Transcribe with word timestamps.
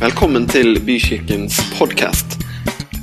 Velkommen 0.00 0.48
til 0.48 0.80
Bykirkens 0.80 1.58
podkast. 1.78 2.24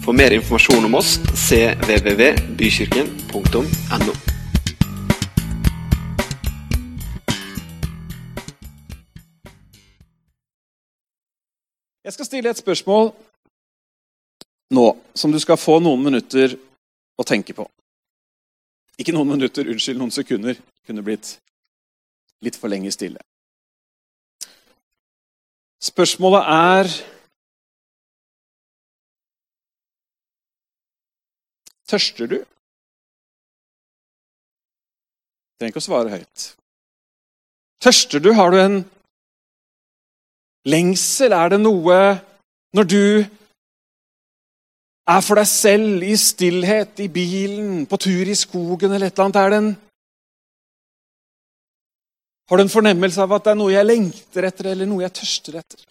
For 0.01 0.17
mer 0.17 0.33
informasjon 0.33 0.81
om 0.87 0.95
oss 0.97 1.19
cvvvbykirken.no. 1.45 4.13
Jeg 12.01 12.13
skal 12.17 12.25
stille 12.25 12.49
et 12.49 12.57
spørsmål 12.57 13.13
nå 14.73 14.97
som 15.13 15.29
du 15.31 15.37
skal 15.37 15.61
få 15.61 15.77
noen 15.77 16.01
minutter 16.01 16.57
å 17.13 17.21
tenke 17.21 17.53
på. 17.53 17.69
Ikke 18.97 19.13
noen 19.13 19.37
minutter, 19.37 19.69
unnskyld, 19.69 20.01
noen 20.01 20.17
sekunder. 20.17 20.57
Kunne 20.89 21.05
blitt 21.05 21.37
litt 22.41 22.57
for 22.57 22.73
lenge 22.73 22.89
stille. 22.89 23.21
Spørsmålet 25.83 26.41
er 26.41 26.91
Tørster 31.87 32.27
du? 32.27 32.37
Trenger 35.55 35.71
ikke 35.71 35.79
å 35.79 35.85
svare 35.85 36.11
høyt. 36.11 36.47
Tørster 37.79 38.19
du? 38.19 38.33
Har 38.35 38.51
du 38.51 38.57
en 38.59 38.77
lengsel? 40.67 41.31
Er 41.31 41.53
det 41.53 41.61
noe 41.63 41.99
når 42.75 42.89
du 42.91 43.05
er 45.07 45.23
for 45.23 45.39
deg 45.39 45.47
selv, 45.47 46.03
i 46.03 46.17
stillhet, 46.19 46.99
i 46.99 47.07
bilen, 47.07 47.85
på 47.87 47.99
tur 48.03 48.27
i 48.27 48.35
skogen 48.35 48.91
eller 48.91 49.07
et 49.07 49.15
eller 49.15 49.29
annet? 49.29 49.39
Er 49.39 49.53
det 49.53 49.61
en 49.63 49.75
Har 52.49 52.57
du 52.57 52.63
en 52.63 52.69
fornemmelse 52.71 53.19
av 53.21 53.33
at 53.35 53.43
det 53.43 53.51
er 53.51 53.57
noe 53.59 53.73
jeg 53.73 53.87
lengter 53.87 54.45
etter, 54.47 54.69
eller 54.71 54.87
noe 54.87 55.03
jeg 55.03 55.15
tørster 55.19 55.57
etter? 55.59 55.81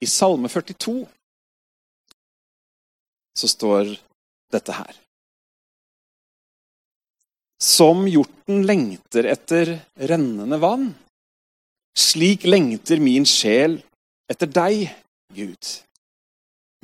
I 0.00 0.06
Salme 0.08 0.48
42 0.48 1.04
så 3.36 3.48
står 3.48 3.92
dette 4.52 4.72
her. 4.72 5.09
Som 7.60 8.06
hjorten 8.08 8.64
lengter 8.66 9.26
etter 9.28 9.74
rennende 10.08 10.56
vann, 10.62 10.88
slik 11.98 12.46
lengter 12.48 13.02
min 13.04 13.26
sjel 13.28 13.76
etter 14.30 14.48
deg, 14.48 14.86
Gud. 15.36 15.72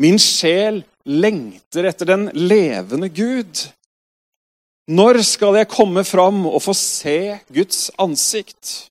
Min 0.02 0.18
sjel 0.20 0.83
lengter 1.08 1.88
etter 1.88 2.10
den 2.12 2.28
levende 2.34 3.08
Gud. 3.08 3.62
Når 4.86 5.22
skal 5.27 5.56
jeg 5.58 5.70
komme 5.72 6.05
fram 6.06 6.44
og 6.46 6.60
få 6.62 6.74
se 6.77 7.40
Guds 7.48 7.88
ansikt? 7.98 8.90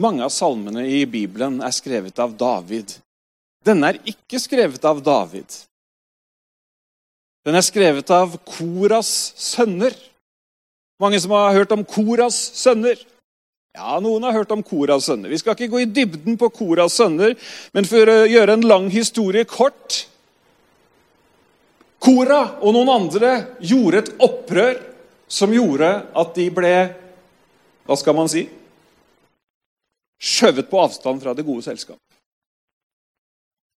Mange 0.00 0.24
av 0.24 0.32
salmene 0.32 0.86
i 0.88 1.02
Bibelen 1.04 1.58
er 1.60 1.74
skrevet 1.74 2.16
av 2.22 2.32
David. 2.38 2.94
Denne 3.66 3.92
er 3.92 4.00
ikke 4.08 4.40
skrevet 4.40 4.84
av 4.88 5.02
David. 5.04 5.50
Den 7.46 7.58
er 7.58 7.64
skrevet 7.66 8.10
av 8.14 8.36
Koras 8.46 9.32
sønner. 9.40 9.94
Mange 11.02 11.18
som 11.20 11.34
har 11.34 11.56
hørt 11.56 11.74
om 11.74 11.82
Koras 11.84 12.36
sønner? 12.54 13.00
Ja, 13.74 13.96
noen 14.04 14.22
har 14.26 14.36
hørt 14.36 14.52
om 14.54 14.62
Koras 14.62 15.08
sønner. 15.08 15.32
Vi 15.32 15.40
skal 15.40 15.56
ikke 15.56 15.72
gå 15.72 15.82
i 15.82 15.90
dybden 15.90 16.36
på 16.38 16.50
Koras 16.54 16.98
sønner, 17.00 17.34
men 17.72 17.88
for 17.88 18.10
å 18.12 18.22
gjøre 18.28 18.58
en 18.58 18.66
lang 18.68 18.88
historie 18.92 19.48
kort 19.48 20.06
Kora 22.02 22.58
og 22.66 22.72
noen 22.74 22.90
andre 22.90 23.28
gjorde 23.62 24.00
et 24.00 24.08
opprør 24.26 24.80
som 25.30 25.52
gjorde 25.54 25.90
at 26.18 26.32
de 26.34 26.48
ble 26.50 26.72
Hva 27.86 27.98
skal 27.98 28.16
man 28.18 28.30
si? 28.30 28.48
skjøvet 30.22 30.68
på 30.70 30.78
avstand 30.78 31.18
fra 31.22 31.32
det 31.34 31.42
gode 31.42 31.64
selskap. 31.66 31.98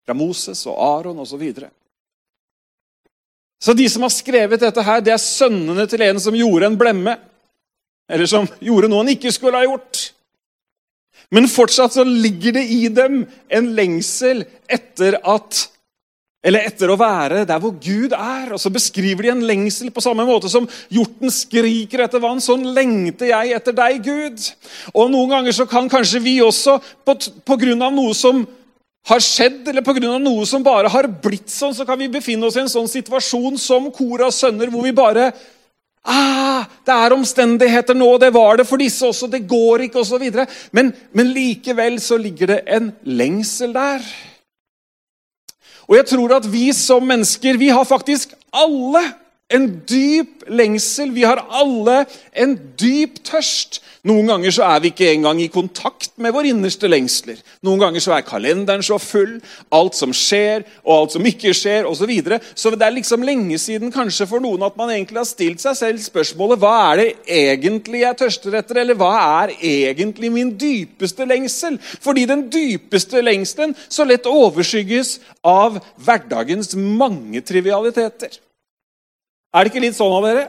Fra 0.04 0.16
Moses 0.18 0.66
og 0.68 0.76
Aron 0.76 1.22
osv. 1.24 1.44
Så, 3.64 3.72
de 3.74 3.86
som 3.90 4.04
har 4.04 4.12
skrevet 4.12 4.60
dette, 4.60 4.84
her, 4.84 5.04
det 5.04 5.14
er 5.16 5.22
sønnene 5.22 5.86
til 5.88 6.04
en 6.04 6.20
som 6.20 6.36
gjorde 6.36 6.68
en 6.68 6.80
blemme. 6.80 7.16
Eller 8.12 8.28
som 8.28 8.50
gjorde 8.60 8.90
noe 8.92 9.06
han 9.06 9.14
ikke 9.14 9.32
skulle 9.32 9.62
ha 9.62 9.68
gjort. 9.70 10.10
Men 11.34 11.48
fortsatt 11.50 11.96
så 11.96 12.04
ligger 12.04 12.58
det 12.60 12.66
i 12.76 12.82
dem 12.92 13.22
en 13.48 13.70
lengsel 13.78 14.44
etter 14.68 15.18
at 15.24 15.70
eller 16.44 16.66
etter 16.68 16.92
å 16.92 16.98
være 17.00 17.46
der 17.48 17.62
hvor 17.64 17.72
Gud 17.80 18.12
er. 18.12 18.50
Og 18.52 18.60
så 18.60 18.68
beskriver 18.74 19.24
de 19.24 19.32
en 19.32 19.46
lengsel 19.48 19.94
på 19.96 20.04
samme 20.04 20.26
måte 20.28 20.52
som 20.52 20.68
hjorten 20.92 21.32
skriker 21.32 22.04
etter 22.04 22.20
vann. 22.20 22.44
Sånn 22.44 22.66
lengter 22.76 23.32
jeg 23.32 23.54
etter 23.56 23.78
deg, 23.78 24.04
Gud. 24.04 24.50
Og 24.92 25.08
noen 25.14 25.38
ganger 25.38 25.56
så 25.56 25.68
kan 25.72 25.88
kanskje 25.92 26.20
vi 26.26 26.36
også, 26.44 26.82
på, 27.08 27.16
på 27.48 27.60
grunn 27.64 27.88
av 27.88 27.96
noe 27.96 28.12
som 28.18 28.44
har 29.10 29.24
skjedd, 29.24 29.68
eller 29.68 29.84
pga. 29.84 30.18
noe 30.20 30.46
som 30.48 30.64
bare 30.64 30.92
har 30.92 31.08
blitt 31.08 31.50
sånn, 31.52 31.76
så 31.76 31.86
kan 31.86 32.00
vi 32.00 32.12
befinne 32.12 32.48
oss 32.48 32.56
i 32.56 32.64
en 32.64 32.72
sånn 32.72 32.88
situasjon 32.88 33.58
som 33.60 33.92
Koras 33.92 34.40
sønner, 34.44 34.72
hvor 34.72 34.84
vi 34.84 34.96
bare 34.96 35.32
Ah, 36.04 36.66
det 36.84 36.92
er 36.92 37.14
omstendigheter 37.16 37.96
nå, 37.96 38.10
det 38.20 38.34
var 38.36 38.58
det 38.60 38.66
for 38.68 38.82
disse 38.82 39.06
også, 39.08 39.30
det 39.32 39.46
går 39.48 39.86
ikke, 39.86 40.02
osv. 40.02 40.26
Men, 40.76 40.90
men 41.16 41.30
likevel 41.32 41.96
så 42.04 42.18
ligger 42.20 42.52
det 42.52 42.58
en 42.76 42.90
lengsel 43.08 43.72
der. 43.72 44.04
Og 45.88 45.96
jeg 45.96 46.10
tror 46.12 46.36
at 46.36 46.48
vi 46.52 46.66
som 46.76 47.08
mennesker, 47.08 47.56
vi 47.56 47.72
har 47.72 47.88
faktisk 47.88 48.36
alle 48.52 49.06
en 49.54 49.70
dyp 49.88 50.44
lengsel. 50.52 51.12
Vi 51.14 51.26
har 51.28 51.42
alle 51.50 52.04
en 52.34 52.56
dyp 52.80 53.22
tørst. 53.26 53.82
Noen 54.04 54.28
ganger 54.28 54.52
så 54.52 54.66
er 54.68 54.82
vi 54.84 54.90
ikke 54.92 55.14
engang 55.14 55.40
i 55.40 55.48
kontakt 55.52 56.12
med 56.20 56.34
vår 56.36 56.50
innerste 56.50 56.90
lengsler. 56.92 57.38
Noen 57.64 57.80
ganger 57.80 58.04
så 58.04 58.18
er 58.18 58.26
kalenderen 58.28 58.84
så 58.84 58.98
full, 59.00 59.38
alt 59.72 59.96
som 59.96 60.12
skjer 60.12 60.66
og 60.84 60.92
alt 60.98 61.16
som 61.16 61.30
ikke 61.30 61.54
skjer 61.56 61.88
osv. 61.88 62.04
Så, 62.04 62.10
videre. 62.10 62.42
så 62.52 62.74
det 62.76 62.84
er 62.84 62.92
liksom 62.98 63.24
lenge 63.24 63.56
siden 63.62 63.94
kanskje 63.96 64.28
for 64.28 64.44
noen 64.44 64.66
at 64.68 64.76
man 64.76 64.92
egentlig 64.92 65.22
har 65.22 65.30
stilt 65.30 65.64
seg 65.64 65.78
selv 65.80 66.04
spørsmålet 66.04 66.60
hva 66.60 66.74
er 66.90 67.00
det 67.00 67.08
egentlig 67.38 68.02
jeg 68.02 68.20
tørster 68.20 68.58
etter, 68.60 68.82
eller 68.82 69.00
hva 69.00 69.14
er 69.22 69.56
egentlig 69.56 70.34
min 70.36 70.52
dypeste 70.60 71.24
lengsel? 71.30 71.80
Fordi 72.04 72.28
den 72.28 72.50
dypeste 72.52 73.24
lengselen 73.24 73.72
så 73.88 74.04
lett 74.04 74.28
overskygges 74.28 75.22
av 75.48 75.80
hverdagens 76.04 76.76
mange 76.76 77.40
trivialiteter. 77.48 78.36
Er 79.54 79.64
det 79.64 79.74
ikke 79.74 79.84
litt 79.86 79.98
sånn 79.98 80.14
av 80.18 80.26
dere? 80.26 80.48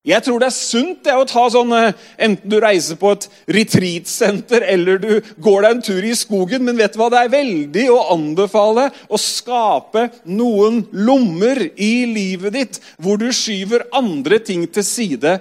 Jeg 0.00 0.24
tror 0.24 0.40
det 0.40 0.46
er 0.48 0.56
sunt 0.56 1.02
det 1.04 1.12
å 1.12 1.26
ta 1.28 1.42
sånn, 1.52 1.72
eh, 1.76 1.96
enten 2.24 2.48
du 2.48 2.56
reiser 2.62 2.96
på 2.96 3.10
et 3.12 3.26
retreatsenter 3.52 4.64
eller 4.64 4.96
du 4.98 5.10
går 5.44 5.62
deg 5.62 5.74
en 5.74 5.82
tur 5.84 6.06
i 6.08 6.14
skogen. 6.16 6.64
Men 6.64 6.78
vet 6.80 6.94
du 6.94 6.98
hva? 7.02 7.10
det 7.12 7.20
er 7.20 7.34
veldig 7.34 7.84
å 7.92 8.06
anbefale 8.16 8.88
å 9.12 9.20
skape 9.20 10.08
noen 10.24 10.86
lommer 10.92 11.60
i 11.76 12.06
livet 12.08 12.56
ditt 12.56 12.80
hvor 12.96 13.20
du 13.20 13.28
skyver 13.28 13.90
andre 13.92 14.40
ting 14.40 14.64
til 14.72 14.86
side, 14.88 15.36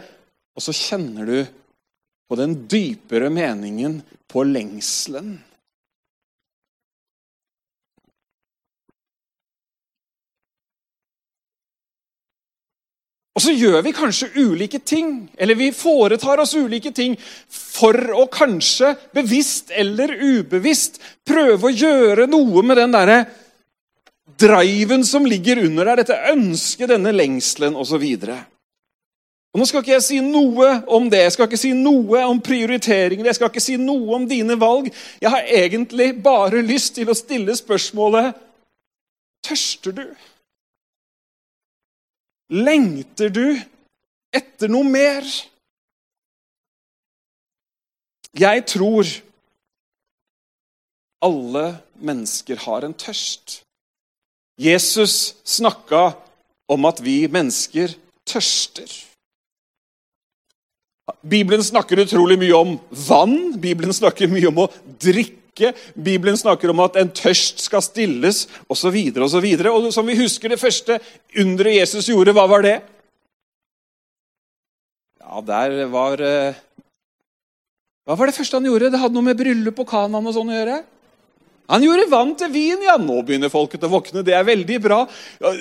og 0.51 0.61
så 0.61 0.75
kjenner 0.75 1.25
du 1.25 1.39
på 2.27 2.35
den 2.35 2.67
dypere 2.67 3.31
meningen 3.31 4.01
på 4.27 4.43
lengselen. 4.43 5.37
Og 13.39 13.43
så 13.45 13.53
gjør 13.55 13.85
vi 13.85 13.93
kanskje 13.95 14.33
ulike 14.35 14.81
ting, 14.83 15.29
eller 15.39 15.55
vi 15.55 15.69
foretar 15.71 16.41
oss 16.43 16.57
ulike 16.59 16.91
ting 16.91 17.13
for 17.47 17.95
å 18.11 18.25
kanskje, 18.27 18.89
bevisst 19.15 19.69
eller 19.71 20.11
ubevisst, 20.11 20.97
prøve 21.23 21.69
å 21.69 21.71
gjøre 21.71 22.25
noe 22.27 22.63
med 22.67 22.81
den 22.81 22.91
derre 22.91 23.21
driven 24.43 25.05
som 25.07 25.23
ligger 25.23 25.61
under 25.69 25.87
der, 25.87 26.01
dette 26.01 26.33
ønsket, 26.33 26.89
denne 26.91 27.13
lengselen 27.15 27.77
osv. 27.79 28.03
Nå 29.55 29.67
skal 29.69 29.85
ikke 29.85 29.93
jeg 29.93 30.03
si 30.03 30.19
noe 30.19 30.73
om 30.91 31.07
det, 31.07 31.21
jeg 31.23 31.37
skal 31.37 31.47
ikke 31.47 31.61
si 31.61 31.71
noe 31.79 32.25
om 32.27 32.41
prioriteringer, 32.43 33.29
jeg 33.31 33.39
skal 33.39 33.53
ikke 33.53 33.63
si 33.63 33.77
noe 33.79 34.19
om 34.19 34.27
dine 34.27 34.59
valg. 34.59 34.91
Jeg 35.23 35.31
har 35.31 35.47
egentlig 35.61 36.09
bare 36.27 36.59
lyst 36.59 36.97
til 36.99 37.07
å 37.07 37.15
stille 37.15 37.55
spørsmålet 37.55 38.35
Tørster 39.47 39.95
du? 39.95 40.03
Lengter 42.49 43.29
du 43.29 43.45
etter 44.33 44.71
noe 44.71 44.87
mer? 44.87 45.25
Jeg 48.39 48.63
tror 48.69 49.09
alle 51.25 51.65
mennesker 51.99 52.61
har 52.65 52.85
en 52.87 52.95
tørst. 52.95 53.61
Jesus 54.59 55.35
snakka 55.47 56.13
om 56.69 56.85
at 56.89 57.01
vi 57.03 57.21
mennesker 57.31 57.93
tørster. 58.27 58.89
Bibelen 61.25 61.63
snakker 61.65 62.03
utrolig 62.03 62.37
mye 62.39 62.55
om 62.55 62.75
vann. 63.07 63.59
Bibelen 63.59 63.93
snakker 63.95 64.29
mye 64.31 64.49
om 64.51 64.65
å 64.65 64.71
drikke. 65.01 65.38
Bibelen 65.95 66.37
snakker 66.37 66.71
om 66.71 66.79
at 66.85 66.95
en 66.99 67.09
tørst 67.09 67.63
skal 67.63 67.83
stilles, 67.85 68.47
osv. 68.69 68.91
videre 68.93 69.71
Og 69.71 69.89
og 69.89 69.93
som 69.93 70.07
vi 70.07 70.17
husker, 70.19 70.49
det 70.49 70.59
første 70.59 70.99
underet 71.37 71.81
Jesus 71.81 72.09
gjorde, 72.09 72.33
hva 72.33 72.47
var 72.47 72.61
det? 72.65 72.81
Ja, 75.19 75.41
der 75.45 75.85
var 75.91 76.21
eh, 76.21 76.55
Hva 78.05 78.15
var 78.17 78.29
det 78.29 78.35
første 78.35 78.57
han 78.57 78.65
gjorde? 78.65 78.89
Det 78.89 78.99
hadde 78.99 79.13
noe 79.13 79.27
med 79.27 79.37
bryllup 79.37 79.79
og 79.79 79.89
Kanan 79.89 80.25
og 80.25 80.33
sånn 80.33 80.49
å 80.49 80.57
gjøre. 80.57 80.79
Han 81.69 81.83
gjorde 81.85 82.09
vann 82.09 82.31
til 82.33 82.49
vin. 82.49 82.81
ja, 82.81 82.95
Nå 82.97 83.19
begynner 83.21 83.51
folket 83.53 83.83
å 83.85 83.91
våkne. 83.91 84.23
Det 84.25 84.33
er 84.33 84.47
veldig 84.47 84.79
bra. 84.81 85.03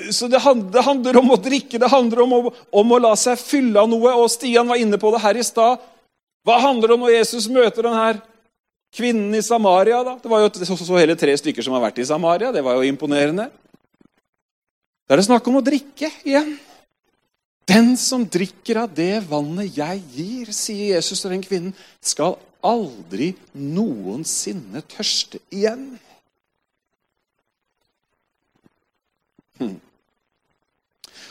Så 0.09 0.27
Det 0.27 0.41
handler 0.41 1.19
om 1.21 1.35
å 1.35 1.37
drikke, 1.37 1.77
det 1.77 1.91
handler 1.91 2.23
om 2.25 2.33
å, 2.33 2.39
om 2.81 2.91
å 2.95 3.01
la 3.03 3.13
seg 3.15 3.37
fylle 3.37 3.77
av 3.77 3.89
noe. 3.91 4.15
og 4.17 4.29
Stian 4.33 4.67
var 4.67 4.81
inne 4.81 4.97
på 4.97 5.11
det 5.13 5.21
her 5.21 5.37
i 5.37 5.45
stad. 5.45 5.77
Hva 6.47 6.57
handler 6.63 6.87
det 6.89 6.95
om 6.97 7.05
når 7.05 7.13
Jesus 7.19 7.45
møter 7.51 7.85
denne 7.85 8.17
kvinnen 8.95 9.35
i 9.37 9.43
Samaria? 9.45 10.01
da? 10.03 10.17
Det 10.21 10.31
var 10.31 10.43
jo 10.43 10.65
så, 10.65 10.77
så 10.77 10.97
hele 10.99 11.17
tre 11.19 11.35
stykker 11.37 11.65
som 11.65 11.75
har 11.77 11.85
vært 11.87 12.01
i 12.01 12.07
Samaria. 12.09 12.51
Det 12.55 12.63
var 12.65 12.79
jo 12.79 12.89
imponerende. 12.89 13.49
Da 15.07 15.15
er 15.15 15.21
det 15.21 15.29
snakk 15.29 15.47
om 15.49 15.59
å 15.59 15.65
drikke 15.65 16.11
igjen. 16.21 16.57
Den 17.69 17.93
som 18.01 18.25
drikker 18.25 18.83
av 18.83 18.93
det 18.97 19.21
vannet 19.29 19.75
jeg 19.77 20.01
gir, 20.15 20.53
sier 20.53 20.95
Jesus 20.95 21.21
til 21.21 21.35
den 21.35 21.43
kvinnen, 21.45 21.73
skal 22.01 22.39
aldri 22.65 23.35
noensinne 23.53 24.81
tørste 24.89 25.41
igjen. 25.53 25.91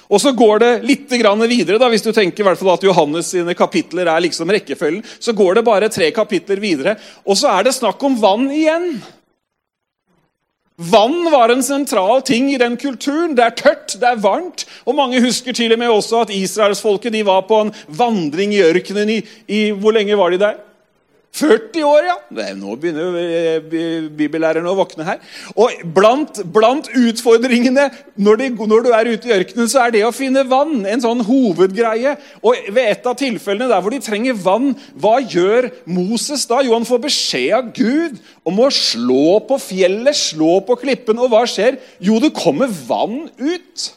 Og 0.08 0.20
Så 0.20 0.32
går 0.32 0.58
det 0.58 0.72
litt 0.88 1.10
videre. 1.10 1.78
da, 1.78 1.88
Hvis 1.88 2.02
du 2.02 2.12
tenker 2.12 2.42
i 2.42 2.46
hvert 2.48 2.58
fall 2.58 2.74
at 2.74 2.82
Johannes 2.82 3.26
sine 3.26 3.54
kapitler 3.54 4.06
er 4.06 4.20
liksom 4.20 4.48
rekkefølgen, 4.48 5.04
så 5.20 5.32
går 5.32 5.54
det 5.54 5.64
bare 5.64 5.88
tre 5.88 6.10
kapitler 6.10 6.60
videre, 6.60 6.96
og 7.26 7.36
så 7.36 7.58
er 7.58 7.64
det 7.64 7.74
snakk 7.74 8.02
om 8.02 8.16
vann 8.20 8.50
igjen. 8.50 9.02
Vann 10.78 11.26
var 11.32 11.50
en 11.50 11.62
sentral 11.62 12.22
ting 12.22 12.52
i 12.52 12.58
den 12.58 12.76
kulturen. 12.76 13.34
Det 13.34 13.42
er 13.42 13.50
tørt, 13.50 13.96
det 13.98 14.06
er 14.06 14.20
varmt. 14.22 14.64
Og 14.86 14.94
Mange 14.94 15.20
husker 15.20 15.52
til 15.52 15.72
og 15.72 15.78
med 15.78 15.90
også 15.90 16.20
at 16.22 16.30
israelsfolket 16.30 17.26
var 17.26 17.42
på 17.48 17.64
en 17.64 17.72
vandring 17.88 18.54
i 18.54 18.62
ørkenen 18.62 19.10
i, 19.10 19.18
i 19.48 19.70
Hvor 19.72 19.92
lenge 19.92 20.16
var 20.16 20.30
de 20.30 20.38
der? 20.38 20.67
40 21.36 21.84
år, 21.86 22.06
ja! 22.08 22.14
Nå 22.56 22.74
begynner 22.80 23.14
eh, 23.20 24.06
bibellærerne 24.16 24.70
å 24.70 24.78
våkne 24.78 25.04
her. 25.06 25.18
Og 25.60 25.82
blant, 25.94 26.40
blant 26.54 26.88
utfordringene 26.96 27.84
når, 28.16 28.40
de, 28.40 28.48
når, 28.56 28.86
du 28.86 28.90
er 28.96 29.10
ute 29.12 29.30
i 29.30 29.34
ørkenen, 29.36 29.68
så 29.70 29.84
er 29.84 29.94
det 29.94 30.02
å 30.06 30.14
finne 30.14 30.42
vann 30.48 30.82
en 30.88 31.04
sånn 31.04 31.22
hovedgreie. 31.28 32.16
Og 32.42 32.72
ved 32.72 32.90
et 32.94 33.06
av 33.06 33.18
tilfellene 33.20 33.70
der 33.70 33.84
hvor 33.84 33.94
de 33.94 34.00
trenger 34.02 34.40
vann, 34.40 34.72
hva 34.98 35.18
gjør 35.22 35.70
Moses 35.90 36.46
da? 36.50 36.62
Jo, 36.64 36.74
han 36.78 36.88
får 36.88 37.04
beskjed 37.06 37.54
av 37.60 37.70
Gud 37.76 38.18
om 38.48 38.64
å 38.64 38.72
slå 38.74 39.38
på 39.46 39.60
fjellet, 39.62 40.18
slå 40.18 40.58
på 40.66 40.80
klippen. 40.80 41.20
Og 41.22 41.30
hva 41.34 41.44
skjer? 41.50 41.78
Jo, 42.02 42.18
det 42.24 42.34
kommer 42.36 42.72
vann 42.88 43.28
ut. 43.38 43.92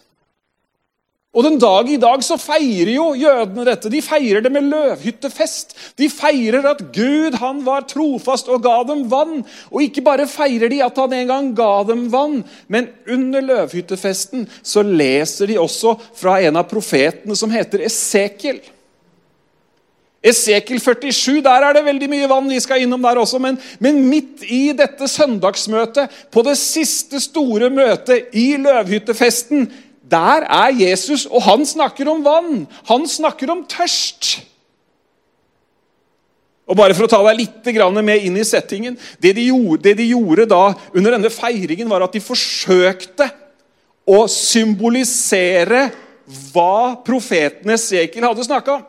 Og 1.31 1.45
den 1.45 1.55
dag 1.63 1.87
i 1.87 1.99
dag 1.99 2.23
så 2.27 2.35
feirer 2.35 2.89
jo 2.91 3.05
jødene 3.15 3.63
dette. 3.63 3.87
De 3.91 4.01
feirer 4.03 4.43
det 4.43 4.49
med 4.51 4.65
løvhyttefest. 4.67 5.71
De 5.95 6.09
feirer 6.11 6.65
at 6.67 6.81
Gud 6.91 7.37
han 7.39 7.61
var 7.63 7.85
trofast 7.87 8.49
og 8.51 8.65
ga 8.65 8.81
dem 8.89 9.05
vann. 9.11 9.37
Og 9.71 9.85
ikke 9.85 10.03
bare 10.03 10.27
feirer 10.27 10.67
de 10.71 10.81
at 10.83 10.97
han 10.99 11.13
en 11.15 11.29
gang 11.29 11.47
ga 11.55 11.69
dem 11.87 12.09
vann, 12.11 12.41
men 12.67 12.89
under 13.07 13.45
løvhyttefesten 13.47 14.43
så 14.59 14.83
leser 14.83 15.47
de 15.47 15.55
også 15.61 15.95
fra 16.19 16.35
en 16.43 16.59
av 16.59 16.67
profetene 16.67 17.37
som 17.39 17.53
heter 17.53 17.85
Esekiel. 17.87 18.59
Esekiel 20.21 20.81
47, 20.83 21.39
der 21.45 21.63
er 21.65 21.77
det 21.77 21.85
veldig 21.85 22.09
mye 22.11 22.27
vann. 22.29 22.51
Vi 22.51 22.59
skal 22.61 22.83
innom 22.83 23.07
der 23.07 23.21
også. 23.23 23.39
Men, 23.41 23.55
men 23.79 24.03
midt 24.09 24.43
i 24.51 24.75
dette 24.75 25.07
søndagsmøtet, 25.07 26.11
på 26.27 26.43
det 26.43 26.57
siste 26.59 27.23
store 27.23 27.71
møtet 27.71 28.35
i 28.35 28.51
løvhyttefesten, 28.59 29.65
der 30.11 30.45
er 30.45 30.75
Jesus, 30.75 31.25
og 31.25 31.43
han 31.45 31.65
snakker 31.65 32.09
om 32.11 32.23
vann. 32.25 32.65
Han 32.89 33.07
snakker 33.07 33.51
om 33.53 33.63
tørst. 33.69 34.41
Og 36.71 36.77
bare 36.77 36.95
For 36.95 37.07
å 37.07 37.11
ta 37.11 37.19
deg 37.25 37.39
litt 37.41 37.71
med 37.99 38.23
inn 38.23 38.37
i 38.37 38.47
settingen 38.47 38.97
det 39.19 39.33
de, 39.35 39.49
gjorde, 39.49 39.81
det 39.83 39.97
de 39.99 40.11
gjorde 40.13 40.45
da 40.47 40.73
under 40.93 41.17
denne 41.17 41.31
feiringen, 41.33 41.89
var 41.89 42.05
at 42.05 42.13
de 42.13 42.23
forsøkte 42.23 43.27
å 44.07 44.23
symbolisere 44.31 45.89
hva 46.51 46.95
profeten 47.03 47.73
Esekiel 47.73 48.29
hadde 48.29 48.47
snakka 48.47 48.77
om. 48.77 48.87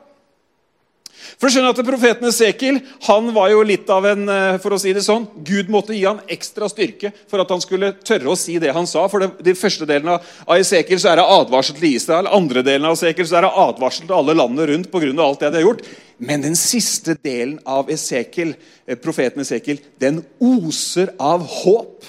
For 1.41 1.49
å 1.49 1.53
skjønne 1.53 1.73
at 1.73 1.81
Profeten 1.87 2.29
Esekiel 2.29 2.79
han 3.07 3.31
var 3.35 3.51
jo 3.53 3.65
litt 3.67 3.89
av 3.93 4.07
en 4.11 4.29
eh, 4.31 4.59
for 4.63 4.77
å 4.77 4.79
si 4.81 4.93
det 4.95 5.05
sånn, 5.07 5.27
Gud 5.47 5.71
måtte 5.73 5.95
gi 5.97 6.05
han 6.07 6.23
ekstra 6.31 6.69
styrke 6.71 7.13
for 7.31 7.43
at 7.43 7.51
han 7.53 7.63
skulle 7.63 7.93
tørre 8.05 8.33
å 8.33 8.39
si 8.39 8.59
det 8.63 8.75
han 8.75 8.89
sa. 8.89 9.05
For 9.11 9.27
det, 9.43 9.57
første 9.59 9.89
delen 9.89 10.15
av, 10.15 10.31
Esekiel 10.57 11.01
så 11.03 11.13
er 11.13 11.21
det 11.21 11.29
advarsel 11.35 11.79
til 11.79 11.91
Israel. 11.97 12.31
andre 12.31 12.65
delen 12.67 12.89
av 12.89 12.97
Esekiel 12.97 13.29
så 13.29 13.41
er 13.41 13.47
det 13.47 13.53
advarsel 13.65 14.07
til 14.07 14.17
alle 14.19 14.37
landene 14.39 14.69
rundt 14.71 14.91
på 14.93 15.03
grunn 15.03 15.21
av 15.21 15.33
alt 15.33 15.45
det 15.45 15.53
de 15.53 15.63
har 15.63 15.69
gjort. 15.69 15.85
Men 16.23 16.45
den 16.45 16.57
siste 16.59 17.17
delen 17.19 17.59
av 17.67 17.91
Esekiel, 17.91 18.55
eh, 18.87 18.99
profeten 18.99 19.43
Esekiel, 19.43 19.81
den 19.99 20.23
oser 20.39 21.15
av 21.19 21.47
håp. 21.47 22.05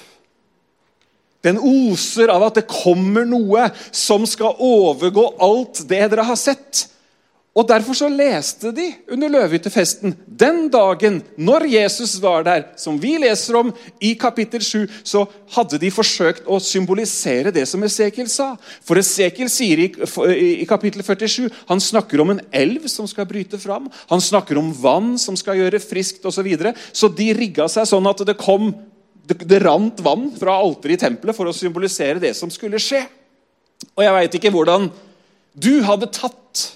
Den 1.43 1.59
oser 1.59 2.31
av 2.31 2.45
at 2.47 2.61
det 2.61 2.69
kommer 2.71 3.25
noe 3.27 3.67
som 3.91 4.23
skal 4.29 4.55
overgå 4.63 5.33
alt 5.43 5.83
det 5.89 6.05
dere 6.13 6.23
har 6.29 6.39
sett. 6.39 6.87
Og 7.53 7.67
Derfor 7.69 7.93
så 7.93 8.07
leste 8.09 8.71
de 8.73 8.87
under 9.13 9.29
løvehyttefesten 9.29 10.15
den 10.25 10.65
dagen 10.73 11.19
når 11.37 11.67
Jesus 11.69 12.15
var 12.21 12.41
der, 12.47 12.63
som 12.81 12.97
vi 12.97 13.11
leser 13.21 13.59
om 13.59 13.69
i 14.01 14.15
kapittel 14.17 14.63
7, 14.65 14.87
så 15.05 15.21
hadde 15.53 15.77
de 15.77 15.91
forsøkt 15.93 16.49
å 16.49 16.57
symbolisere 16.57 17.53
det 17.53 17.67
som 17.69 17.85
Esekiel 17.85 18.31
sa. 18.33 18.55
For 18.81 18.97
Esekiel 18.97 19.53
sier 19.53 19.83
i, 19.85 19.87
i 20.63 20.65
kapittel 20.69 21.05
47 21.05 21.45
han 21.69 21.83
snakker 21.83 22.25
om 22.25 22.33
en 22.33 22.41
elv 22.49 22.89
som 22.89 23.05
skal 23.09 23.29
bryte 23.29 23.61
fram. 23.61 23.85
Han 24.09 24.23
snakker 24.23 24.57
om 24.57 24.73
vann 24.73 25.13
som 25.21 25.37
skal 25.37 25.61
gjøre 25.61 25.83
friskt 25.83 26.25
osv. 26.25 26.41
Så, 26.41 26.47
videre. 26.49 26.73
så 26.91 27.07
de 27.07 27.29
rigga 27.37 27.69
seg 27.69 27.85
sånn 27.87 28.09
at 28.09 28.25
det 28.25 28.33
kom 28.41 28.71
det, 29.23 29.37
det 29.45 29.61
rant 29.61 30.01
vann 30.03 30.31
fra 30.35 30.57
alteret 30.57 30.97
i 30.97 31.03
tempelet 31.05 31.37
for 31.37 31.47
å 31.47 31.55
symbolisere 31.55 32.19
det 32.19 32.33
som 32.35 32.49
skulle 32.51 32.81
skje. 32.81 33.05
Og 33.93 34.01
jeg 34.03 34.15
veit 34.17 34.39
ikke 34.39 34.51
hvordan 34.51 34.89
du 35.53 35.75
hadde 35.85 36.09
tatt 36.11 36.71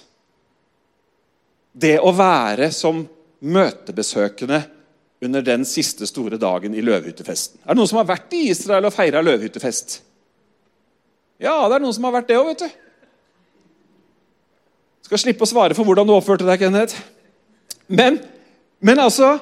det 1.77 1.97
å 2.01 2.11
være 2.15 2.71
som 2.73 3.03
møtebesøkende 3.45 4.61
under 5.21 5.45
den 5.45 5.65
siste 5.65 6.07
store 6.09 6.37
dagen 6.41 6.75
i 6.77 6.83
løvhyttefesten. 6.85 7.61
Er 7.63 7.73
det 7.73 7.79
noen 7.79 7.89
som 7.89 8.01
har 8.01 8.09
vært 8.09 8.33
i 8.37 8.47
Israel 8.51 8.87
og 8.89 8.93
feira 8.93 9.21
løvhyttefest? 9.25 9.99
Ja, 11.41 11.55
det 11.69 11.77
er 11.77 11.83
noen 11.83 11.93
som 11.93 12.07
har 12.07 12.17
vært 12.17 12.29
det 12.31 12.37
òg, 12.39 12.49
vet 12.51 12.65
du. 12.65 12.83
Skal 15.07 15.21
slippe 15.21 15.45
å 15.45 15.49
svare 15.49 15.77
for 15.77 15.87
hvordan 15.87 16.09
du 16.09 16.13
oppførte 16.15 16.47
deg, 16.47 16.59
Kenneth. 16.61 16.97
Men, 17.87 18.19
men 18.83 18.99
altså 18.99 19.37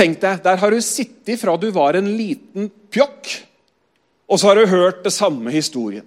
Tenk 0.00 0.20
deg, 0.22 0.38
der 0.44 0.56
har 0.62 0.72
du 0.72 0.78
sittet 0.80 1.40
fra 1.40 1.56
du 1.58 1.66
var 1.74 1.96
en 1.98 2.06
liten 2.16 2.68
pjokk, 2.94 3.26
og 4.30 4.38
så 4.38 4.48
har 4.48 4.60
du 4.60 4.70
hørt 4.70 5.02
det 5.04 5.10
samme 5.12 5.50
historien. 5.52 6.06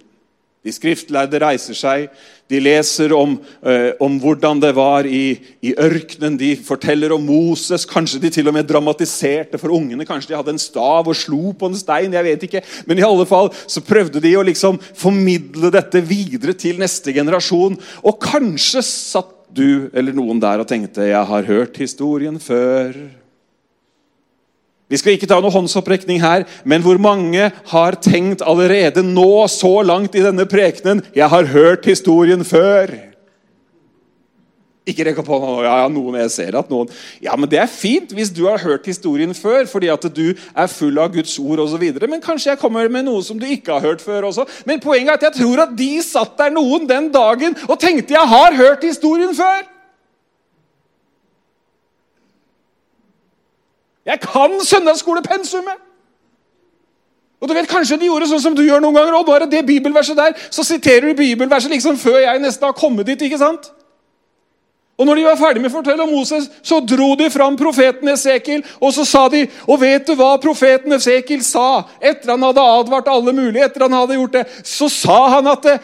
De 0.64 0.72
skriftlærde 0.72 1.40
reiser 1.42 1.76
seg, 1.76 2.08
de 2.48 2.60
leser 2.60 3.12
om, 3.16 3.38
eh, 3.64 3.92
om 4.00 4.18
hvordan 4.20 4.60
det 4.60 4.74
var 4.76 5.06
i, 5.08 5.38
i, 5.64 5.72
ørkenen. 5.80 6.36
De 6.40 6.50
forteller 6.60 7.12
om 7.12 7.24
Moses. 7.24 7.86
Kanskje 7.88 8.20
de 8.20 8.30
til 8.32 8.48
og 8.48 8.56
med 8.56 8.68
dramatiserte 8.68 9.60
for 9.60 9.72
ungene. 9.72 10.04
Kanskje 10.08 10.32
de 10.32 10.38
hadde 10.38 10.52
en 10.52 10.60
stav 10.60 11.08
og 11.08 11.16
slo 11.16 11.54
på 11.56 11.70
en 11.70 11.78
stein. 11.78 12.12
jeg 12.12 12.24
vet 12.24 12.46
ikke. 12.48 12.62
Men 12.86 13.00
i 13.00 13.06
alle 13.06 13.24
fall 13.26 13.48
så 13.66 13.80
prøvde 13.84 14.20
de 14.20 14.34
å 14.36 14.44
liksom 14.44 14.78
formidle 14.92 15.72
dette 15.72 16.04
videre 16.04 16.52
til 16.52 16.80
neste 16.80 17.16
generasjon. 17.16 17.80
Og 18.04 18.20
kanskje 18.20 18.84
satt 18.84 19.32
du 19.54 19.88
eller 19.94 20.12
noen 20.12 20.40
der 20.40 20.60
og 20.60 20.68
tenkte 20.68 21.08
'Jeg 21.08 21.26
har 21.26 21.42
hørt 21.42 21.76
historien 21.76 22.38
før'. 22.38 23.23
Vi 24.92 25.00
skal 25.00 25.16
ikke 25.16 25.28
ta 25.30 25.38
noe 25.40 25.52
håndsopprekning 25.54 26.20
her, 26.20 26.44
men 26.68 26.84
hvor 26.84 26.98
mange 27.00 27.48
har 27.70 27.96
tenkt 28.04 28.44
allerede 28.44 29.02
nå, 29.06 29.46
så 29.48 29.80
langt 29.82 30.14
i 30.14 30.24
denne 30.24 30.44
prekenen 30.46 31.02
'Jeg 31.14 31.28
har 31.28 31.44
hørt 31.44 31.84
historien 31.84 32.44
før'? 32.44 33.14
Ikke 34.84 35.06
rekk 35.08 35.22
opp 35.22 35.30
hånda. 35.32 35.52
Ja, 35.64 35.74
ja, 35.80 35.88
noen 35.88 36.18
jeg 36.20 36.30
ser 36.34 36.56
at 36.60 36.68
noen 36.68 36.90
Ja, 37.24 37.36
men 37.40 37.48
Det 37.48 37.58
er 37.58 37.70
fint 37.70 38.12
hvis 38.12 38.28
du 38.28 38.44
har 38.44 38.60
hørt 38.60 38.84
historien 38.84 39.32
før, 39.34 39.64
fordi 39.66 39.88
at 39.88 40.04
du 40.14 40.34
er 40.36 40.66
full 40.66 40.98
av 41.00 41.08
Guds 41.14 41.38
ord 41.40 41.62
osv. 41.64 41.84
Men 42.04 42.20
kanskje 42.20 42.52
jeg 42.52 42.60
kommer 42.60 42.90
med 42.92 43.06
noe 43.08 43.22
som 43.24 43.38
du 43.40 43.46
ikke 43.46 43.72
har 43.72 43.80
hørt 43.80 44.04
før 44.04 44.28
også. 44.28 44.44
Men 44.66 44.80
poenget 44.84 45.08
er 45.08 45.14
at 45.14 45.22
jeg 45.30 45.40
tror 45.40 45.62
at 45.64 45.76
de 45.78 46.02
satt 46.04 46.36
der 46.36 46.52
noen 46.52 46.84
den 46.88 47.08
dagen 47.08 47.56
og 47.68 47.80
tenkte 47.80 48.12
'Jeg 48.12 48.28
har 48.28 48.52
hørt 48.52 48.84
historien 48.84 49.32
før'. 49.32 49.73
Jeg 54.06 54.20
kan 54.20 54.60
søndagsskolepensumet! 54.64 55.80
Og 57.40 57.48
du 57.48 57.54
vet, 57.54 57.68
Kanskje 57.68 57.98
de 58.00 58.08
gjorde 58.08 58.28
sånn 58.30 58.40
som 58.40 58.54
du 58.56 58.62
gjør 58.64 58.80
noen 58.80 58.94
ganger. 58.96 59.14
og 59.14 59.26
bare 59.26 59.46
det 59.50 59.66
bibelverset 59.66 60.16
der, 60.16 60.32
Så 60.50 60.64
siterer 60.64 61.08
du 61.08 61.14
bibelverset 61.14 61.70
liksom 61.70 61.96
før 61.96 62.18
jeg 62.18 62.40
nesten 62.40 62.64
har 62.64 62.72
kommet 62.72 63.06
dit. 63.06 63.22
ikke 63.22 63.38
sant? 63.38 63.70
Og 64.98 65.06
når 65.06 65.14
de 65.14 65.24
var 65.24 65.36
ferdig 65.36 65.60
med 65.62 65.70
å 65.72 65.74
fortelle 65.74 66.02
om 66.02 66.10
Moses, 66.10 66.50
så 66.62 66.78
dro 66.80 67.14
de 67.18 67.30
fram 67.30 67.56
profeten 67.56 68.08
Esekiel. 68.08 68.64
Og 68.80 68.92
så 68.92 69.04
sa 69.04 69.28
de 69.28 69.48
Og 69.68 69.80
vet 69.80 70.06
du 70.06 70.14
hva 70.14 70.38
profeten 70.40 70.92
Esekiel 70.92 71.42
sa? 71.42 71.82
Etter 72.00 72.30
han 72.30 72.42
hadde 72.42 72.60
advart 72.60 73.08
alle 73.08 73.32
mulige, 73.32 73.64
etter 73.64 73.80
han 73.80 73.92
hadde 73.92 74.14
gjort 74.14 74.32
det, 74.32 74.46
så 74.64 74.88
sa 74.88 75.28
han 75.28 75.46
at 75.46 75.62
det, 75.62 75.80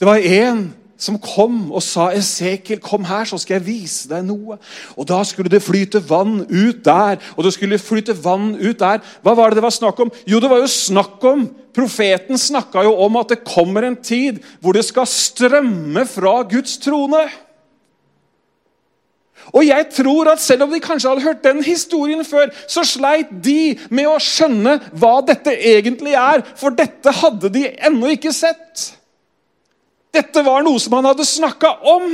det 0.00 0.06
var 0.06 0.16
én 0.18 0.81
som 1.02 1.18
kom 1.18 1.64
og 1.72 1.82
sa 1.82 2.10
Esekiel, 2.14 2.78
kom 2.82 3.06
her, 3.08 3.26
så 3.26 3.40
skal 3.42 3.58
jeg 3.58 3.66
vise 3.66 4.10
deg 4.10 4.22
noe. 4.28 4.58
Og 4.94 5.08
Da 5.08 5.22
skulle 5.26 5.50
det 5.50 5.64
flyte 5.64 6.02
vann 6.06 6.44
ut 6.46 6.84
der, 6.86 7.18
og 7.36 7.44
det 7.44 7.54
skulle 7.56 7.80
flyte 7.82 8.14
vann 8.22 8.54
ut 8.60 8.78
der. 8.78 9.02
Hva 9.22 9.34
var 9.34 9.50
det 9.50 9.58
det 9.58 9.66
var 9.66 9.74
snakk 9.74 9.98
om? 10.04 10.12
Jo, 10.26 10.38
det 10.40 10.50
var 10.50 10.62
jo 10.62 10.70
snakk 10.70 11.24
om 11.32 11.48
Profeten 11.72 12.36
snakka 12.36 12.82
jo 12.84 12.92
om 13.00 13.14
at 13.16 13.30
det 13.32 13.46
kommer 13.48 13.86
en 13.86 13.96
tid 13.96 14.42
hvor 14.60 14.76
det 14.76 14.84
skal 14.84 15.08
strømme 15.08 16.04
fra 16.04 16.42
Guds 16.44 16.76
trone. 16.82 17.22
Og 19.56 19.64
jeg 19.66 19.88
tror 19.96 20.30
at 20.32 20.40
Selv 20.40 20.66
om 20.66 20.72
de 20.72 20.80
kanskje 20.80 21.08
hadde 21.08 21.24
hørt 21.24 21.44
den 21.44 21.64
historien 21.64 22.24
før, 22.24 22.52
så 22.68 22.84
sleit 22.86 23.32
de 23.44 23.78
med 23.90 24.06
å 24.06 24.20
skjønne 24.22 24.78
hva 24.92 25.20
dette 25.26 25.54
egentlig 25.56 26.12
er, 26.12 26.44
for 26.56 26.76
dette 26.76 27.16
hadde 27.22 27.50
de 27.52 27.66
ennå 27.80 28.12
ikke 28.14 28.34
sett. 28.36 28.92
Dette 30.12 30.44
var 30.44 30.64
noe 30.64 30.80
som 30.80 30.98
han 30.98 31.08
hadde 31.08 31.26
snakka 31.26 31.76
om. 31.88 32.08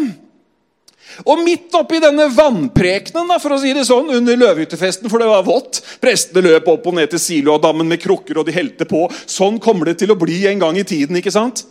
Og 1.25 1.41
midt 1.41 1.75
oppi 1.75 1.99
denne 2.03 2.29
vannprekenen 2.31 3.33
for 3.41 3.57
å 3.57 3.59
si 3.63 3.73
det 3.75 3.87
sånn, 3.89 4.11
under 4.19 4.39
løvehyttefesten, 4.39 5.09
for 5.11 5.23
det 5.23 5.31
var 5.31 5.47
vått 5.47 5.81
Prestene 6.03 6.45
løp 6.45 6.69
opp 6.71 6.87
og 6.91 6.99
ned 6.99 7.11
til 7.11 7.23
Siloadammen 7.23 7.89
med 7.89 8.03
krukker, 8.03 8.39
og 8.39 8.47
de 8.47 8.55
helte 8.55 8.87
på. 8.89 9.07
Sånn 9.27 9.59
kommer 9.63 9.91
det 9.91 9.99
til 10.03 10.13
å 10.15 10.19
bli 10.21 10.45
en 10.51 10.63
gang 10.63 10.79
i 10.79 10.87
tiden. 10.87 11.19
ikke 11.19 11.35
sant? 11.35 11.65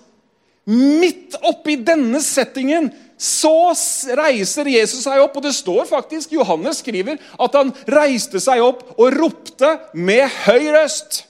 Midt 0.67 1.37
oppi 1.47 1.77
denne 1.79 2.19
settingen 2.19 2.89
så 3.17 3.71
reiser 4.19 4.67
Jesus 4.69 5.05
seg 5.07 5.21
opp, 5.23 5.37
og 5.39 5.45
det 5.47 5.55
står 5.55 5.87
faktisk, 5.89 6.35
Johannes 6.35 6.83
skriver 6.83 7.15
at 7.39 7.55
han 7.55 7.71
reiste 7.87 8.41
seg 8.43 8.61
opp 8.65 8.83
og 8.97 9.15
ropte 9.15 9.71
med 9.95 10.27
høy 10.43 10.67
røst. 10.75 11.23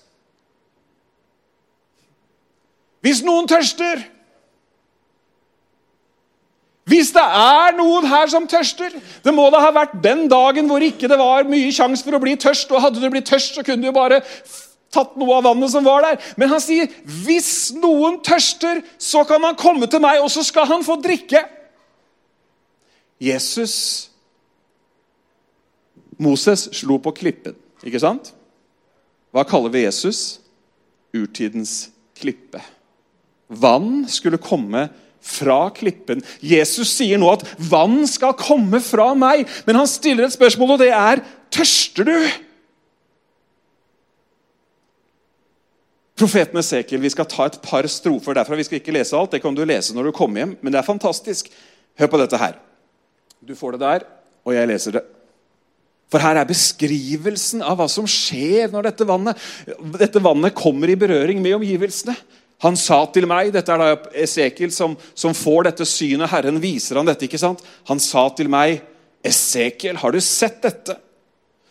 Hvis 3.06 3.22
noen 3.24 3.46
tørster 3.48 4.02
Hvis 6.88 7.12
det 7.16 7.24
er 7.24 7.76
noen 7.76 8.06
her 8.08 8.30
som 8.32 8.46
tørster 8.48 8.94
Det 8.96 9.34
må 9.36 9.50
da 9.52 9.60
ha 9.60 9.74
vært 9.76 9.98
den 10.04 10.28
dagen 10.32 10.70
hvor 10.70 10.84
ikke 10.84 11.10
det 11.12 11.18
var 11.20 11.48
mye 11.50 11.74
sjanse 11.76 12.06
for 12.06 12.16
å 12.16 12.22
bli 12.24 12.38
tørst. 12.40 12.72
Og 12.72 12.84
hadde 12.84 13.02
du 13.04 13.10
blitt 13.12 13.28
tørst, 13.28 13.58
så 13.58 13.66
kunne 13.66 13.84
du 13.84 13.96
bare 13.96 14.22
tatt 14.94 15.18
noe 15.20 15.36
av 15.36 15.44
vannet 15.50 15.72
som 15.74 15.84
var 15.86 16.06
der. 16.06 16.22
Men 16.40 16.50
han 16.50 16.62
sier, 16.64 16.88
'Hvis 16.88 17.76
noen 17.76 18.22
tørster, 18.24 18.84
så 18.98 19.28
kan 19.28 19.44
han 19.44 19.56
komme 19.56 19.88
til 19.88 20.00
meg, 20.00 20.22
og 20.22 20.32
så 20.32 20.44
skal 20.44 20.66
han 20.66 20.84
få 20.84 20.96
drikke.' 21.02 21.44
Jesus 23.20 24.10
Moses 26.18 26.70
slo 26.74 26.98
på 26.98 27.14
klippen, 27.14 27.56
ikke 27.86 28.02
sant? 28.02 28.34
Hva 29.34 29.44
kaller 29.46 29.70
vi 29.70 29.84
Jesus? 29.84 30.40
Urtidens 31.14 31.90
klippe. 32.18 32.62
Vann 33.48 34.08
skulle 34.10 34.42
komme 34.42 34.90
fra 35.28 35.68
klippen. 35.76 36.24
Jesus 36.40 36.92
sier 36.96 37.20
nå 37.20 37.30
at 37.34 37.46
vann 37.70 38.02
skal 38.10 38.36
komme 38.40 38.82
fra 38.84 39.12
meg, 39.18 39.46
men 39.68 39.80
han 39.82 39.90
stiller 39.90 40.28
et 40.28 40.36
spørsmål, 40.36 40.76
og 40.76 40.84
det 40.84 40.92
er 40.96 41.24
tørster 41.54 42.08
du? 42.08 42.16
Profeten 46.18 46.58
Esekiel, 46.58 47.02
Vi 47.02 47.14
skal 47.14 47.28
ta 47.30 47.46
et 47.46 47.60
par 47.62 47.86
strofer 47.92 48.34
derfra. 48.34 48.58
Vi 48.58 48.66
skal 48.66 48.80
ikke 48.80 48.96
lese 48.96 49.18
alt, 49.18 49.36
det 49.36 49.44
kan 49.44 49.56
du 49.56 49.62
lese 49.66 49.94
når 49.94 50.10
du 50.10 50.16
kommer 50.18 50.42
hjem, 50.42 50.56
men 50.62 50.74
det 50.74 50.80
er 50.80 50.88
fantastisk. 50.88 51.52
Hør 51.98 52.10
på 52.10 52.22
dette 52.24 52.40
her. 52.42 52.58
Du 53.46 53.54
får 53.58 53.76
det 53.76 53.84
der, 53.84 54.08
og 54.46 54.56
jeg 54.56 54.70
leser 54.70 54.98
det. 54.98 55.04
For 56.08 56.24
her 56.24 56.40
er 56.40 56.48
beskrivelsen 56.48 57.62
av 57.66 57.78
hva 57.78 57.88
som 57.92 58.08
skjer 58.08 58.72
når 58.72 58.90
dette 58.90 59.08
vannet, 59.08 59.48
dette 60.00 60.22
vannet 60.24 60.56
kommer 60.56 60.90
i 60.90 60.98
berøring 61.00 61.42
med 61.44 61.58
omgivelsene. 61.58 62.16
Han 62.66 62.78
sa 62.80 63.04
til 63.14 63.28
meg 63.30 63.52
Dette 63.54 63.74
er 63.74 63.82
da 63.82 64.14
Esekiel 64.18 64.72
som, 64.74 64.96
som, 65.14 65.36
får 65.38 65.70
dette 65.70 65.86
synet. 65.86 66.32
Herren 66.32 66.58
viser 66.62 66.98
han 66.98 67.10
dette. 67.10 67.28
ikke 67.28 67.42
sant? 67.42 67.62
Han 67.90 68.02
sa 68.02 68.28
til 68.34 68.50
meg, 68.50 68.82
'Esekiel, 69.24 69.98
har 69.98 70.12
du 70.12 70.22
sett 70.22 70.62
dette?' 70.62 70.98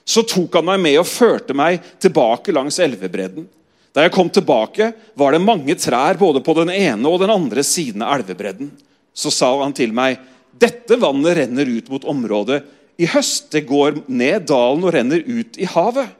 Så 0.07 0.23
tok 0.23 0.55
han 0.55 0.69
meg 0.69 0.81
med 0.81 0.99
og 1.01 1.09
førte 1.11 1.55
meg 1.55 1.83
tilbake 1.99 2.55
langs 2.55 2.79
elvebredden. 2.79 3.49
Da 3.91 4.05
jeg 4.05 4.13
kom 4.15 4.29
tilbake, 4.31 4.93
var 5.19 5.33
det 5.33 5.43
mange 5.43 5.75
trær 5.75 6.19
både 6.21 6.43
på 6.45 6.55
den 6.61 6.71
ene 6.71 7.09
og 7.11 7.19
den 7.25 7.33
andre 7.33 7.65
siden 7.67 8.05
av 8.07 8.21
elvebredden. 8.21 8.71
Så 9.11 9.33
sa 9.35 9.49
han 9.63 9.75
til 9.75 9.91
meg, 9.97 10.21
dette 10.55 10.99
vannet 11.01 11.35
renner 11.41 11.67
ut 11.67 11.91
mot 11.91 12.05
området 12.07 12.61
i 13.03 13.09
høst. 13.11 13.51
Det 13.51 13.65
går 13.67 14.05
ned 14.07 14.47
dalen 14.47 14.85
og 14.87 14.95
renner 14.95 15.25
ut 15.27 15.59
i 15.59 15.67
havet. 15.67 16.13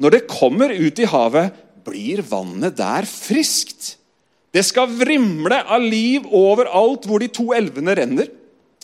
Når 0.00 0.16
det 0.16 0.26
kommer 0.32 0.72
ut 0.72 0.98
i 0.98 1.06
havet, 1.06 1.54
blir 1.86 2.24
vannet 2.26 2.76
der 2.80 3.06
friskt. 3.06 3.99
Det 4.50 4.62
skal 4.66 4.90
vrimle 4.90 5.60
av 5.62 5.82
liv 5.82 6.26
overalt 6.26 7.06
hvor 7.06 7.22
de 7.22 7.30
to 7.30 7.50
elvene 7.54 7.94
renner. 7.98 8.30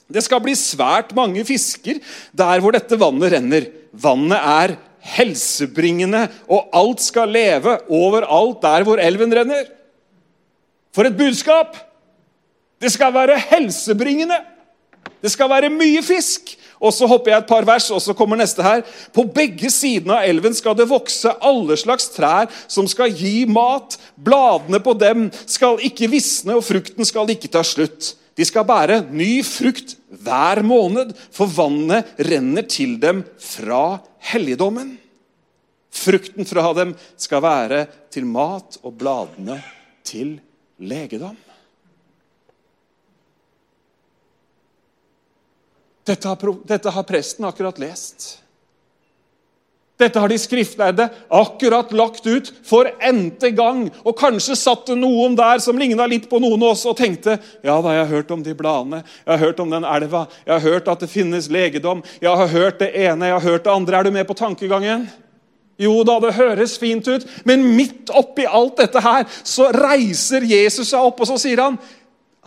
Det 0.06 0.22
skal 0.22 0.42
bli 0.44 0.54
svært 0.54 1.10
mange 1.18 1.42
fisker 1.46 1.98
der 2.36 2.62
hvor 2.62 2.76
dette 2.76 2.98
vannet 3.00 3.32
renner. 3.34 3.66
Vannet 3.90 4.38
er 4.38 4.76
helsebringende, 5.16 6.26
og 6.50 6.70
alt 6.74 7.02
skal 7.02 7.30
leve 7.34 7.76
overalt 7.94 8.62
der 8.62 8.86
hvor 8.86 9.02
elven 9.02 9.34
renner. 9.34 9.66
For 10.94 11.06
et 11.06 11.18
budskap! 11.18 11.76
Det 12.76 12.90
skal 12.92 13.14
være 13.14 13.38
helsebringende. 13.40 14.36
Det 15.22 15.30
skal 15.32 15.48
være 15.48 15.72
mye 15.72 16.02
fisk. 16.04 16.52
Og 16.80 16.92
så 16.92 17.08
hopper 17.08 17.32
jeg 17.32 17.42
et 17.42 17.48
par 17.48 17.66
vers, 17.68 17.88
og 17.94 18.02
så 18.04 18.14
kommer 18.16 18.38
neste 18.40 18.64
her. 18.64 18.82
På 19.14 19.24
begge 19.24 19.70
sidene 19.72 20.18
av 20.18 20.28
elven 20.28 20.56
skal 20.56 20.76
det 20.76 20.88
vokse 20.90 21.32
alle 21.40 21.78
slags 21.80 22.10
trær 22.14 22.50
som 22.68 22.88
skal 22.90 23.14
gi 23.16 23.46
mat. 23.48 23.96
Bladene 24.16 24.80
på 24.84 24.96
dem 24.98 25.30
skal 25.48 25.80
ikke 25.86 26.10
visne, 26.12 26.58
og 26.58 26.66
frukten 26.66 27.08
skal 27.08 27.32
ikke 27.32 27.50
ta 27.52 27.64
slutt. 27.66 28.14
De 28.36 28.44
skal 28.44 28.66
bære 28.68 29.00
ny 29.16 29.40
frukt 29.46 29.96
hver 30.12 30.60
måned, 30.66 31.14
for 31.32 31.48
vannet 31.48 32.18
renner 32.20 32.66
til 32.68 32.98
dem 33.00 33.24
fra 33.40 34.02
helligdommen. 34.32 34.98
Frukten 35.96 36.44
fra 36.44 36.68
dem 36.76 36.92
skal 37.16 37.40
være 37.44 37.86
til 38.12 38.28
mat, 38.28 38.76
og 38.84 38.98
bladene 39.00 39.62
til 40.04 40.36
legedom. 40.76 41.45
Dette 46.06 46.28
har, 46.30 46.58
dette 46.64 46.92
har 46.94 47.06
presten 47.06 47.48
akkurat 47.48 47.78
lest. 47.82 48.36
Dette 49.96 50.20
har 50.20 50.28
de 50.28 50.36
skriftlærde 50.36 51.06
akkurat 51.32 51.92
lagt 51.96 52.26
ut 52.28 52.50
for 52.68 52.88
n-te 53.00 53.50
gang. 53.56 53.86
Og 54.04 54.16
kanskje 54.18 54.58
satt 54.58 54.90
det 54.90 54.98
noen 55.00 55.36
der 55.38 55.62
som 55.64 55.78
ligna 55.80 56.04
litt 56.10 56.28
på 56.28 56.40
noen 56.42 56.60
av 56.60 56.74
oss 56.74 56.84
og 56.88 56.98
tenkte 56.98 57.38
ja 57.64 57.78
da, 57.80 57.94
jeg 57.96 58.04
har 58.04 58.12
hørt 58.12 58.34
om 58.34 58.42
de 58.44 58.52
bladene, 58.56 59.00
jeg 59.24 59.32
har 59.32 59.44
hørt 59.46 59.62
om 59.64 59.72
den 59.72 59.88
elva, 59.88 60.26
jeg 60.44 60.52
har 60.52 60.66
hørt 60.68 60.90
at 60.92 61.04
det 61.04 61.12
finnes 61.12 61.48
legedom, 61.48 62.04
jeg 62.20 62.42
har 62.42 62.52
hørt 62.52 62.82
det 62.84 62.92
ene, 62.92 63.30
jeg 63.30 63.38
har 63.38 63.46
hørt 63.48 63.64
det 63.64 63.72
andre. 63.72 63.96
Er 63.96 64.04
du 64.04 64.12
med 64.18 64.28
på 64.28 64.36
tankegangen? 64.36 65.08
Jo 65.80 65.98
da, 66.08 66.16
det 66.20 66.36
høres 66.36 66.78
fint 66.80 67.08
ut, 67.08 67.24
men 67.48 67.64
midt 67.76 68.12
oppi 68.16 68.46
alt 68.48 68.78
dette 68.80 69.00
her 69.04 69.26
så 69.44 69.68
reiser 69.76 70.44
Jesus 70.48 70.92
seg 70.92 71.08
opp 71.08 71.20
og 71.20 71.28
så 71.28 71.36
sier 71.40 71.60
han, 71.60 71.76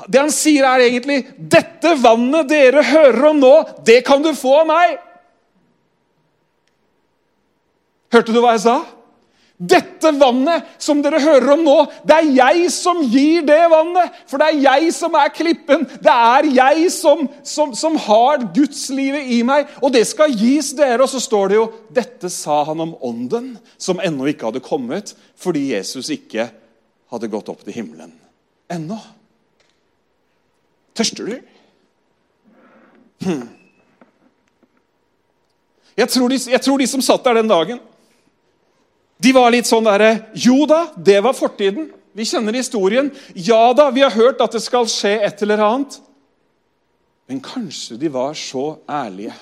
det 0.07 0.21
han 0.21 0.31
sier, 0.31 0.63
er 0.63 0.85
egentlig 0.85 1.25
'Dette 1.37 1.95
vannet 1.99 2.47
dere 2.49 2.83
hører 2.83 3.25
om 3.31 3.39
nå, 3.41 3.55
det 3.85 4.03
kan 4.07 4.23
du 4.23 4.31
få 4.33 4.61
av 4.61 4.69
meg'. 4.69 4.97
Hørte 8.13 8.33
du 8.33 8.39
hva 8.41 8.55
jeg 8.55 8.65
sa? 8.65 8.77
Dette 9.59 10.13
vannet 10.15 10.63
som 10.79 11.01
dere 11.03 11.19
hører 11.19 11.49
om 11.57 11.65
nå, 11.67 11.75
det 12.07 12.15
er 12.15 12.29
jeg 12.37 12.69
som 12.71 13.01
gir 13.03 13.43
det 13.43 13.59
vannet. 13.67 14.15
For 14.31 14.39
det 14.39 14.47
er 14.47 14.61
jeg 14.63 14.93
som 14.95 15.17
er 15.19 15.33
klippen. 15.35 15.83
Det 15.99 16.13
er 16.13 16.47
jeg 16.47 16.87
som, 16.95 17.25
som, 17.43 17.73
som 17.75 17.97
har 17.99 18.45
gudslivet 18.55 19.27
i 19.35 19.41
meg. 19.43 19.67
Og 19.83 19.91
det 19.91 20.05
skal 20.07 20.31
gis 20.31 20.71
dere. 20.79 21.03
Og 21.03 21.11
så 21.11 21.19
står 21.19 21.51
det 21.51 21.59
jo 21.59 21.67
Dette 21.91 22.31
sa 22.31 22.61
han 22.71 22.85
om 22.87 22.95
ånden, 23.03 23.51
som 23.75 23.99
ennå 23.99 24.31
ikke 24.31 24.47
hadde 24.47 24.63
kommet, 24.63 25.11
fordi 25.35 25.73
Jesus 25.73 26.07
ikke 26.15 26.47
hadde 27.11 27.31
gått 27.31 27.51
opp 27.51 27.67
til 27.67 27.75
himmelen 27.81 28.15
ennå. 28.71 28.95
Tørster 30.99 31.29
du? 31.29 31.37
Hm. 33.23 33.45
Jeg, 35.95 36.09
tror 36.11 36.31
de, 36.31 36.39
jeg 36.51 36.61
tror 36.63 36.81
de 36.81 36.87
som 36.91 37.03
satt 37.03 37.23
der 37.23 37.39
den 37.39 37.51
dagen, 37.51 37.79
de 39.19 39.31
var 39.35 39.51
litt 39.51 39.67
sånn 39.67 39.87
derre 39.87 40.29
Jo 40.35 40.63
da, 40.67 40.85
det 40.95 41.19
var 41.23 41.35
fortiden. 41.35 41.89
Vi 42.15 42.27
kjenner 42.27 42.55
historien. 42.55 43.11
Ja 43.35 43.71
da, 43.75 43.89
vi 43.95 44.03
har 44.03 44.15
hørt 44.15 44.41
at 44.43 44.55
det 44.55 44.63
skal 44.63 44.87
skje 44.91 45.17
et 45.27 45.43
eller 45.43 45.63
annet. 45.63 45.99
Men 47.29 47.41
kanskje 47.43 47.99
de 47.99 48.09
var 48.11 48.33
så 48.35 48.79
ærlige, 48.89 49.35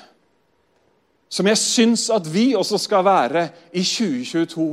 som 1.31 1.47
jeg 1.47 1.59
syns 1.59 2.07
at 2.11 2.25
vi 2.27 2.49
også 2.55 2.79
skal 2.83 3.05
være 3.07 3.45
i 3.71 3.83
2022, 3.83 4.67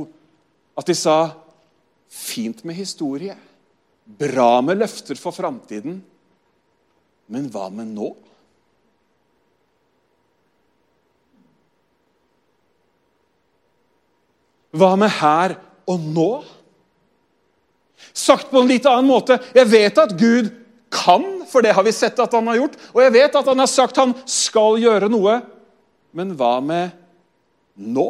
at 0.77 0.91
de 0.91 0.95
sa 0.97 1.17
Fint 2.15 2.61
med 2.63 2.77
historie. 2.77 3.33
Bra 4.05 4.61
med 4.63 4.77
løfter 4.79 5.17
for 5.19 5.35
framtiden. 5.35 5.97
Men 7.31 7.47
hva 7.53 7.69
med 7.73 7.89
nå? 7.95 8.11
Hva 14.75 14.91
med 14.99 15.13
her 15.21 15.55
og 15.89 16.03
nå? 16.03 16.29
Sagt 18.15 18.51
på 18.51 18.61
en 18.61 18.69
litt 18.69 18.85
annen 18.89 19.09
måte 19.09 19.39
jeg 19.55 19.71
vet 19.71 20.03
at 20.03 20.13
Gud 20.19 20.51
kan, 20.95 21.23
for 21.49 21.65
det 21.65 21.73
har 21.75 21.83
vi 21.83 21.93
sett 21.95 22.19
at 22.21 22.33
han 22.35 22.47
har 22.47 22.59
gjort, 22.59 22.77
og 22.93 23.01
jeg 23.03 23.13
vet 23.17 23.35
at 23.35 23.49
han 23.49 23.59
har 23.59 23.71
sagt 23.71 23.99
han 23.99 24.13
skal 24.29 24.77
gjøre 24.79 25.09
noe, 25.11 25.39
men 26.15 26.31
hva 26.39 26.53
med 26.63 26.93
nå? 27.75 28.07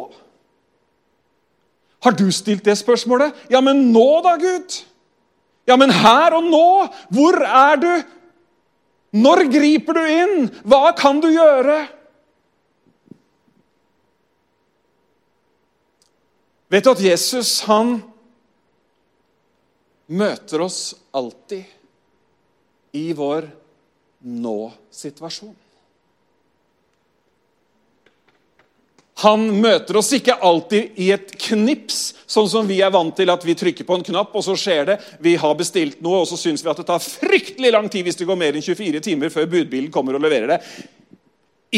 Har 2.06 2.14
du 2.14 2.28
stilt 2.30 2.62
det 2.66 2.76
spørsmålet? 2.78 3.34
Ja, 3.50 3.58
men 3.64 3.88
nå 3.90 4.06
da, 4.22 4.36
Gud? 4.38 4.76
Ja, 5.66 5.74
men 5.80 5.90
her 5.90 6.36
og 6.38 6.46
nå? 6.46 6.68
Hvor 7.10 7.40
er 7.42 7.80
du? 7.82 7.90
Når 9.16 9.46
griper 9.52 9.96
du 9.96 10.04
inn? 10.10 10.48
Hva 10.66 10.90
kan 10.98 11.20
du 11.22 11.30
gjøre? 11.32 11.78
Vet 16.72 16.84
du 16.84 16.90
at 16.90 17.02
Jesus 17.04 17.60
han 17.68 18.00
møter 20.06 20.64
oss 20.66 20.80
alltid 21.14 21.64
i 22.98 23.06
vår 23.16 23.46
nå-situasjon? 24.26 25.54
Han 29.22 29.46
møter 29.62 29.96
oss 29.96 30.10
ikke 30.12 30.34
alltid 30.44 30.98
i 31.00 31.08
et 31.14 31.30
knips, 31.46 32.00
sånn 32.28 32.50
som 32.52 32.66
vi 32.68 32.82
er 32.84 32.92
vant 32.92 33.14
til 33.16 33.30
at 33.32 33.46
vi 33.48 33.54
trykker 33.56 33.86
på 33.88 33.96
en 33.96 34.04
knapp, 34.04 34.34
og 34.36 34.44
så 34.44 34.56
skjer 34.60 34.90
det. 34.90 34.96
Vi 35.24 35.38
har 35.40 35.56
bestilt 35.56 36.02
noe, 36.04 36.20
og 36.20 36.28
så 36.28 36.36
syns 36.36 36.64
vi 36.64 36.68
at 36.68 36.82
det 36.82 36.88
tar 36.90 37.00
fryktelig 37.00 37.72
lang 37.72 37.88
tid 37.92 38.04
hvis 38.04 38.20
det 38.20 38.28
går 38.28 38.36
mer 38.36 38.58
enn 38.58 38.66
24 38.66 39.00
timer 39.06 39.32
før 39.32 39.48
budbilen 39.54 39.92
kommer 39.94 40.18
og 40.18 40.24
leverer 40.26 40.52
det. 40.52 40.60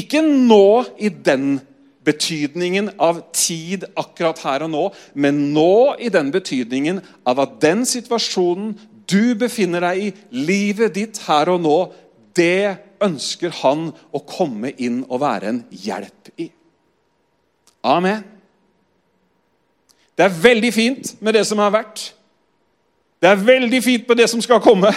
Ikke 0.03 0.23
nå 0.25 0.83
i 0.99 1.13
den 1.15 1.61
betydningen 2.09 2.91
av 3.03 3.21
tid 3.37 3.87
akkurat 3.99 4.43
her 4.43 4.67
og 4.67 4.73
nå, 4.75 4.85
men 5.15 5.41
nå 5.55 5.95
i 6.03 6.11
den 6.11 6.33
betydningen 6.35 7.01
av 7.29 7.43
at 7.45 7.59
den 7.63 7.87
situasjonen 7.87 8.75
du 9.09 9.35
befinner 9.39 9.87
deg 9.87 10.03
i, 10.09 10.13
livet 10.35 10.97
ditt 10.99 11.23
her 11.29 11.55
og 11.55 11.63
nå, 11.65 11.79
det 12.37 12.99
ønsker 13.05 13.55
han 13.63 13.91
å 14.11 14.27
komme 14.27 14.75
inn 14.77 15.05
og 15.07 15.23
være 15.23 15.53
en 15.53 15.67
hjelp 15.71 16.33
i. 16.37 16.51
Amen. 17.85 18.25
Det 20.19 20.25
er 20.25 20.41
veldig 20.43 20.75
fint 20.75 21.23
med 21.23 21.33
det 21.33 21.45
som 21.47 21.59
har 21.63 21.71
vært. 21.71 22.09
Det 23.23 23.31
er 23.31 23.45
veldig 23.47 23.83
fint 23.83 24.09
med 24.09 24.17
det 24.17 24.29
som 24.31 24.43
skal 24.43 24.61
komme. 24.63 24.91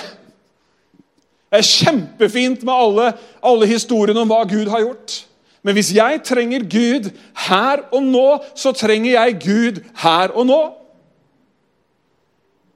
Det 1.51 1.59
er 1.59 1.67
kjempefint 1.67 2.63
med 2.63 2.73
alle, 2.73 3.11
alle 3.43 3.67
historiene 3.67 4.21
om 4.23 4.29
hva 4.31 4.43
Gud 4.49 4.69
har 4.71 4.85
gjort. 4.85 5.17
Men 5.63 5.77
hvis 5.77 5.91
jeg 5.93 6.21
trenger 6.25 6.63
Gud 6.65 7.11
her 7.47 7.83
og 7.91 8.03
nå, 8.03 8.27
så 8.55 8.71
trenger 8.71 9.11
jeg 9.11 9.37
Gud 9.43 9.81
her 10.01 10.33
og 10.33 10.45
nå. 10.45 10.61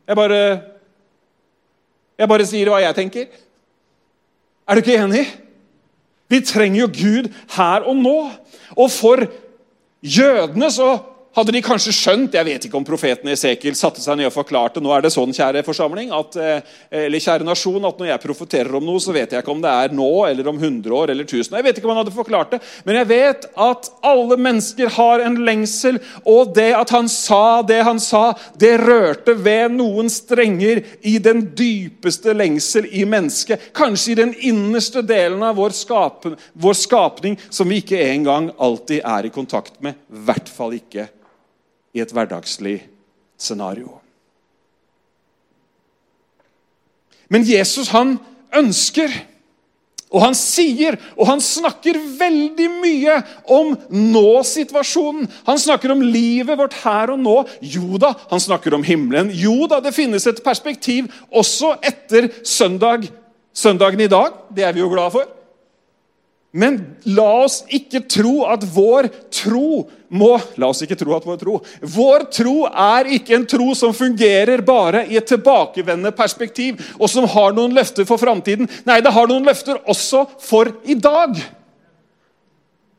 Jeg 0.07 0.15
bare 0.15 0.61
Jeg 2.17 2.29
bare 2.31 2.45
sier 2.47 2.69
hva 2.71 2.77
jeg 2.79 2.95
tenker. 2.95 3.25
Er 4.67 4.75
du 4.75 4.79
ikke 4.79 5.01
enig? 5.03 5.25
Vi 6.31 6.39
trenger 6.41 6.79
jo 6.79 6.87
Gud 6.87 7.25
her 7.57 7.83
og 7.83 7.95
nå. 7.95 8.19
Og 8.77 8.91
for 8.91 9.25
jødene 10.05 10.71
så 10.71 10.99
hadde 11.35 11.55
de 11.55 11.61
kanskje 11.63 11.93
skjønt 11.95 12.35
Jeg 12.35 12.47
vet 12.47 12.67
ikke 12.67 12.79
om 12.79 12.87
profeten 12.87 13.31
Esekiel 13.31 13.75
satte 13.77 14.03
seg 14.03 14.19
ned 14.19 14.29
og 14.29 14.35
forklarte 14.35 14.83
nå 14.83 14.91
er 14.95 15.05
det 15.05 15.11
sånn, 15.13 15.33
kjære 15.35 15.63
forsamling, 15.67 16.11
at, 16.15 16.37
eh, 16.39 16.75
eller 17.05 17.23
kjære 17.23 17.47
nasjon, 17.47 17.83
at 17.87 17.99
når 17.99 18.11
jeg 18.11 18.23
profeterer 18.23 18.77
om 18.77 18.85
noe, 18.85 19.01
så 19.03 19.13
vet 19.15 19.33
jeg 19.33 19.43
ikke 19.43 19.53
om 19.53 19.63
det 19.63 19.71
er 19.71 19.95
nå 19.95 20.11
eller 20.29 20.49
om 20.51 20.59
100 20.59 20.95
år 20.95 21.11
eller 21.13 21.27
1000 21.27 21.57
Jeg 21.57 21.67
vet 21.67 21.79
ikke 21.79 21.89
om 21.89 21.95
han 21.95 22.01
hadde 22.03 22.15
forklart 22.15 22.55
det, 22.55 22.61
men 22.87 22.99
jeg 22.99 23.09
vet 23.11 23.47
at 23.65 23.89
alle 24.05 24.37
mennesker 24.39 24.93
har 24.95 25.23
en 25.25 25.37
lengsel. 25.47 25.99
Og 26.25 26.53
det 26.55 26.69
at 26.77 26.91
han 26.93 27.09
sa 27.11 27.61
det 27.65 27.81
han 27.85 27.99
sa, 28.01 28.23
det 28.59 28.75
rørte 28.81 29.35
ved 29.35 29.75
noen 29.75 30.09
strenger 30.11 30.83
i 31.05 31.17
den 31.23 31.43
dypeste 31.57 32.35
lengsel 32.35 32.87
i 32.91 33.05
mennesket. 33.09 33.71
Kanskje 33.75 34.13
i 34.13 34.19
den 34.21 34.33
innerste 34.51 35.03
delen 35.05 35.43
av 35.45 35.57
vår, 35.59 35.75
skap, 35.75 36.27
vår 36.53 36.79
skapning 36.79 37.37
som 37.49 37.69
vi 37.69 37.81
ikke 37.83 38.01
engang 38.07 38.51
alltid 38.57 39.03
er 39.03 39.27
i 39.27 39.33
kontakt 39.33 39.79
med. 39.83 39.99
I 40.11 40.25
hvert 40.27 40.51
fall 40.51 40.75
ikke 40.77 41.09
i 41.95 42.03
et 42.03 42.11
hverdagslig 42.11 42.81
scenario. 43.39 44.01
Men 47.31 47.45
Jesus 47.47 47.89
han 47.93 48.17
ønsker, 48.55 49.09
og 50.13 50.21
han 50.21 50.35
sier, 50.37 50.95
og 51.17 51.27
han 51.27 51.41
snakker 51.43 51.97
veldig 52.19 52.67
mye 52.77 53.15
om 53.51 53.73
nå-situasjonen. 53.89 55.25
Han 55.47 55.59
snakker 55.59 55.91
om 55.95 56.03
livet 56.03 56.59
vårt 56.59 56.77
her 56.83 57.11
og 57.15 57.19
nå. 57.23 57.39
Jo 57.59 57.99
da, 57.99 58.13
han 58.29 58.43
snakker 58.43 58.77
om 58.77 58.85
himmelen. 58.85 59.33
Jo 59.33 59.65
da, 59.71 59.81
det 59.83 59.95
finnes 59.95 60.27
et 60.29 60.43
perspektiv 60.45 61.09
også 61.33 61.73
etter 61.83 62.29
søndag, 62.45 63.09
søndagen 63.55 64.05
i 64.05 64.11
dag. 64.11 64.37
Det 64.55 64.67
er 64.67 64.77
vi 64.77 64.85
jo 64.85 64.91
glad 64.93 65.11
for. 65.17 65.27
Men 66.55 66.77
la 67.03 67.27
oss 67.43 67.59
ikke 67.67 67.99
tro 68.07 68.45
at 68.47 68.61
vår 68.71 69.09
tro 69.33 69.83
må 70.15 70.29
La 70.61 70.69
oss 70.69 70.79
ikke 70.85 70.95
tro 70.95 71.15
at 71.17 71.25
vår 71.27 71.39
tro 71.41 71.57
Vår 71.95 72.23
tro 72.31 72.53
er 72.69 73.09
ikke 73.17 73.33
en 73.35 73.47
tro 73.49 73.73
som 73.75 73.95
fungerer 73.95 74.61
bare 74.63 75.01
i 75.09 75.17
et 75.19 75.27
tilbakevendende 75.27 76.13
perspektiv, 76.15 76.79
og 76.95 77.09
som 77.11 77.27
har 77.27 77.51
noen 77.57 77.75
løfter 77.75 78.07
for 78.07 78.21
framtiden. 78.21 78.69
Nei, 78.87 79.01
det 79.03 79.11
har 79.11 79.27
noen 79.27 79.43
løfter 79.49 79.81
også 79.83 80.23
for 80.39 80.71
i 80.87 80.95
dag. 80.95 81.35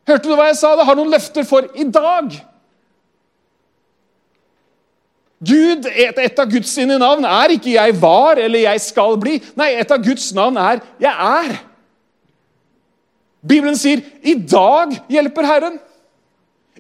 Hørte 0.07 0.29
du 0.29 0.35
hva 0.37 0.51
jeg 0.51 0.59
sa? 0.61 0.75
Det 0.77 0.87
har 0.91 0.99
noen 0.99 1.15
løfter 1.15 1.47
for 1.49 1.71
i 1.73 1.87
dag. 1.89 2.37
Gud, 5.47 5.89
et, 5.89 6.21
et 6.27 6.43
av 6.43 6.51
Guds 6.51 6.75
sine 6.77 6.99
navn 7.01 7.25
er 7.29 7.57
ikke 7.57 7.73
'jeg 7.73 7.97
var' 8.03 8.39
eller 8.41 8.59
'jeg 8.59 8.81
skal 8.81 9.17
bli'. 9.17 9.41
Nei, 9.57 9.73
et 9.81 9.91
av 9.91 10.03
Guds 10.05 10.33
navn 10.35 10.57
er 10.57 10.81
'jeg 11.01 11.13
er'. 11.13 11.59
Bibelen 13.47 13.77
sier 13.77 14.03
'i 14.23 14.35
dag 14.35 14.97
hjelper 15.09 15.43
Herren'. 15.43 15.79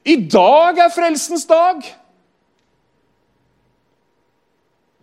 I 0.04 0.16
dag 0.30 0.78
er 0.78 0.88
frelsens 0.94 1.46
dag. 1.46 1.82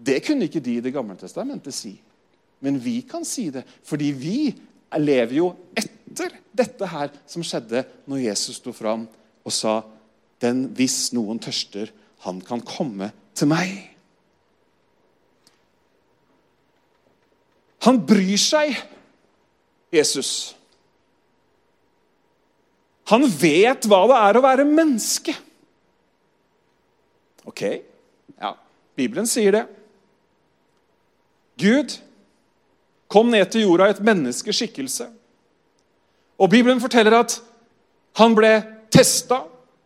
Det 0.06 0.26
kunne 0.26 0.44
ikke 0.44 0.60
de 0.60 0.78
i 0.78 0.84
Det 0.84 0.94
gamle 0.94 1.16
testamentet 1.16 1.74
si. 1.74 2.02
Men 2.60 2.80
vi 2.80 3.02
kan 3.02 3.26
si 3.26 3.50
det, 3.50 3.64
fordi 3.84 4.12
vi 4.12 4.56
lever 4.98 5.36
jo 5.36 5.56
etter 5.76 6.32
dette 6.54 6.88
her 6.88 7.10
som 7.28 7.44
skjedde 7.44 7.84
når 8.08 8.24
Jesus 8.30 8.56
sto 8.56 8.72
fram 8.72 9.08
og 9.44 9.52
sa 9.52 9.82
den 10.42 10.68
hvis 10.76 11.14
noen 11.16 11.40
tørster, 11.40 11.90
han 12.24 12.42
kan 12.42 12.62
komme 12.62 13.12
til 13.36 13.48
meg. 13.48 13.90
Han 17.84 18.00
bryr 18.08 18.40
seg, 18.40 18.78
Jesus. 19.92 20.56
Han 23.12 23.26
vet 23.28 23.88
hva 23.90 24.04
det 24.10 24.20
er 24.20 24.40
å 24.40 24.44
være 24.46 24.68
menneske. 24.68 25.36
Ok, 27.44 27.62
ja, 28.40 28.54
Bibelen 28.96 29.28
sier 29.28 29.58
det. 29.58 29.64
Gud 31.60 31.98
kom 33.12 33.30
ned 33.30 33.52
til 33.52 33.68
jorda 33.68 33.90
i 33.90 33.94
et 33.94 34.04
menneskeskikkelse. 34.04 35.10
Og 36.40 36.50
Bibelen 36.50 36.82
forteller 36.82 37.20
at 37.20 37.38
han 38.18 38.34
ble 38.38 38.56
testa, 38.94 39.44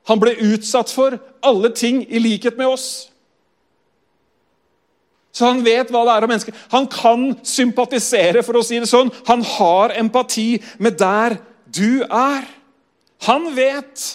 han 0.08 0.22
ble 0.22 0.38
utsatt 0.54 0.92
for 0.94 1.18
alle 1.44 1.74
ting 1.76 2.04
i 2.08 2.22
likhet 2.22 2.60
med 2.60 2.70
oss. 2.70 2.88
Så 5.38 5.46
han 5.46 5.60
vet 5.66 5.92
hva 5.94 6.02
det 6.08 6.14
er 6.16 6.26
om 6.26 6.32
menneske. 6.32 6.54
Han 6.72 6.88
kan 6.90 7.28
sympatisere, 7.46 8.42
for 8.46 8.58
å 8.58 8.64
si 8.66 8.80
det 8.82 8.90
sånn. 8.90 9.12
Han 9.28 9.44
har 9.46 9.94
empati 10.00 10.56
med 10.82 10.98
der 10.98 11.38
du 11.70 12.02
er. 12.08 12.48
Han 13.26 13.50
vet 13.56 14.06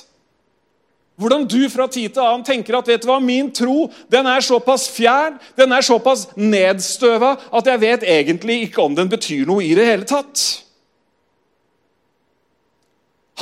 hvordan 1.20 1.44
du 1.46 1.60
fra 1.70 1.86
tid 1.90 2.14
til 2.14 2.24
annen 2.24 2.44
tenker 2.46 2.78
at 2.78 2.88
vet 2.88 3.04
du 3.04 3.10
hva, 3.10 3.18
min 3.22 3.50
tro 3.54 3.86
den 4.10 4.26
er 4.26 4.42
såpass 4.42 4.88
fjern, 4.90 5.36
den 5.58 5.74
er 5.74 5.84
såpass 5.84 6.26
nedstøva, 6.38 7.36
at 7.52 7.68
jeg 7.68 7.82
vet 7.82 8.06
egentlig 8.08 8.62
ikke 8.66 8.82
om 8.82 8.96
den 8.96 9.10
betyr 9.12 9.46
noe 9.46 9.64
i 9.64 9.74
det 9.76 9.86
hele 9.86 10.08
tatt. 10.08 10.42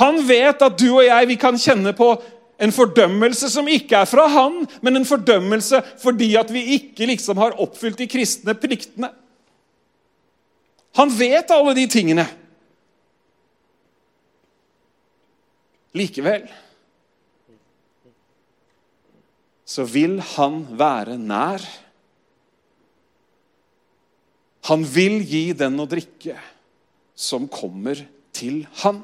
Han 0.01 0.21
vet 0.27 0.61
at 0.61 0.77
du 0.79 0.87
og 0.91 1.05
jeg 1.05 1.29
vi 1.29 1.37
kan 1.39 1.57
kjenne 1.59 1.93
på 1.97 2.13
en 2.61 2.73
fordømmelse 2.73 3.49
som 3.49 3.69
ikke 3.69 4.03
er 4.03 4.09
fra 4.09 4.27
han, 4.29 4.61
men 4.85 4.99
en 4.99 5.07
fordømmelse 5.07 5.81
fordi 6.01 6.35
at 6.37 6.51
vi 6.53 6.77
ikke 6.77 7.07
liksom 7.09 7.41
har 7.41 7.57
oppfylt 7.61 7.97
de 8.01 8.09
kristne 8.09 8.55
pliktene. 8.57 9.09
Han 10.99 11.11
vet 11.15 11.51
alle 11.55 11.73
de 11.77 11.87
tingene. 11.89 12.25
Likevel 15.97 16.45
så 19.71 19.85
vil 19.87 20.19
han 20.33 20.63
være 20.75 21.15
nær. 21.19 21.63
Han 24.67 24.83
vil 24.83 25.21
gi 25.25 25.45
den 25.57 25.79
å 25.79 25.87
drikke 25.89 26.35
som 27.15 27.47
kommer 27.51 28.01
til 28.35 28.65
han. 28.83 28.99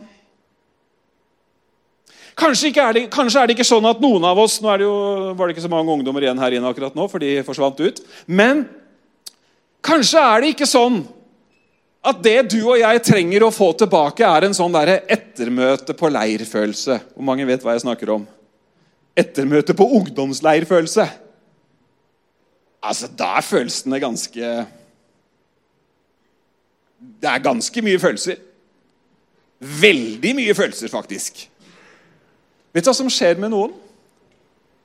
Kanskje, 2.37 2.69
er 2.69 2.93
det, 2.93 3.05
kanskje, 3.09 3.41
er 3.41 3.49
det, 3.49 3.55
ikke 3.57 3.65
sånn 3.65 3.87
at 3.89 4.01
noen 4.03 4.21
av 4.29 4.37
oss 4.37 4.59
Nå 4.61 4.69
det 4.77 4.85
jo, 4.85 4.97
var 5.33 5.47
det 5.47 5.55
ikke 5.55 5.63
så 5.63 5.71
mange 5.71 5.89
ungdommer 5.89 6.21
igjen 6.21 6.37
her 6.37 6.53
inne 6.53 6.69
akkurat 6.69 6.93
nå, 6.97 7.07
for 7.09 7.23
de 7.23 7.39
forsvant 7.47 7.79
ut. 7.81 8.01
Men 8.29 8.67
kanskje 9.85 10.21
er 10.21 10.43
det 10.43 10.51
ikke 10.53 10.67
sånn 10.69 10.99
at 12.07 12.19
det 12.23 12.37
du 12.53 12.61
og 12.61 12.77
jeg 12.79 13.03
trenger 13.03 13.43
å 13.43 13.53
få 13.53 13.73
tilbake, 13.75 14.23
er 14.23 14.47
en 14.47 14.55
sånn 14.55 14.75
der 14.75 14.93
ettermøte 15.03 15.95
på 15.97 16.09
leirfølelse. 16.13 16.99
Hvor 17.15 17.25
mange 17.27 17.47
vet 17.49 17.65
hva 17.65 17.75
jeg 17.75 17.83
snakker 17.83 18.13
om? 18.15 18.27
Ettermøte 19.17 19.75
på 19.75 19.87
ungdomsleirfølelse. 19.97 21.07
Altså, 22.87 23.09
da 23.11 23.33
er 23.39 23.43
følelsene 23.45 23.99
ganske 23.99 24.51
Det 27.17 27.29
er 27.29 27.43
ganske 27.43 27.81
mye 27.83 27.99
følelser. 27.99 28.39
Veldig 29.59 30.31
mye 30.37 30.53
følelser, 30.57 30.89
faktisk. 30.89 31.43
Vet 32.73 32.85
du 32.85 32.89
hva 32.89 32.95
som 32.95 33.09
skjer 33.11 33.37
med 33.41 33.51
noen? 33.53 33.73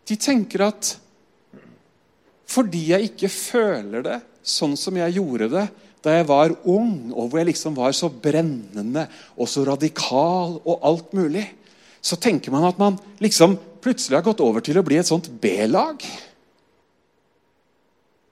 De 0.09 0.17
tenker 0.19 0.65
at 0.67 0.97
fordi 2.53 2.83
jeg 2.91 3.13
ikke 3.13 3.31
føler 3.33 4.05
det 4.05 4.19
sånn 4.45 4.75
som 4.77 4.97
jeg 4.99 5.17
gjorde 5.17 5.49
det 5.53 5.67
da 6.03 6.17
jeg 6.17 6.27
var 6.29 6.55
ung, 6.67 7.13
og 7.15 7.29
hvor 7.29 7.39
jeg 7.39 7.53
liksom 7.53 7.77
var 7.79 7.95
så 7.95 8.11
brennende 8.11 9.07
og 9.37 9.49
så 9.51 9.65
radikal 9.67 10.59
og 10.59 10.87
alt 10.89 11.13
mulig, 11.15 11.45
så 12.03 12.19
tenker 12.19 12.51
man 12.55 12.67
at 12.67 12.81
man 12.81 12.99
liksom 13.23 13.55
plutselig 13.83 14.19
har 14.19 14.27
gått 14.27 14.43
over 14.43 14.63
til 14.65 14.79
å 14.79 14.87
bli 14.87 14.99
et 14.99 15.07
sånt 15.07 15.29
B-lag. 15.43 16.03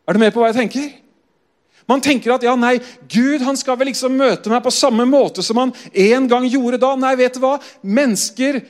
Er 0.06 0.16
du 0.16 0.22
med 0.22 0.35
på 0.35 0.42
hva 0.42 0.50
jeg 0.50 0.59
tenker? 0.64 0.90
Man 1.90 2.02
tenker 2.02 2.35
at 2.35 2.44
ja, 2.46 2.56
nei, 2.59 2.76
Gud 3.11 3.42
han 3.42 3.59
skal 3.59 3.78
vel 3.78 3.90
liksom 3.90 4.14
møte 4.18 4.50
meg 4.50 4.62
på 4.62 4.72
samme 4.74 5.06
måte 5.11 5.42
som 5.42 5.59
han 5.59 5.72
en 5.90 6.28
gang 6.30 6.46
gjorde 6.46 6.78
da. 6.83 6.92
Nei, 6.98 7.16
vet 7.18 7.35
du 7.35 7.42
hva? 7.42 7.56
Mennesker 7.83 8.61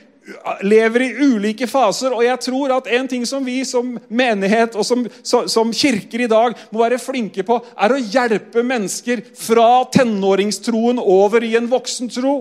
lever 0.61 1.01
i 1.01 1.13
ulike 1.33 1.65
faser, 1.67 2.13
og 2.13 2.23
jeg 2.23 2.37
tror 2.45 2.75
at 2.75 2.89
en 2.93 3.07
ting 3.09 3.23
som 3.25 3.45
vi 3.45 3.61
som 3.65 3.95
menighet 4.07 4.75
og 4.77 4.85
som, 4.85 5.03
som, 5.23 5.73
kirker 5.73 6.25
i 6.25 6.29
dag 6.29 6.55
må 6.69 6.83
være 6.83 7.01
flinke 7.01 7.45
på, 7.47 7.57
er 7.73 7.93
å 7.93 7.99
hjelpe 7.99 8.63
mennesker 8.65 9.23
fra 9.37 9.83
tenåringstroen 9.93 11.01
over 11.01 11.45
i 11.45 11.55
en 11.57 11.69
voksen 11.71 12.11
tro. 12.13 12.35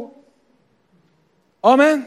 Amen. 1.64 2.04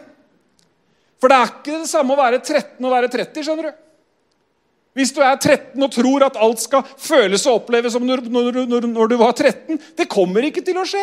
For 1.22 1.32
det 1.32 1.40
er 1.40 1.52
ikke 1.52 1.82
det 1.82 1.90
samme 1.90 2.14
å 2.14 2.22
være 2.22 2.42
13 2.44 2.78
og 2.84 2.94
være 2.94 3.10
30. 3.14 3.44
skjønner 3.48 3.70
du. 3.70 3.82
Hvis 4.94 5.14
du 5.16 5.24
er 5.26 5.38
13 5.40 5.82
og 5.82 5.90
tror 5.90 6.28
at 6.28 6.38
alt 6.38 6.62
skal 6.62 6.84
føles 7.02 7.48
og 7.50 7.64
oppleves 7.64 7.96
som 7.96 8.04
når, 8.06 8.28
når, 8.30 8.60
når, 8.70 8.90
når 8.94 9.10
du 9.10 9.16
var 9.18 9.32
13 9.34 9.80
Det 9.98 10.06
kommer 10.12 10.46
ikke 10.46 10.62
til 10.66 10.78
å 10.78 10.86
skje. 10.86 11.02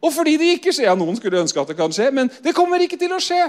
Og 0.00 0.12
fordi 0.14 0.36
det 0.40 0.54
ikke 0.56 0.72
skjer, 0.72 0.88
ja, 0.88 0.96
Noen 0.96 1.18
skulle 1.18 1.42
ønske 1.42 1.60
at 1.60 1.68
det 1.70 1.76
kan 1.78 1.92
skje, 1.92 2.08
men 2.16 2.30
det 2.44 2.56
kommer 2.56 2.80
ikke 2.80 2.98
til 3.00 3.12
å 3.12 3.20
skje. 3.20 3.42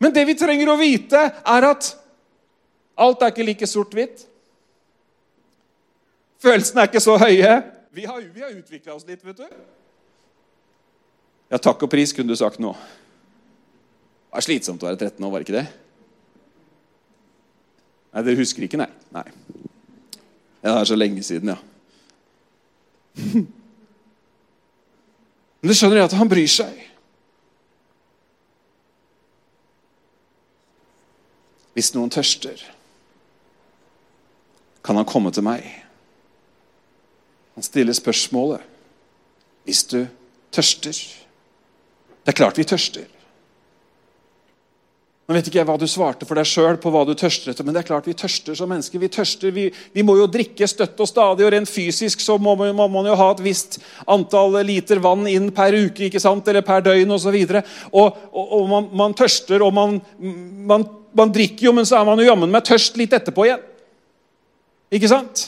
Men 0.00 0.12
det 0.16 0.26
vi 0.28 0.36
trenger 0.36 0.72
å 0.72 0.78
vite, 0.80 1.20
er 1.40 1.66
at 1.68 1.90
alt 3.00 3.22
er 3.24 3.32
ikke 3.32 3.46
like 3.48 3.68
sort-hvitt. 3.68 4.26
Følelsene 6.40 6.84
er 6.84 6.90
ikke 6.90 7.04
så 7.04 7.16
høye. 7.20 7.52
Vi 7.96 8.06
har, 8.08 8.20
vi 8.20 8.44
har 8.44 8.52
utvikla 8.52 8.96
oss 8.96 9.06
litt, 9.08 9.24
vet 9.24 9.40
du. 9.40 9.60
Ja, 11.50 11.58
takk 11.58 11.82
og 11.84 11.90
pris, 11.92 12.12
kunne 12.16 12.32
du 12.32 12.38
sagt 12.38 12.60
nå. 12.62 12.72
Det 14.30 14.36
var 14.36 14.46
slitsomt 14.46 14.84
å 14.84 14.88
være 14.88 15.00
13 15.00 15.24
år, 15.26 15.32
var 15.32 15.42
det 15.42 15.48
ikke 15.48 15.58
det? 15.58 15.66
Nei, 18.10 18.22
dere 18.26 18.40
husker 18.40 18.66
ikke, 18.66 18.78
nei? 18.80 18.90
Nei. 19.14 19.24
Ja, 20.60 20.74
det 20.74 20.76
er 20.76 20.90
så 20.92 20.98
lenge 20.98 21.24
siden, 21.26 21.54
ja. 21.54 21.58
Men 25.60 25.72
det 25.72 25.76
skjønner 25.76 26.06
at 26.06 26.16
han 26.16 26.28
bryr 26.30 26.48
seg. 26.48 26.76
Hvis 31.76 31.92
noen 31.94 32.10
tørster, 32.12 32.60
kan 34.84 34.96
han 34.96 35.08
komme 35.08 35.32
til 35.32 35.44
meg. 35.44 35.66
Han 37.54 37.64
stiller 37.64 37.96
spørsmålet 37.96 38.64
hvis 39.68 39.84
du 39.92 39.98
tørster. 40.50 40.96
Det 42.24 42.32
er 42.32 42.36
klart 42.36 42.58
vi 42.58 42.64
tørster. 42.64 43.04
Nå 45.30 45.36
vet 45.36 45.46
ikke 45.46 45.60
jeg 45.60 45.66
hva 45.68 45.76
du 45.78 45.84
svarte 45.86 46.26
for 46.26 46.34
deg 46.34 46.48
sjøl 46.50 46.74
på 46.82 46.90
hva 46.90 47.04
du 47.06 47.12
tørster 47.14 47.52
etter, 47.52 47.62
men 47.62 47.70
det 47.70 47.84
er 47.84 47.86
klart 47.86 48.08
vi 48.08 48.16
tørster 48.18 48.56
som 48.58 48.66
mennesker. 48.72 48.98
Vi 48.98 49.08
tørster, 49.14 49.52
vi, 49.54 49.68
vi 49.94 50.02
må 50.02 50.16
jo 50.18 50.24
drikke 50.26 50.66
støtt 50.66 50.98
og 50.98 51.06
stadig, 51.06 51.44
og 51.46 51.52
rent 51.54 51.70
fysisk 51.70 52.18
så 52.18 52.34
må, 52.34 52.56
må, 52.58 52.88
man 52.90 53.06
jo 53.06 53.14
ha 53.14 53.28
et 53.30 53.42
visst 53.44 53.76
antall 54.10 54.56
liter 54.66 54.98
vann 54.98 55.28
inn 55.30 55.52
per 55.54 55.76
uke 55.76 56.08
ikke 56.08 56.18
sant? 56.18 56.50
eller 56.50 56.64
per 56.66 56.82
døgn 56.82 57.14
osv. 57.14 57.36
Og, 57.46 57.60
og, 57.92 58.16
og, 58.32 58.48
og 58.56 58.64
man, 58.72 58.88
man, 58.98 59.14
tørster, 59.14 59.62
og 59.62 59.70
man, 59.76 60.00
man, 60.18 60.86
man, 61.14 61.34
drikker 61.36 61.68
jo, 61.68 61.74
men 61.78 61.86
så 61.86 62.00
er 62.00 62.08
man 62.08 62.18
jo 62.18 62.26
jammen 62.26 62.50
meg 62.50 62.66
tørst 62.66 62.98
litt 62.98 63.14
etterpå 63.14 63.46
igjen. 63.46 63.62
Ikke 64.98 65.12
sant? 65.12 65.44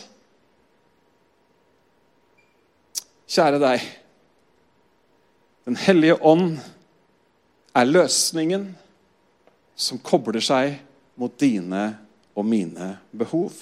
Kjære 3.34 3.58
deg. 3.66 3.90
Den 5.66 5.80
hellige 5.88 6.20
ånd 6.22 6.54
er 7.74 7.90
løsningen 7.90 8.68
som 9.74 9.98
kobler 9.98 10.42
seg 10.44 10.76
mot 11.20 11.34
dine 11.38 11.84
og 12.34 12.46
mine 12.48 12.96
behov. 13.10 13.52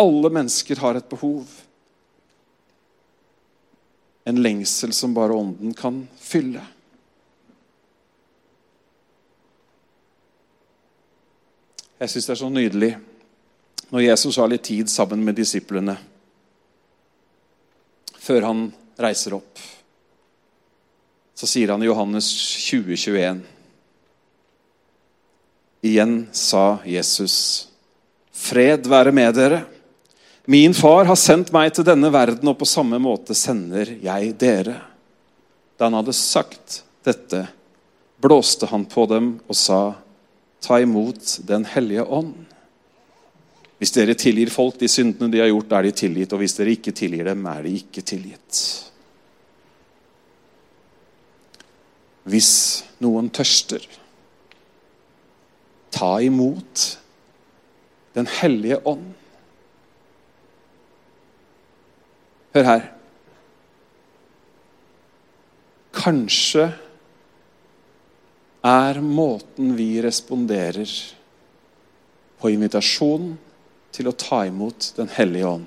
Alle 0.00 0.30
mennesker 0.32 0.80
har 0.80 0.98
et 0.98 1.08
behov. 1.10 1.48
En 4.24 4.42
lengsel 4.42 4.92
som 4.94 5.14
bare 5.16 5.34
Ånden 5.34 5.74
kan 5.74 6.04
fylle. 6.20 6.62
Jeg 12.00 12.12
syns 12.12 12.28
det 12.30 12.32
er 12.32 12.40
så 12.40 12.48
nydelig 12.48 12.94
når 13.90 14.06
Jesus 14.06 14.38
har 14.40 14.48
litt 14.48 14.64
tid 14.64 14.88
sammen 14.88 15.20
med 15.26 15.36
disiplene 15.36 15.98
før 18.20 18.46
han 18.46 18.62
reiser 19.00 19.34
opp 19.36 19.60
så 21.40 21.48
sier 21.48 21.72
han 21.72 21.80
i 21.80 21.88
Johannes 21.88 22.26
2021 22.68 23.40
Igjen 25.80 26.26
sa 26.36 26.78
Jesus, 26.84 27.68
'Fred 28.32 28.84
være 28.84 29.12
med 29.16 29.32
dere.' 29.34 29.62
Min 30.44 30.74
far 30.74 31.06
har 31.08 31.16
sendt 31.16 31.52
meg 31.54 31.70
til 31.72 31.86
denne 31.86 32.10
verden, 32.12 32.48
og 32.48 32.58
på 32.58 32.68
samme 32.68 32.98
måte 33.00 33.36
sender 33.38 33.94
jeg 34.02 34.32
dere. 34.40 34.80
Da 35.78 35.86
han 35.86 35.96
hadde 35.96 36.12
sagt 36.16 36.82
dette, 37.06 37.44
blåste 38.20 38.66
han 38.66 38.84
på 38.84 39.06
dem 39.08 39.32
og 39.46 39.56
sa, 39.56 39.80
Ta 40.60 40.76
imot 40.82 41.38
Den 41.48 41.64
hellige 41.64 42.04
ånd. 42.04 42.34
Hvis 43.80 43.94
dere 43.96 44.12
tilgir 44.18 44.50
folk 44.52 44.76
de 44.76 44.90
syndene 44.92 45.32
de 45.32 45.40
har 45.40 45.48
gjort, 45.48 45.72
er 45.72 45.86
de 45.88 45.92
tilgitt. 45.96 46.34
Og 46.36 46.42
hvis 46.42 46.58
dere 46.58 46.74
ikke 46.76 46.92
tilgir 46.92 47.30
dem, 47.30 47.46
er 47.48 47.62
de 47.64 47.72
ikke 47.78 48.04
tilgitt. 48.04 48.89
Hvis 52.28 52.52
noen 53.00 53.30
tørster, 53.32 53.84
ta 55.90 56.16
imot 56.22 56.96
Den 58.10 58.26
hellige 58.26 58.80
ånd. 58.90 59.12
Hør 62.50 62.66
her. 62.66 62.88
Kanskje 65.94 66.64
er 68.66 68.98
måten 69.04 69.76
vi 69.78 69.92
responderer 70.02 70.90
på 72.42 72.50
invitasjonen 72.50 73.36
til 73.94 74.10
å 74.10 74.16
ta 74.18 74.42
imot 74.50 74.90
Den 74.98 75.14
hellige 75.14 75.54
ånd, 75.54 75.66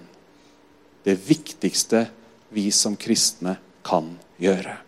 det 1.08 1.16
viktigste 1.32 2.10
vi 2.54 2.68
som 2.76 3.00
kristne 3.00 3.56
kan 3.88 4.18
gjøre. 4.36 4.83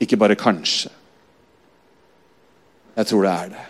Ikke 0.00 0.18
bare 0.20 0.38
kanskje. 0.38 0.90
Jeg 2.96 3.06
tror 3.06 3.24
det 3.24 3.34
er 3.34 3.52
det. 3.52 3.66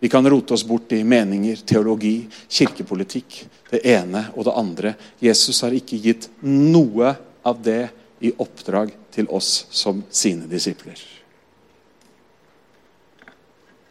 Vi 0.00 0.08
kan 0.08 0.30
rote 0.30 0.54
oss 0.54 0.64
bort 0.64 0.92
i 0.96 1.02
meninger, 1.04 1.60
teologi, 1.66 2.24
kirkepolitikk, 2.48 3.42
det 3.70 3.82
ene 3.84 4.30
og 4.32 4.46
det 4.48 4.54
andre. 4.56 4.92
Jesus 5.20 5.60
har 5.60 5.76
ikke 5.76 5.98
gitt 6.00 6.30
noe 6.40 7.12
av 7.44 7.60
det 7.60 7.90
i 8.24 8.32
oppdrag 8.32 8.94
til 9.12 9.28
oss 9.28 9.66
som 9.70 10.00
sine 10.08 10.48
disipler. 10.48 10.96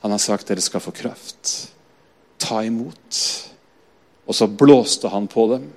Han 0.02 0.16
har 0.16 0.24
sagt 0.24 0.50
dere 0.50 0.64
skal 0.64 0.82
få 0.82 0.96
kraft. 0.98 1.70
Ta 2.42 2.64
imot. 2.66 3.22
Og 4.26 4.36
så 4.36 4.48
blåste 4.48 5.12
han 5.14 5.28
på 5.30 5.46
dem. 5.54 5.70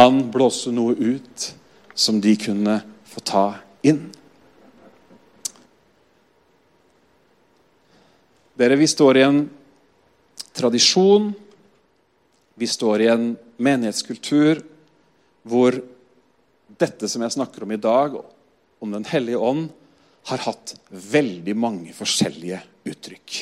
Han 0.00 0.26
blåste 0.32 0.72
noe 0.72 0.96
ut 0.96 1.50
som 1.92 2.20
de 2.24 2.36
kunne 2.40 2.80
få 3.04 3.20
ta 3.20 3.46
imot 3.48 3.65
inn. 3.90 4.04
Dere, 8.56 8.78
vi 8.80 8.88
står 8.88 9.18
i 9.20 9.24
en 9.26 9.42
tradisjon, 10.56 11.32
vi 12.56 12.66
står 12.66 13.04
i 13.04 13.10
en 13.12 13.26
menighetskultur 13.60 14.62
hvor 15.46 15.76
dette 16.80 17.08
som 17.08 17.22
jeg 17.22 17.34
snakker 17.36 17.66
om 17.66 17.74
i 17.76 17.80
dag, 17.80 18.16
om 18.80 18.92
Den 18.92 19.04
hellige 19.04 19.38
ånd, 19.38 19.68
har 20.26 20.42
hatt 20.42 20.74
veldig 20.88 21.54
mange 21.56 21.92
forskjellige 21.94 22.58
uttrykk. 22.88 23.36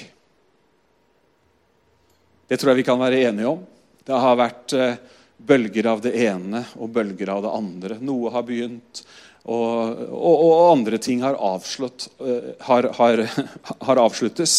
Det 2.49 2.59
tror 2.61 2.73
jeg 2.75 2.83
vi 2.83 2.87
kan 2.91 3.01
være 3.01 3.23
enige 3.25 3.49
om. 3.55 3.63
Det 4.05 4.19
har 4.21 4.37
vært 4.37 4.75
eh, 4.77 4.99
bølger 5.39 5.89
av 5.89 6.03
det 6.05 6.13
ene 6.27 6.61
og 6.77 6.93
bølger 6.93 7.33
av 7.33 7.47
det 7.47 7.55
andre. 7.57 7.97
Noe 8.05 8.35
har 8.35 8.45
begynt, 8.45 9.01
og, 9.45 9.99
og, 10.09 10.43
og 10.45 10.73
andre 10.73 10.99
ting 10.99 11.21
har, 11.25 11.37
avslått, 11.37 12.09
eh, 12.25 12.55
har, 12.65 12.89
har, 12.97 13.25
har 13.89 14.01
avsluttes. 14.01 14.55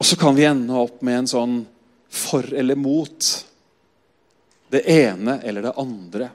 Og 0.00 0.08
så 0.08 0.16
kan 0.20 0.36
vi 0.36 0.46
ende 0.48 0.76
opp 0.80 1.02
med 1.04 1.22
en 1.22 1.30
sånn 1.30 1.58
for 2.08 2.48
eller 2.54 2.80
mot. 2.80 3.28
Det 4.72 4.82
ene 4.88 5.38
eller 5.44 5.68
det 5.68 5.76
andre 5.78 6.30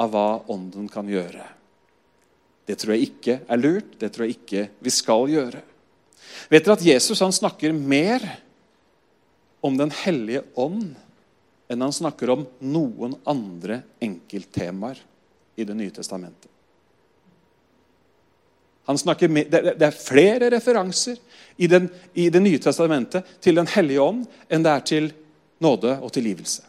av 0.00 0.10
hva 0.12 0.28
Ånden 0.50 0.88
kan 0.90 1.08
gjøre. 1.08 1.46
Det 2.66 2.76
tror 2.78 2.94
jeg 2.94 3.10
ikke 3.10 3.36
er 3.46 3.60
lurt. 3.60 3.94
Det 3.98 4.10
tror 4.12 4.26
jeg 4.26 4.38
ikke 4.38 4.66
vi 4.82 4.92
skal 4.94 5.30
gjøre. 5.30 5.62
Vet 6.50 6.66
dere 6.66 6.76
at 6.78 6.86
Jesus 6.86 7.22
snakker 7.38 7.74
mer 7.74 8.24
om 9.60 9.76
Den 9.76 9.90
hellige 9.92 10.42
ånd 10.56 10.94
enn 11.70 11.84
han 11.86 11.94
snakker 11.94 12.32
om 12.34 12.46
noen 12.66 13.14
andre 13.30 13.82
enkelttemaer 14.02 14.98
i 15.56 15.64
Det 15.64 15.76
nye 15.76 15.92
testamentet? 15.94 16.48
Med, 19.30 19.52
det 19.52 19.86
er 19.86 19.94
flere 19.94 20.48
referanser 20.50 21.20
i, 21.56 21.68
den, 21.70 21.86
i 22.14 22.26
Det 22.32 22.40
nye 22.42 22.58
testamentet 22.58 23.36
til 23.44 23.60
Den 23.60 23.70
hellige 23.70 24.02
ånd 24.02 24.24
enn 24.50 24.66
det 24.66 24.72
er 24.72 24.84
til 24.88 25.06
nåde 25.62 25.94
og 26.00 26.10
tilgivelse. 26.16 26.64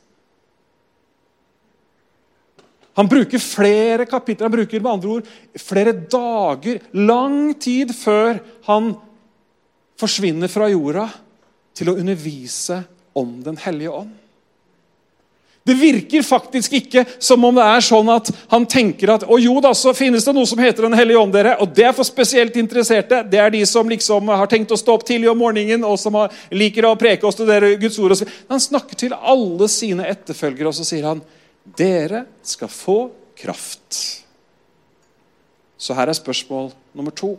Han 2.99 3.07
bruker 3.07 3.39
flere 3.39 4.05
kapitler, 4.05 4.49
han 4.49 4.53
bruker 4.53 4.83
med 4.83 4.91
andre 4.91 5.13
ord 5.15 5.29
flere 5.57 5.93
dager, 5.95 6.81
lang 6.93 7.53
tid 7.55 7.95
før 7.95 8.41
han 8.67 8.91
forsvinner 9.97 10.51
fra 10.51 10.67
jorda, 10.69 11.07
til 11.73 11.89
å 11.89 11.95
undervise 11.97 12.81
om 13.17 13.39
Den 13.43 13.57
hellige 13.63 13.95
ånd. 13.95 14.20
Det 15.63 15.73
virker 15.77 16.23
faktisk 16.25 16.73
ikke 16.73 17.03
som 17.21 17.43
om 17.45 17.55
det 17.55 17.65
er 17.69 17.83
sånn 17.85 18.07
at 18.09 18.31
han 18.49 18.63
tenker 18.65 19.11
at 19.13 19.25
å 19.29 19.37
jo 19.37 19.59
da, 19.61 19.75
så 19.77 19.93
finnes 19.93 20.25
det 20.25 20.33
noe 20.33 20.49
som 20.49 20.61
heter 20.61 20.87
Den 20.87 20.97
hellige 20.97 21.21
ånd, 21.21 21.33
dere, 21.35 21.53
og 21.61 21.75
det 21.77 21.85
er 21.85 21.93
for 21.93 22.07
spesielt 22.07 22.57
interesserte. 22.57 23.21
Det 23.29 23.37
er 23.37 23.53
de 23.53 23.61
som 23.69 23.89
liksom 23.89 24.31
har 24.33 24.49
tenkt 24.49 24.73
å 24.73 24.79
stå 24.79 24.95
opp 24.97 25.05
tidlig 25.05 25.29
om 25.29 25.37
morgenen 25.37 25.85
og 25.85 25.99
som 26.01 26.17
har, 26.17 26.33
liker 26.49 26.89
å 26.89 26.95
preke 26.97 27.29
og 27.29 27.35
studere 27.35 27.75
Guds 27.81 27.99
ord. 28.01 28.15
Og 28.17 28.33
Han 28.49 28.63
snakker 28.63 28.97
til 28.97 29.13
alle 29.13 29.69
sine 29.69 30.09
etterfølgere, 30.09 30.71
og 30.71 30.79
så 30.79 30.87
sier 30.87 31.05
han 31.11 31.21
dere 31.77 32.25
skal 32.41 32.71
få 32.73 32.97
kraft. 33.37 33.99
Så 35.77 35.93
her 35.97 36.09
er 36.09 36.17
spørsmål 36.17 36.71
nummer 36.97 37.13
to, 37.13 37.35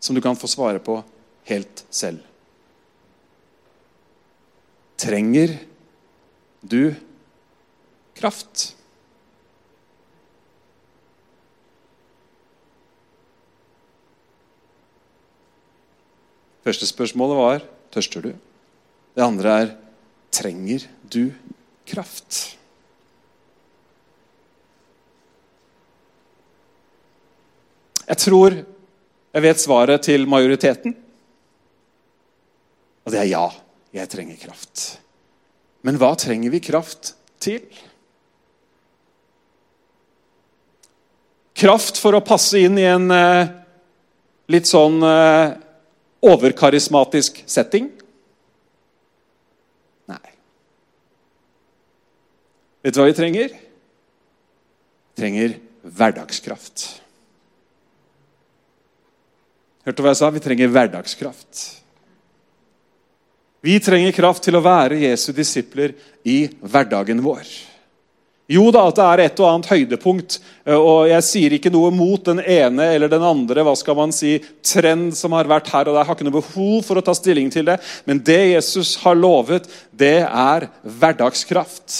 som 0.00 0.12
du 0.16 0.20
kan 0.20 0.36
få 0.36 0.48
svare 0.48 0.80
på 0.84 1.00
helt 1.48 1.86
selv. 1.88 2.20
Trenger 5.00 5.56
du 6.62 6.94
kraft? 8.14 8.70
Første 16.64 16.88
spørsmålet 16.88 17.36
var 17.36 17.64
tørster 17.92 18.24
du. 18.24 18.30
Det 19.14 19.22
andre 19.22 19.56
er 19.64 19.72
trenger 20.34 20.86
du 21.12 21.28
kraft? 21.86 22.56
Jeg 28.04 28.20
tror 28.20 28.56
jeg 29.34 29.42
vet 29.42 29.60
svaret 29.60 30.04
til 30.06 30.28
majoriteten. 30.30 30.94
Og 33.04 33.12
det 33.12 33.20
er 33.20 33.30
ja. 33.32 33.46
Jeg 33.94 34.10
trenger 34.10 34.38
kraft. 34.40 34.84
Men 35.86 35.98
hva 36.00 36.14
trenger 36.18 36.50
vi 36.50 36.62
kraft 36.64 37.12
til? 37.42 37.60
Kraft 41.54 42.00
for 42.02 42.16
å 42.18 42.24
passe 42.24 42.58
inn 42.58 42.80
i 42.80 42.86
en 42.90 43.06
eh, 43.14 43.52
litt 44.50 44.66
sånn 44.66 44.98
eh, 45.06 45.54
overkarismatisk 46.26 47.44
setting? 47.46 47.86
Nei. 50.10 50.34
Vet 52.82 52.96
du 52.96 53.00
hva 53.00 53.06
vi 53.12 53.16
trenger? 53.20 53.54
Vi 55.14 55.22
trenger 55.22 55.56
hverdagskraft. 55.84 56.88
Hørte 59.84 60.00
du 60.00 60.02
hva 60.02 60.16
jeg 60.16 60.22
sa? 60.24 60.34
Vi 60.34 60.42
trenger 60.42 60.74
hverdagskraft. 60.74 61.83
Vi 63.64 63.78
trenger 63.80 64.12
kraft 64.12 64.44
til 64.44 64.58
å 64.58 64.64
være 64.64 64.98
Jesu 65.06 65.30
disipler 65.32 65.94
i 66.20 66.42
hverdagen 66.60 67.22
vår. 67.24 67.46
Jo 68.52 68.66
da, 68.68 68.82
at 68.90 68.98
det 68.98 69.04
er 69.06 69.22
et 69.24 69.38
og 69.40 69.46
annet 69.48 69.70
høydepunkt. 69.70 70.36
Eh, 70.66 70.76
og 70.76 71.08
Jeg 71.08 71.24
sier 71.24 71.54
ikke 71.56 71.72
noe 71.72 71.88
mot 71.94 72.20
den 72.26 72.42
ene 72.42 72.90
eller 72.92 73.08
den 73.08 73.24
andre 73.24 73.64
hva 73.64 73.72
skal 73.80 73.96
man 73.96 74.12
si, 74.12 74.36
trend 74.60 75.14
som 75.16 75.32
har 75.32 75.48
vært 75.48 75.70
her. 75.72 75.88
og 75.88 75.96
Jeg 75.96 76.10
har 76.10 76.18
ikke 76.18 76.26
noe 76.28 76.36
behov 76.42 76.84
for 76.84 77.00
å 77.00 77.04
ta 77.06 77.14
stilling 77.16 77.48
til 77.54 77.64
det. 77.70 77.78
Men 78.04 78.20
det 78.20 78.42
Jesus 78.52 78.98
har 79.00 79.16
lovet, 79.16 79.70
det 79.96 80.18
er 80.28 80.68
hverdagskraft. 80.84 81.96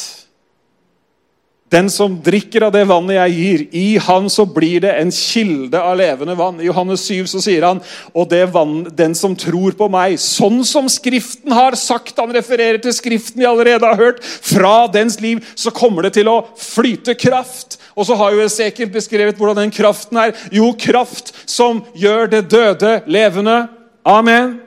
Den 1.75 1.89
som 1.91 2.13
drikker 2.23 2.69
av 2.69 2.73
det 2.75 2.85
vannet 2.87 3.17
jeg 3.17 3.35
gir, 3.35 3.63
i 3.75 3.87
han 3.99 4.29
så 4.31 4.45
blir 4.47 4.85
det 4.85 4.93
en 4.95 5.11
kilde 5.11 5.81
av 5.83 5.97
levende 5.99 6.37
vann. 6.39 6.61
I 6.63 6.69
Johannes 6.69 7.03
7 7.09 7.27
så 7.33 7.41
sier 7.43 7.65
han 7.67 7.81
og 8.13 8.29
det 8.31 8.45
vann, 8.55 8.85
den 8.95 9.17
som 9.19 9.35
tror 9.35 9.75
på 9.75 9.89
meg, 9.91 10.15
sånn 10.23 10.61
som 10.69 10.87
Skriften 10.93 11.51
har 11.55 11.75
sagt 11.79 12.21
Han 12.21 12.31
refererer 12.35 12.79
til 12.83 12.95
Skriften 12.95 13.43
vi 13.43 13.49
allerede 13.49 13.89
har 13.89 13.99
hørt. 13.99 14.21
Fra 14.23 14.87
dens 14.93 15.19
liv 15.23 15.43
så 15.59 15.73
kommer 15.75 16.07
det 16.07 16.15
til 16.19 16.31
å 16.31 16.45
flyte 16.61 17.17
kraft. 17.19 17.81
Og 17.99 18.07
så 18.07 18.19
har 18.21 18.37
jo 18.37 18.45
Esekiel 18.45 18.93
beskrevet 18.95 19.41
hvordan 19.41 19.65
den 19.65 19.75
kraften 19.75 20.21
er. 20.21 20.37
Jo, 20.55 20.71
kraft 20.79 21.33
som 21.51 21.83
gjør 21.99 22.31
det 22.37 22.45
døde 22.55 23.01
levende. 23.11 23.65
Amen. 24.07 24.61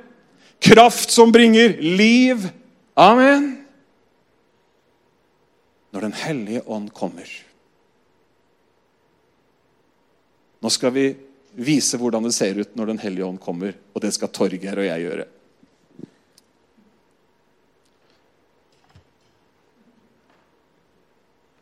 Kraft 0.60 1.16
som 1.16 1.32
bringer 1.32 1.78
liv. 1.80 2.50
Amen 2.98 3.67
når 5.98 6.04
Den 6.06 6.14
hellige 6.14 6.62
ånd 6.70 6.92
kommer. 6.94 7.26
Nå 10.62 10.70
skal 10.70 10.92
vi 10.94 11.06
vise 11.58 11.98
hvordan 11.98 12.28
det 12.28 12.36
ser 12.38 12.60
ut 12.62 12.76
når 12.78 12.92
Den 12.92 13.00
hellige 13.02 13.26
ånd 13.26 13.40
kommer, 13.42 13.74
og 13.98 14.04
det 14.04 14.12
skal 14.14 14.30
Torgeir 14.30 14.78
og 14.78 14.86
jeg 14.86 15.06
gjøre. 15.08 15.26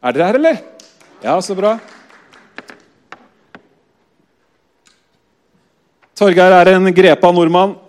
Er 0.03 0.17
dere 0.17 0.27
her, 0.27 0.39
eller? 0.41 0.59
Ja, 1.23 1.37
så 1.39 1.55
bra. 1.55 1.77
Torgeir 6.19 6.57
er 6.59 6.73
en 6.73 6.91
grepa 6.91 7.31
nordmann. 7.31 7.79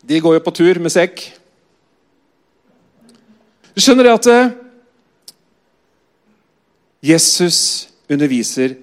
De 0.00 0.24
går 0.24 0.40
jo 0.40 0.44
på 0.48 0.56
tur 0.56 0.80
med 0.80 0.96
sekk. 0.96 1.28
Du 3.72 3.80
skjønner 3.80 4.04
det 4.04 4.18
at 4.18 4.32
eh, 4.32 4.58
Jesus 7.02 7.88
underviser 8.06 8.76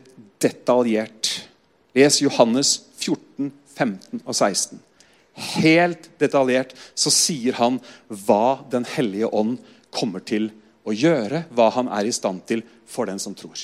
detaljert. 0.44 1.48
Les 1.96 2.18
Johannes 2.20 2.74
14, 3.00 3.48
15 3.78 4.20
og 4.26 4.36
16. 4.36 4.82
Helt 5.64 6.10
detaljert 6.20 6.74
så 7.00 7.14
sier 7.16 7.56
han 7.62 7.78
hva 8.12 8.60
Den 8.72 8.84
hellige 8.84 9.30
ånd 9.32 9.56
kommer 9.96 10.20
til 10.20 10.50
å 10.84 10.92
gjøre, 10.92 11.46
hva 11.56 11.70
han 11.78 11.88
er 11.96 12.10
i 12.10 12.12
stand 12.12 12.44
til 12.50 12.66
for 12.84 13.08
den 13.08 13.24
som 13.24 13.38
tror. 13.40 13.56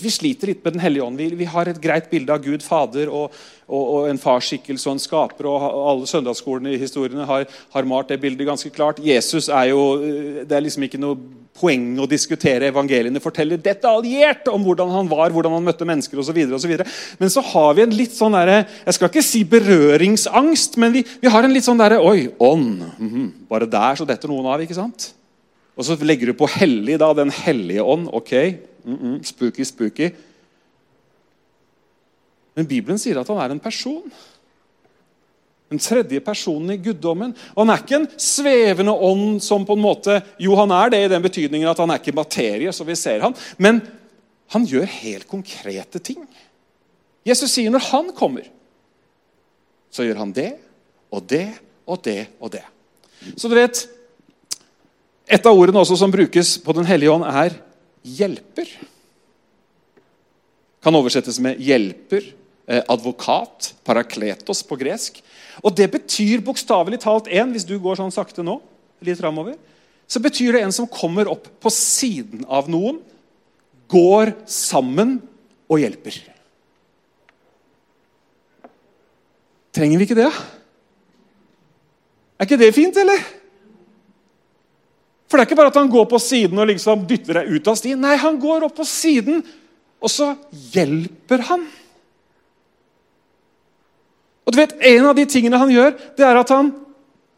Vi 0.00 0.10
sliter 0.10 0.48
litt 0.48 0.62
med 0.64 0.78
Den 0.78 0.80
hellige 0.80 1.04
ånd. 1.04 1.18
Vi, 1.20 1.26
vi, 1.36 1.48
har 1.48 1.68
et 1.68 1.80
greit 1.82 2.08
bilde 2.08 2.32
av 2.32 2.40
Gud 2.40 2.62
Fader 2.64 3.10
og, 3.12 3.34
og, 3.68 3.82
og 3.82 4.08
en 4.08 4.20
farsskikkelse 4.20 4.88
og 4.88 4.96
en 4.96 5.02
skaper. 5.02 5.48
og 5.50 5.66
Alle 5.90 6.08
søndagsskolene 6.08 6.72
i 6.72 6.80
historiene 6.80 7.26
har, 7.28 7.44
har, 7.74 7.88
malt 7.88 8.08
det 8.08 8.20
bildet 8.22 8.48
ganske 8.48 8.72
klart. 8.72 9.02
Jesus 9.04 9.50
er 9.52 9.68
jo, 9.74 9.82
Det 10.48 10.56
er 10.56 10.64
liksom 10.64 10.88
ikke 10.88 11.02
noe 11.02 11.20
poeng 11.52 11.90
å 12.00 12.08
diskutere. 12.08 12.70
Evangeliene 12.72 13.20
forteller 13.20 13.60
detaljert 13.60 14.48
om 14.48 14.64
hvordan 14.64 14.94
han 14.96 15.12
var, 15.12 15.34
hvordan 15.34 15.58
han 15.58 15.68
møtte 15.68 15.88
mennesker 15.88 16.24
osv. 16.24 16.40
Men 17.20 17.32
så 17.36 17.44
har 17.52 17.76
vi 17.76 17.84
en 17.84 17.96
litt 17.96 18.16
sånn 18.16 18.38
der, 18.38 18.64
jeg 18.86 18.96
skal 18.96 19.12
ikke 19.12 19.28
si 19.28 19.44
berøringsangst, 19.44 20.80
men 20.80 20.96
vi, 20.96 21.04
vi 21.20 21.32
har 21.32 21.44
en 21.44 21.52
litt 21.52 21.68
sånn 21.68 21.80
derre 21.80 22.00
Oi, 22.00 22.30
ånd. 22.40 22.80
Mm 22.96 23.10
-hmm. 23.10 23.32
Bare 23.48 23.68
der 23.68 24.00
så 24.00 24.08
detter 24.08 24.28
noen 24.28 24.46
av. 24.46 24.60
ikke 24.60 24.80
sant? 24.80 25.12
Og 25.76 25.84
så 25.84 25.96
legger 26.00 26.26
du 26.26 26.34
på 26.36 26.48
hellig, 26.48 26.98
da, 26.98 27.12
Den 27.12 27.30
hellige 27.30 27.82
ånd. 27.82 28.08
Ok, 28.12 28.32
mm 28.84 28.96
-mm, 28.96 29.22
spooky, 29.24 29.64
spooky. 29.64 30.10
Men 32.54 32.66
Bibelen 32.66 32.98
sier 32.98 33.20
at 33.20 33.28
han 33.28 33.38
er 33.38 33.50
en 33.50 33.60
person. 33.60 34.12
Den 35.72 35.78
tredje 35.78 36.20
personen 36.20 36.70
i 36.70 36.76
guddommen. 36.76 37.34
Og 37.54 37.66
Han 37.66 37.70
er 37.72 37.82
ikke 37.82 37.96
en 37.96 38.08
svevende 38.20 38.92
ånd 38.92 39.40
som 39.40 39.64
på 39.66 39.72
en 39.72 39.80
måte 39.80 40.22
Jo, 40.38 40.54
han 40.56 40.70
er 40.70 40.90
det 40.90 41.04
i 41.04 41.08
den 41.08 41.22
betydningen 41.22 41.68
at 41.68 41.78
han 41.78 41.90
er 41.90 41.94
ikke 41.94 42.12
materie, 42.12 42.72
så 42.72 42.84
vi 42.84 42.94
ser 42.94 43.20
han, 43.20 43.34
men 43.58 43.80
han 44.52 44.66
gjør 44.68 44.84
helt 44.84 45.28
konkrete 45.28 45.98
ting. 45.98 46.28
Jesus 47.24 47.50
sier 47.50 47.70
når 47.70 47.78
han 47.78 48.12
kommer, 48.12 48.44
så 49.90 50.04
gjør 50.04 50.18
han 50.18 50.32
det 50.32 50.52
og 51.10 51.24
det 51.28 51.48
og 51.86 52.04
det 52.04 52.26
og 52.40 52.52
det. 52.52 52.64
Så 53.36 53.48
du 53.48 53.54
vet 53.54 53.88
Et 55.32 55.46
av 55.46 55.56
ordene 55.56 55.78
også 55.78 55.96
som 55.96 56.10
brukes 56.12 56.58
på 56.58 56.72
Den 56.76 56.84
hellige 56.84 57.10
ånd, 57.10 57.24
er 57.24 57.54
'hjelper'. 58.04 58.70
Kan 60.82 60.94
oversettes 60.94 61.38
med 61.38 61.58
'hjelper', 61.58 62.32
eh, 62.68 62.82
'advokat', 62.88 63.74
'parakletos' 63.84 64.66
på 64.66 64.76
gresk. 64.76 65.22
Og 65.62 65.76
Det 65.76 65.90
betyr 65.90 66.40
bokstavelig 66.40 67.00
talt 67.00 67.28
en, 67.28 67.52
hvis 67.52 67.66
du 67.66 67.78
går 67.78 67.96
sånn 67.96 68.12
sakte 68.12 68.42
nå, 68.42 68.60
litt 69.02 69.18
framover, 69.18 69.56
så 70.08 70.20
betyr 70.20 70.52
det 70.52 70.62
en 70.62 70.72
som 70.72 70.86
kommer 70.86 71.28
opp 71.28 71.48
på 71.60 71.70
siden 71.70 72.44
av 72.48 72.68
noen, 72.68 73.00
går 73.88 74.34
sammen 74.46 75.20
og 75.68 75.78
hjelper. 75.78 76.16
Trenger 79.72 79.98
vi 79.98 80.04
ikke 80.04 80.18
det? 80.18 80.32
Er 82.38 82.44
ikke 82.44 82.58
det 82.60 82.74
fint, 82.74 82.96
eller? 82.96 83.41
For 85.32 85.40
det 85.40 85.46
er 85.46 85.48
ikke 85.48 85.56
bare 85.62 85.72
at 85.72 85.76
han 85.80 85.88
går 85.88 86.04
på 86.10 86.18
siden 86.20 86.60
og 86.60 86.66
liksom 86.68 87.06
dytter 87.08 87.38
deg 87.40 87.54
ut 87.54 87.68
av 87.72 87.76
stien. 87.80 88.00
Nei, 88.04 88.18
han 88.20 88.34
går 88.36 88.66
opp 88.66 88.74
på 88.76 88.84
siden, 88.84 89.38
og 89.96 90.10
så 90.12 90.34
hjelper 90.74 91.46
han. 91.48 91.62
Og 94.44 94.52
du 94.52 94.58
vet, 94.60 94.74
En 94.76 95.08
av 95.08 95.16
de 95.16 95.24
tingene 95.24 95.56
han 95.56 95.72
gjør, 95.72 95.96
det 96.18 96.26
er 96.28 96.36
at 96.36 96.52
han 96.52 96.68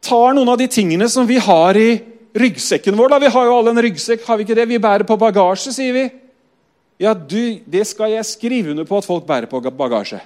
tar 0.02 0.34
noen 0.34 0.50
av 0.50 0.58
de 0.58 0.66
tingene 0.66 1.06
som 1.06 1.22
vi 1.28 1.38
har 1.38 1.78
i 1.78 2.00
ryggsekken 2.34 2.98
vår. 2.98 3.14
Da. 3.14 3.22
Vi 3.22 3.30
har 3.30 3.46
jo 3.46 3.56
alle 3.60 3.70
en 3.70 3.82
ryggsekk, 3.86 4.26
har 4.26 4.40
vi 4.40 4.48
ikke 4.48 4.58
det? 4.58 4.66
Vi 4.74 4.82
bærer 4.82 5.06
på 5.06 5.20
bagasje, 5.20 5.70
sier 5.78 5.94
vi. 5.94 6.08
Ja, 6.98 7.14
du, 7.14 7.62
det 7.62 7.86
skal 7.86 8.10
jeg 8.16 8.26
skrive 8.26 8.74
under 8.74 8.90
på 8.90 8.98
at 8.98 9.06
folk 9.06 9.22
bærer 9.28 9.46
på 9.46 9.62
bagasje. 9.70 10.18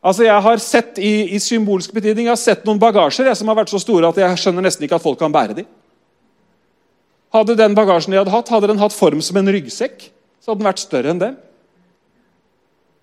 Altså, 0.00 0.24
Jeg 0.24 0.42
har 0.42 0.62
sett 0.64 0.98
i, 0.98 1.34
i 1.36 1.38
symbolsk 1.42 1.92
betydning, 1.92 2.26
jeg 2.26 2.32
har 2.32 2.40
sett 2.40 2.64
noen 2.64 2.80
bagasjer 2.80 3.28
jeg, 3.28 3.36
som 3.36 3.50
har 3.52 3.58
vært 3.58 3.72
så 3.72 3.80
store 3.82 4.08
at 4.08 4.20
jeg 4.20 4.40
skjønner 4.40 4.64
nesten 4.64 4.86
ikke 4.86 4.96
at 4.96 5.04
folk 5.04 5.20
kan 5.20 5.32
bære 5.32 5.58
dem. 5.60 5.68
Hadde 7.30 7.58
den 7.58 7.76
bagasjen 7.76 8.14
de 8.14 8.18
hadde 8.18 8.32
hatt, 8.32 8.48
hadde 8.50 8.72
den 8.72 8.80
hatt 8.80 8.96
form 8.96 9.20
som 9.22 9.36
en 9.38 9.52
ryggsekk, 9.52 10.08
så 10.40 10.50
hadde 10.50 10.62
den 10.62 10.70
vært 10.70 10.82
større 10.82 11.12
enn 11.12 11.20
det. 11.20 11.30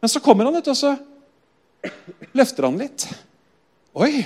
Men 0.01 0.11
så 0.11 0.21
kommer 0.25 0.49
han 0.49 0.57
ut, 0.57 0.67
og 0.67 0.77
så 0.77 0.95
løfter 2.37 2.67
han 2.67 2.81
litt. 2.81 3.07
Oi! 3.97 4.25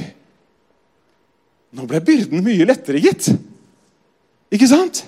Nå 1.76 1.86
ble 1.88 2.02
byrden 2.04 2.44
mye 2.44 2.68
lettere, 2.68 3.04
gitt. 3.04 3.30
Ikke 4.52 4.68
sant? 4.68 5.06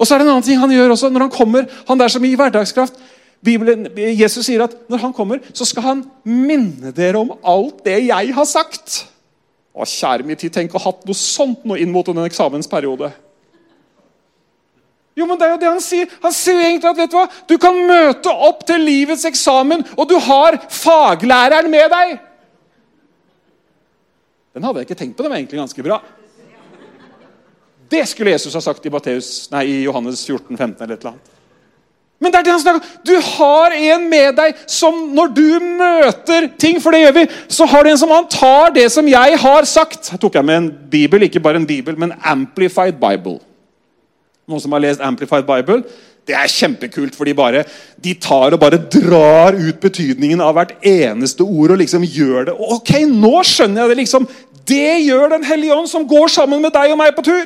Og 0.00 0.08
så 0.08 0.16
er 0.16 0.20
det 0.20 0.26
en 0.26 0.34
annen 0.34 0.44
ting 0.44 0.60
han 0.60 0.72
gjør 0.72 0.96
også. 0.96 1.08
Når 1.12 1.26
han 1.26 1.32
kommer, 1.32 1.68
han 1.88 2.00
der 2.00 2.12
som 2.12 2.24
i 2.26 2.34
hverdagskraft 2.36 2.98
Bibelen, 3.44 3.88
Jesus 4.16 4.46
sier 4.46 4.64
at 4.64 4.76
når 4.88 5.02
han 5.02 5.12
kommer, 5.16 5.42
så 5.52 5.66
skal 5.68 5.84
han 5.84 6.04
minne 6.24 6.94
dere 6.96 7.20
om 7.20 7.34
alt 7.44 7.82
det 7.84 7.98
jeg 8.06 8.32
har 8.36 8.48
sagt. 8.48 9.02
Å, 9.74 9.84
kjære 9.84 10.24
min 10.24 10.38
tid, 10.38 10.52
tenk 10.54 10.72
å 10.72 10.80
ha 10.80 10.92
hatt 10.92 11.04
noe 11.04 11.18
sånt 11.18 11.66
nå 11.66 11.76
inn 11.82 11.92
mot 11.92 12.08
en 12.08 12.22
eksamensperiode. 12.24 13.10
Jo, 15.14 15.26
men 15.28 15.38
det 15.38 15.46
er 15.46 15.52
jo 15.52 15.58
det 15.62 15.68
Han 15.70 15.82
sier 15.82 16.14
Han 16.24 16.32
sier 16.34 16.58
egentlig 16.58 16.88
at 16.90 16.96
vet 16.98 17.12
du 17.12 17.14
hva, 17.14 17.28
du 17.46 17.54
kan 17.62 17.76
møte 17.86 18.32
opp 18.48 18.64
til 18.66 18.82
livets 18.82 19.26
eksamen, 19.28 19.84
og 19.94 20.08
du 20.10 20.16
har 20.18 20.58
faglæreren 20.72 21.70
med 21.70 21.92
deg. 21.92 22.16
Den 24.54 24.66
hadde 24.66 24.82
jeg 24.82 24.88
ikke 24.88 24.98
tenkt 25.02 25.16
på. 25.18 25.26
Den 25.26 25.34
var 25.34 25.42
egentlig 25.42 25.60
ganske 25.60 25.84
bra. 25.86 26.00
Det 27.90 28.02
skulle 28.08 28.32
Jesus 28.34 28.54
ha 28.56 28.62
sagt 28.62 28.86
i, 28.86 28.90
Matteus, 28.90 29.30
nei, 29.52 29.64
i 29.70 29.78
Johannes 29.84 30.22
14, 30.26 30.56
15 30.56 30.82
eller 30.82 30.94
et 30.96 31.02
eller 31.04 31.14
annet. 31.14 31.32
Men 32.24 32.32
det 32.32 32.40
er 32.40 32.46
det 32.46 32.54
han 32.54 32.62
snakker 32.62 32.80
om. 32.80 32.92
Du 33.04 33.14
har 33.20 33.74
en 33.76 34.06
med 34.08 34.38
deg 34.38 34.62
som 34.70 35.02
når 35.12 35.34
du 35.36 35.48
møter 35.82 36.48
ting, 36.60 36.80
for 36.80 36.96
det 36.96 37.02
gjør 37.02 37.16
vi, 37.18 37.26
så 37.52 37.68
har 37.68 37.84
du 37.84 37.90
en 37.92 38.00
som 38.00 38.14
han 38.14 38.28
tar 38.32 38.72
det 38.72 38.86
som 38.94 39.08
jeg 39.10 39.40
har 39.44 39.68
sagt. 39.68 40.08
Her 40.14 40.22
tok 40.22 40.40
jeg 40.40 40.48
med 40.48 40.60
en 40.62 40.70
bibel, 40.94 41.28
ikke 41.28 41.42
bare 41.44 41.60
en 41.60 41.68
bibel, 41.68 41.98
men 42.00 42.16
Amplified 42.24 42.96
Bible. 43.02 43.36
Noen 44.48 44.64
som 44.64 44.72
har 44.76 44.82
lest 44.84 45.04
Amplified 45.04 45.44
Bible? 45.48 45.82
Det 46.24 46.32
er 46.36 46.48
kjempekult, 46.48 47.12
for 47.16 47.28
de, 47.28 47.34
bare, 47.36 47.66
de 48.00 48.14
tar 48.16 48.56
og 48.56 48.60
bare 48.62 48.80
drar 48.88 49.56
ut 49.58 49.80
betydningen 49.82 50.40
av 50.40 50.56
hvert 50.56 50.72
eneste 50.80 51.44
ord 51.44 51.74
og 51.74 51.82
liksom 51.82 52.06
gjør 52.08 52.48
det. 52.48 52.54
Ok, 52.78 52.94
nå 53.10 53.42
skjønner 53.44 53.84
jeg 53.84 53.92
det! 53.92 53.98
liksom. 54.00 54.28
Det 54.64 55.04
gjør 55.04 55.34
Den 55.34 55.44
hellige 55.44 55.76
ånd, 55.76 55.90
som 55.90 56.08
går 56.08 56.32
sammen 56.32 56.62
med 56.64 56.72
deg 56.72 56.94
og 56.94 56.98
meg 57.00 57.12
på 57.16 57.26
tur. 57.26 57.44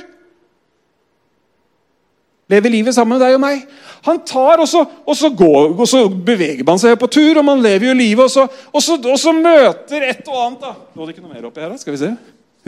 Lever 2.48 2.72
livet 2.72 2.96
sammen 2.96 3.18
med 3.18 3.26
deg 3.26 3.36
og 3.36 3.42
meg. 3.42 3.64
Han 4.06 4.22
tar, 4.24 4.62
og 4.62 4.68
så, 4.68 4.80
og 5.04 5.16
så, 5.16 5.28
går, 5.36 5.74
og 5.74 5.88
så 5.88 6.06
beveger 6.08 6.64
man 6.64 6.80
seg 6.80 6.94
på 7.00 7.10
tur, 7.12 7.40
og 7.40 7.44
man 7.44 7.60
lever 7.60 7.90
jo 7.90 7.96
livet. 7.98 8.24
Og 8.24 8.30
så, 8.32 8.46
og 8.72 8.84
så, 8.84 8.96
og 8.96 9.18
så 9.20 9.34
møter 9.36 10.06
et 10.08 10.30
og 10.30 10.38
annet 10.46 10.62
da. 10.64 10.72
Lå 10.96 11.06
det 11.06 11.16
ikke 11.16 11.24
noe 11.26 11.34
mer 11.34 11.48
oppi 11.50 11.60
her? 11.60 11.74
da? 11.74 11.80
Skal 11.82 11.92
vi 11.92 12.00
se. 12.00 12.12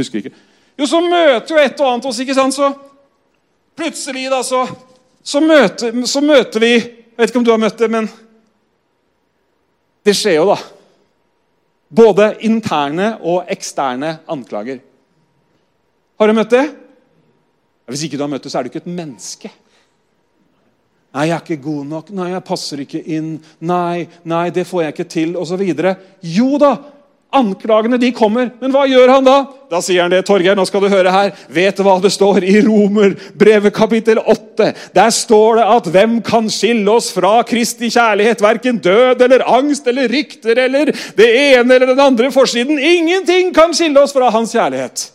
Husker 0.01 0.21
ikke. 0.21 0.33
Jo, 0.77 0.89
så 0.89 1.01
møter 1.05 1.55
jo 1.55 1.63
et 1.63 1.81
og 1.81 1.93
annet 1.95 2.09
oss, 2.11 2.21
ikke 2.21 2.37
sant? 2.37 2.57
Så 2.57 2.69
plutselig, 3.81 4.27
da, 4.33 4.43
så, 4.45 4.67
så, 5.23 5.41
møter, 5.45 5.97
så 6.09 6.25
møter 6.25 6.67
vi 6.67 6.75
Jeg 6.75 7.25
vet 7.25 7.33
ikke 7.33 7.41
om 7.41 7.45
du 7.45 7.53
har 7.53 7.61
møtt 7.61 7.81
det, 7.81 7.89
men 7.93 8.07
det 10.09 10.15
skjer 10.17 10.39
jo, 10.39 10.47
da. 10.49 10.57
Både 11.93 12.31
interne 12.49 13.15
og 13.29 13.49
eksterne 13.51 14.15
anklager. 14.31 14.79
Har 16.21 16.31
du 16.31 16.37
møtt 16.37 16.55
det? 16.55 16.63
Hvis 17.91 18.07
ikke 18.07 18.17
du 18.17 18.25
har 18.25 18.31
møtt 18.33 18.47
det, 18.47 18.53
så 18.53 18.61
er 18.61 18.65
du 18.65 18.71
ikke 18.71 18.81
et 18.85 18.93
menneske. 18.93 19.51
Nei, 21.11 21.27
jeg 21.27 21.35
er 21.35 21.43
ikke 21.43 21.65
god 21.65 21.87
nok. 21.91 22.11
Nei, 22.15 22.31
jeg 22.31 22.47
passer 22.47 22.85
ikke 22.85 23.03
inn. 23.03 23.35
Nei, 23.67 24.07
nei, 24.23 24.47
det 24.55 24.63
får 24.69 24.85
jeg 24.85 24.95
ikke 24.95 25.11
til, 25.11 25.33
osv. 25.41 25.65
Jo 26.23 26.59
da, 26.63 26.77
anklagene 27.35 27.99
de 27.99 28.13
kommer. 28.15 28.53
Men 28.61 28.71
hva 28.75 28.85
gjør 28.87 29.11
han 29.17 29.27
da? 29.27 29.37
Da 29.71 29.81
sier 29.83 30.05
han 30.05 30.13
det, 30.13 30.23
Torgeir, 30.29 30.55
nå 30.59 30.65
skal 30.69 30.85
du 30.85 30.89
høre 30.93 31.11
her. 31.15 31.33
Vet 31.51 31.79
du 31.79 31.85
hva 31.87 31.97
det 32.03 32.13
står 32.15 32.47
i 32.47 32.57
Romer, 32.67 33.17
brevet 33.39 33.75
kapittel 33.75 34.23
8? 34.23 34.71
Der 34.95 35.11
står 35.15 35.61
det 35.61 35.67
at 35.75 35.91
hvem 35.97 36.17
kan 36.27 36.51
skille 36.53 36.95
oss 36.95 37.11
fra 37.15 37.41
Kristi 37.49 37.91
kjærlighet? 37.91 38.43
Verken 38.47 38.79
død 38.83 39.27
eller 39.27 39.47
angst 39.51 39.91
eller 39.91 40.11
rykter 40.15 40.63
eller 40.67 40.95
det 41.19 41.31
ene 41.31 41.75
eller 41.75 41.91
den 41.95 42.07
andre 42.07 42.31
forsiden. 42.35 42.79
Ingenting 42.79 43.55
kan 43.57 43.75
skille 43.75 44.03
oss 44.03 44.15
fra 44.15 44.31
hans 44.35 44.55
kjærlighet. 44.55 45.09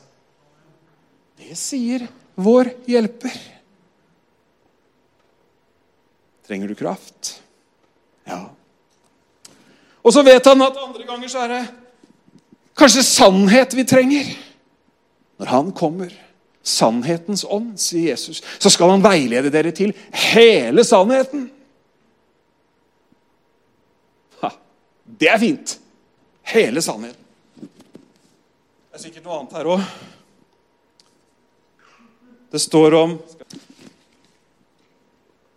Det 1.40 1.56
sier 1.60 2.08
vår 2.36 2.76
hjelper. 2.90 3.55
Trenger 6.48 6.68
du 6.68 6.76
kraft? 6.78 7.42
Ja. 8.24 8.50
Og 10.06 10.14
så 10.14 10.22
vet 10.26 10.46
han 10.46 10.62
at 10.62 10.78
andre 10.78 11.06
ganger 11.08 11.32
så 11.32 11.46
er 11.46 11.54
det 11.56 11.64
kanskje 12.78 13.06
sannhet 13.08 13.74
vi 13.74 13.86
trenger. 13.88 14.30
Når 15.42 15.52
han 15.52 15.72
kommer, 15.76 16.14
sannhetens 16.66 17.46
ånd, 17.50 17.76
sier 17.82 18.14
Jesus, 18.14 18.44
så 18.60 18.70
skal 18.74 18.94
han 18.94 19.04
veilede 19.04 19.52
dere 19.54 19.74
til 19.76 19.94
hele 20.34 20.86
sannheten. 20.86 21.48
Ha, 24.42 24.54
det 25.06 25.30
er 25.34 25.42
fint. 25.42 25.78
Hele 26.54 26.82
sannheten. 26.86 27.22
Det 27.58 29.00
er 29.02 29.04
sikkert 29.10 29.26
noe 29.26 29.42
annet 29.42 29.58
her 29.58 29.72
òg. 29.74 29.88
Det 32.54 32.62
står 32.64 32.96
om 32.96 33.18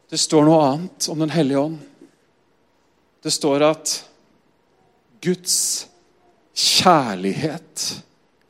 det 0.08 0.18
står 0.20 0.46
noe 0.46 0.64
annet 0.64 1.08
om 1.12 1.20
Den 1.20 1.32
hellige 1.32 1.60
ånd. 1.60 1.78
Det 3.22 3.32
står 3.34 3.64
at 3.66 3.94
Guds 5.24 5.58
kjærlighet 6.56 7.88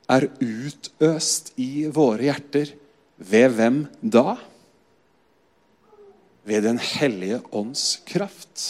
er 0.09 0.29
utøst 0.39 1.53
i 1.61 1.89
våre 1.93 2.29
hjerter. 2.29 2.71
Ved 3.19 3.57
hvem 3.57 3.81
da? 4.01 4.37
Ved 6.47 6.63
Den 6.69 6.79
hellige 6.79 7.41
ånds 7.51 7.99
kraft. 8.07 8.67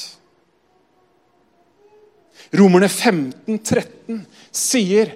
Romerne 2.57 2.89
15, 2.89 3.59
13 3.59 4.22
sier 4.55 5.12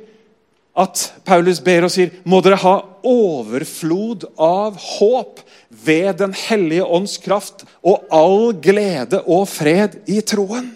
at 0.76 1.06
Paulus 1.24 1.62
ber 1.64 1.86
og 1.86 1.92
sier 1.92 2.12
må 2.28 2.42
dere 2.44 2.60
ha 2.60 2.74
overflod 3.08 4.26
av 4.40 4.76
håp 4.76 5.40
ved 5.84 6.18
Den 6.20 6.34
hellige 6.36 6.84
ånds 6.84 7.16
kraft 7.22 7.64
og 7.82 8.04
all 8.12 8.52
glede 8.62 9.22
og 9.24 9.48
fred 9.48 10.02
i 10.06 10.20
troen. 10.20 10.68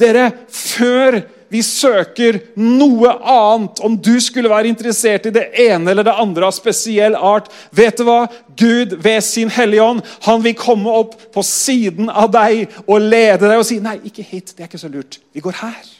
Dere, 0.00 0.26
før 0.50 1.20
vi 1.54 1.60
søker 1.62 2.40
noe 2.58 3.12
annet, 3.14 3.78
om 3.86 3.94
du 3.94 4.16
skulle 4.22 4.50
være 4.50 4.66
interessert 4.72 5.28
i 5.28 5.34
det 5.34 5.44
ene 5.68 5.92
eller 5.92 6.06
det 6.06 6.16
andre 6.18 6.48
av 6.48 6.56
spesiell 6.56 7.14
art 7.14 7.46
Vet 7.70 8.00
du 8.00 8.08
hva? 8.08 8.24
Gud 8.58 8.96
ved 9.04 9.22
sin 9.22 9.52
Hellige 9.54 9.84
Ånd 9.84 10.02
han 10.26 10.42
vil 10.42 10.56
komme 10.58 10.90
opp 10.90 11.14
på 11.34 11.44
siden 11.46 12.10
av 12.10 12.32
deg 12.34 12.74
og 12.88 13.06
lede 13.06 13.46
deg 13.46 13.60
og 13.60 13.66
si 13.68 13.78
nei, 13.82 14.00
ikke 14.02 14.26
hit, 14.26 14.56
det 14.56 14.64
er 14.64 14.72
ikke 14.72 14.82
så 14.82 14.90
lurt. 14.90 15.20
Vi 15.30 15.42
går 15.44 15.60
her. 15.62 15.94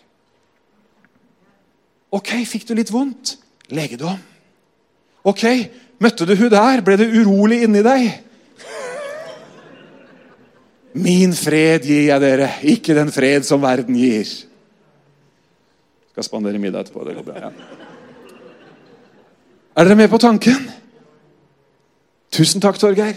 Ok, 2.14 2.34
fikk 2.50 2.66
du 2.66 2.74
litt 2.78 2.90
vondt? 2.94 3.36
Legedom. 3.74 4.18
Ok, 5.24 5.46
møtte 6.04 6.26
du 6.28 6.34
hun 6.36 6.52
der? 6.52 6.82
Ble 6.84 6.98
du 7.00 7.04
urolig 7.22 7.62
inni 7.64 7.82
deg? 7.84 8.08
Min 10.94 11.32
fred 11.34 11.82
gir 11.88 12.04
jeg 12.06 12.22
dere, 12.22 12.52
ikke 12.70 12.94
den 12.94 13.10
fred 13.10 13.46
som 13.46 13.62
verden 13.64 13.96
gir. 13.98 14.28
Skal 16.14 16.26
spandere 16.28 16.60
middag 16.62 16.84
etterpå. 16.84 17.02
Det 17.08 17.16
går 17.16 17.26
bra. 17.26 17.48
Ja. 17.48 17.50
Er 19.74 19.88
dere 19.88 19.98
med 19.98 20.10
på 20.12 20.20
tanken? 20.22 20.68
Tusen 22.30 22.62
takk, 22.62 22.78
Torgeir. 22.78 23.16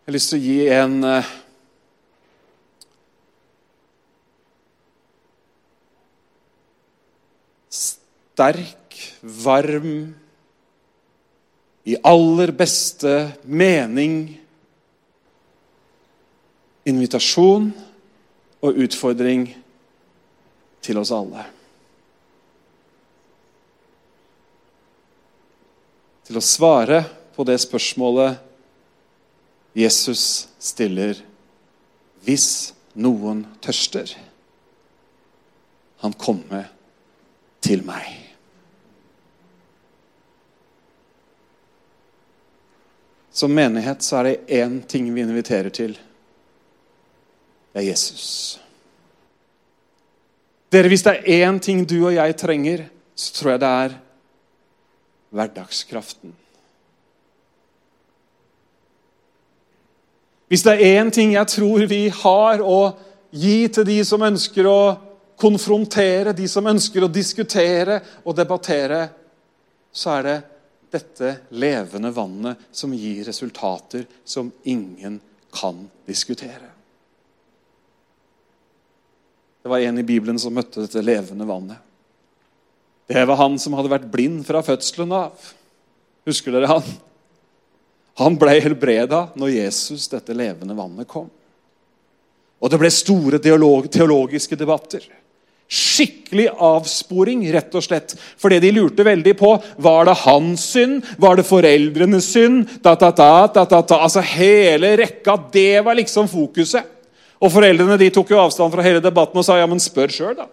Jeg 0.00 0.12
har 0.12 0.18
lyst 0.18 0.32
til 0.32 0.40
å 0.40 0.44
gi 0.44 0.60
en 0.74 1.04
eh, 1.06 1.32
sterk, 8.40 8.96
varm, 9.20 10.14
i 11.84 11.96
aller 12.02 12.52
beste 12.56 13.32
mening 13.44 14.38
invitasjon 16.88 17.66
og 18.64 18.78
utfordring 18.84 19.44
til 20.80 21.00
oss 21.00 21.12
alle. 21.12 21.44
Til 26.24 26.40
å 26.40 26.44
svare 26.44 27.02
på 27.36 27.44
det 27.44 27.58
spørsmålet 27.60 28.40
Jesus 29.76 30.48
stiller 30.60 31.20
hvis 32.24 32.72
noen 32.96 33.44
tørster. 33.60 34.16
Han 36.00 36.16
komme 36.16 36.64
til 37.60 37.84
meg. 37.84 38.29
Som 43.32 43.54
menighet 43.54 44.02
så 44.02 44.20
er 44.20 44.24
det 44.24 44.60
én 44.60 44.80
ting 44.86 45.14
vi 45.14 45.22
inviterer 45.22 45.70
til. 45.70 45.94
Det 47.72 47.82
er 47.82 47.86
Jesus. 47.92 48.60
Dere, 50.72 50.88
Hvis 50.88 51.02
det 51.02 51.16
er 51.16 51.46
én 51.50 51.58
ting 51.58 51.84
du 51.88 52.06
og 52.06 52.14
jeg 52.14 52.36
trenger, 52.36 52.84
så 53.14 53.34
tror 53.34 53.50
jeg 53.50 53.60
det 53.60 53.68
er 53.68 53.94
hverdagskraften. 55.30 56.34
Hvis 60.50 60.62
det 60.62 60.72
er 60.72 61.02
én 61.02 61.10
ting 61.10 61.32
jeg 61.32 61.46
tror 61.46 61.86
vi 61.86 62.08
har 62.08 62.62
å 62.62 62.96
gi 63.30 63.68
til 63.68 63.86
de 63.86 64.00
som 64.04 64.22
ønsker 64.26 64.66
å 64.66 64.80
konfrontere, 65.38 66.34
de 66.34 66.48
som 66.50 66.66
ønsker 66.66 67.06
å 67.06 67.12
diskutere 67.12 68.00
og 68.24 68.34
debattere, 68.36 69.04
så 69.92 70.16
er 70.18 70.26
det 70.26 70.38
dette 70.90 71.36
levende 71.54 72.10
vannet 72.14 72.70
som 72.74 72.94
gir 72.94 73.24
resultater 73.24 74.06
som 74.24 74.50
ingen 74.62 75.20
kan 75.54 75.88
diskutere. 76.06 76.70
Det 79.62 79.68
var 79.68 79.78
en 79.78 79.98
i 79.98 80.06
Bibelen 80.06 80.38
som 80.40 80.54
møtte 80.56 80.86
dette 80.86 81.02
levende 81.04 81.44
vannet. 81.44 81.78
Det 83.10 83.24
var 83.26 83.40
han 83.42 83.58
som 83.58 83.74
hadde 83.74 83.90
vært 83.92 84.10
blind 84.12 84.44
fra 84.46 84.62
fødselen 84.64 85.12
av. 85.12 85.50
Husker 86.28 86.54
dere 86.54 86.70
han? 86.70 86.86
Han 88.20 88.36
ble 88.38 88.54
helbreda 88.62 89.24
når 89.38 89.54
Jesus, 89.56 90.08
dette 90.12 90.36
levende 90.36 90.76
vannet, 90.78 91.08
kom. 91.08 91.28
Og 92.60 92.70
det 92.70 92.78
ble 92.80 92.90
store 92.92 93.40
teologiske 93.40 94.58
debatter. 94.60 95.04
Skikkelig 95.70 96.48
avsporing, 96.50 97.44
rett 97.54 97.74
og 97.78 97.84
slett. 97.86 98.16
For 98.40 98.50
det 98.50 98.58
de 98.64 98.72
lurte 98.74 99.06
veldig 99.06 99.36
på, 99.38 99.52
var 99.78 100.08
det 100.08 100.16
hans 100.24 100.64
synd? 100.74 101.04
Var 101.22 101.38
det 101.38 101.46
foreldrenes 101.46 102.30
synd? 102.34 102.64
Da, 102.82 102.96
da, 102.98 103.12
da, 103.14 103.30
da, 103.54 103.66
da. 103.78 104.00
Altså 104.00 104.24
Hele 104.32 104.96
rekka. 104.98 105.36
Det 105.52 105.84
var 105.86 105.98
liksom 105.98 106.30
fokuset. 106.30 106.96
Og 107.40 107.52
Foreldrene 107.54 107.96
de 108.00 108.10
tok 108.12 108.34
jo 108.34 108.40
avstand 108.42 108.72
fra 108.74 108.84
hele 108.84 109.00
debatten 109.00 109.40
og 109.40 109.46
sa 109.46 109.56
ja, 109.56 109.68
men 109.70 109.80
spør 109.80 110.12
sjøl, 110.12 110.34
da. 110.36 110.48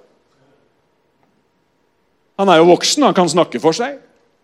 Han 2.37 2.51
er 2.53 2.61
jo 2.61 2.69
voksen, 2.69 3.03
han 3.03 3.17
kan 3.17 3.27
snakke 3.27 3.59
for 3.59 3.75
seg. 3.75 3.97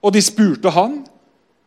Og 0.04 0.12
de 0.12 0.20
spurte 0.26 0.74
han, 0.74 1.04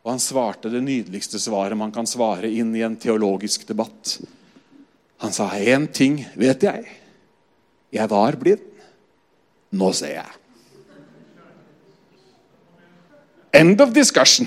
og 0.04 0.12
han 0.12 0.20
svarte 0.22 0.70
det 0.70 0.82
nydeligste 0.84 1.40
svaret 1.42 1.78
man 1.78 1.94
kan 1.94 2.06
svare 2.06 2.50
inn 2.50 2.74
i 2.76 2.84
en 2.86 2.98
teologisk 3.00 3.64
debatt. 3.70 4.18
Han 5.24 5.32
sa 5.32 5.48
én 5.56 5.88
ting 5.88 6.20
vet 6.38 6.66
jeg. 6.66 6.84
Jeg 7.96 8.10
var 8.12 8.36
blind. 8.38 8.62
Nå 9.70 9.92
ser 9.96 10.18
jeg. 10.18 10.32
End 13.56 13.80
of 13.80 13.92
discussion. 13.94 14.46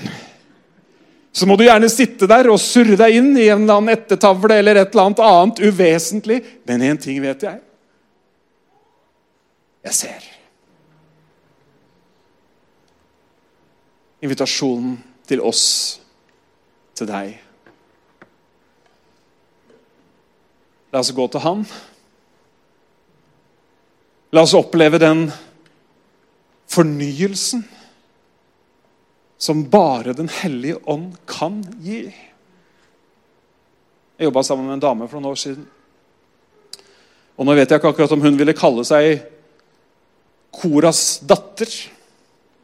Så 1.32 1.46
må 1.46 1.56
du 1.56 1.64
gjerne 1.64 1.88
sitte 1.90 2.26
der 2.30 2.48
og 2.50 2.58
surre 2.62 2.96
deg 2.98 3.16
inn 3.20 3.30
i 3.36 3.48
en 3.48 3.62
eller 3.62 3.78
annen 3.78 3.94
ettertavle 3.94 4.56
eller 4.58 4.80
et 4.80 4.94
eller 4.94 5.10
annet 5.10 5.22
annet 5.26 5.62
uvesentlig. 5.62 6.40
Men 6.66 6.86
én 6.86 6.98
ting 7.00 7.20
vet 7.22 7.46
jeg. 7.46 7.60
Jeg 9.86 9.96
ser. 9.96 10.26
Invitasjonen 14.20 14.98
til 15.30 15.40
oss, 15.46 15.62
til 16.98 17.08
deg. 17.08 17.38
La 20.90 21.00
oss 21.00 21.14
gå 21.14 21.26
til 21.30 21.40
Han. 21.46 21.64
La 24.30 24.44
oss 24.46 24.54
oppleve 24.54 24.98
den 25.02 25.24
fornyelsen 26.70 27.64
som 29.40 29.64
bare 29.72 30.12
Den 30.12 30.28
hellige 30.28 30.76
ånd 30.84 31.14
kan 31.26 31.62
gi. 31.80 32.02
Jeg 34.20 34.28
jobba 34.28 34.42
sammen 34.44 34.66
med 34.68 34.76
en 34.76 34.82
dame 34.84 35.08
for 35.08 35.16
noen 35.16 35.32
år 35.32 35.38
siden. 35.40 35.64
Og 37.40 37.46
Nå 37.48 37.54
vet 37.56 37.70
jeg 37.72 37.80
ikke 37.80 37.88
akkurat 37.94 38.12
om 38.12 38.20
hun 38.20 38.36
ville 38.36 38.52
kalle 38.52 38.84
seg 38.84 39.22
Koras 40.52 41.22
datter. 41.24 41.72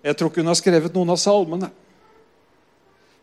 Jeg 0.05 0.19
tror 0.19 0.29
ikke 0.29 0.45
hun 0.45 0.53
har 0.53 0.59
skrevet 0.59 0.95
noen 0.95 1.14
av 1.14 1.19
salmene. 1.23 1.71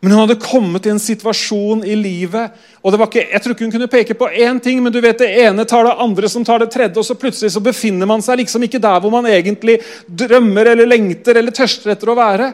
Men 0.04 0.12
hun 0.12 0.20
hadde 0.20 0.36
kommet 0.44 0.84
i 0.86 0.92
en 0.92 1.00
situasjon 1.00 1.86
i 1.88 1.94
livet 1.96 2.52
og 2.84 2.92
det 2.92 2.98
var 3.00 3.08
ikke, 3.08 3.22
Jeg 3.32 3.42
tror 3.42 3.54
ikke 3.54 3.64
hun 3.64 3.72
kunne 3.72 3.88
peke 3.88 4.16
på 4.20 4.28
én 4.28 4.60
ting, 4.60 4.82
men 4.84 4.92
du 4.92 5.00
vet 5.00 5.22
det 5.22 5.30
ene 5.46 5.64
tar 5.64 5.86
det 5.88 5.96
andre 6.04 6.28
som 6.28 6.44
tar 6.44 6.60
det 6.60 6.68
tredje, 6.74 7.00
og 7.00 7.06
så 7.08 7.16
plutselig 7.16 7.54
så 7.54 7.64
befinner 7.64 8.10
man 8.10 8.22
seg 8.22 8.42
liksom 8.42 8.66
ikke 8.68 8.82
der 8.84 9.00
hvor 9.00 9.14
man 9.14 9.30
egentlig 9.32 9.78
drømmer 10.04 10.74
eller 10.74 10.90
lengter 10.90 11.40
eller 11.40 11.56
tørster 11.56 11.94
etter 11.94 12.12
å 12.12 12.18
være. 12.20 12.50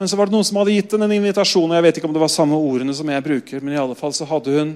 Men 0.00 0.08
så 0.08 0.16
var 0.16 0.28
det 0.28 0.36
noen 0.36 0.48
som 0.48 0.56
hadde 0.60 0.72
gitt 0.72 0.96
henne 0.96 1.08
en 1.10 1.16
invitasjon. 1.18 1.68
og 1.68 1.76
Jeg 1.76 1.84
vet 1.84 2.00
ikke 2.00 2.08
om 2.08 2.16
det 2.16 2.24
var 2.24 2.32
samme 2.32 2.56
ordene 2.56 2.96
som 2.96 3.12
jeg 3.12 3.26
bruker, 3.28 3.60
men 3.60 3.76
i 3.76 3.80
alle 3.80 3.96
fall 3.98 4.16
så 4.16 4.28
hadde 4.28 4.56
hun 4.56 4.74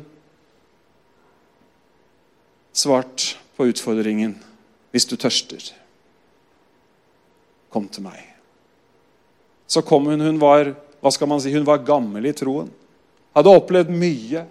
svart 2.77 3.31
på 3.57 3.69
utfordringen. 3.73 4.37
Hvis 4.93 5.09
du 5.09 5.17
tørster, 5.17 5.71
kom 7.73 7.89
til 7.89 8.05
meg. 8.05 8.30
Så 9.71 9.83
kom 9.87 10.09
hun. 10.11 10.21
Hun 10.21 10.39
var 10.43 10.73
hva 11.01 11.13
skal 11.15 11.31
man 11.31 11.41
si, 11.41 11.53
hun 11.55 11.65
var 11.65 11.85
gammel 11.87 12.27
i 12.27 12.35
troen. 12.37 12.69
Hadde 13.37 13.53
opplevd 13.55 13.93
mye. 13.95 14.43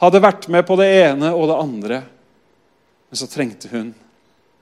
Hadde 0.00 0.22
vært 0.24 0.48
med 0.50 0.64
på 0.66 0.76
det 0.80 0.88
ene 1.04 1.30
og 1.36 1.50
det 1.50 1.58
andre. 1.60 1.98
Men 3.10 3.20
så 3.20 3.28
trengte 3.30 3.68
hun 3.70 3.92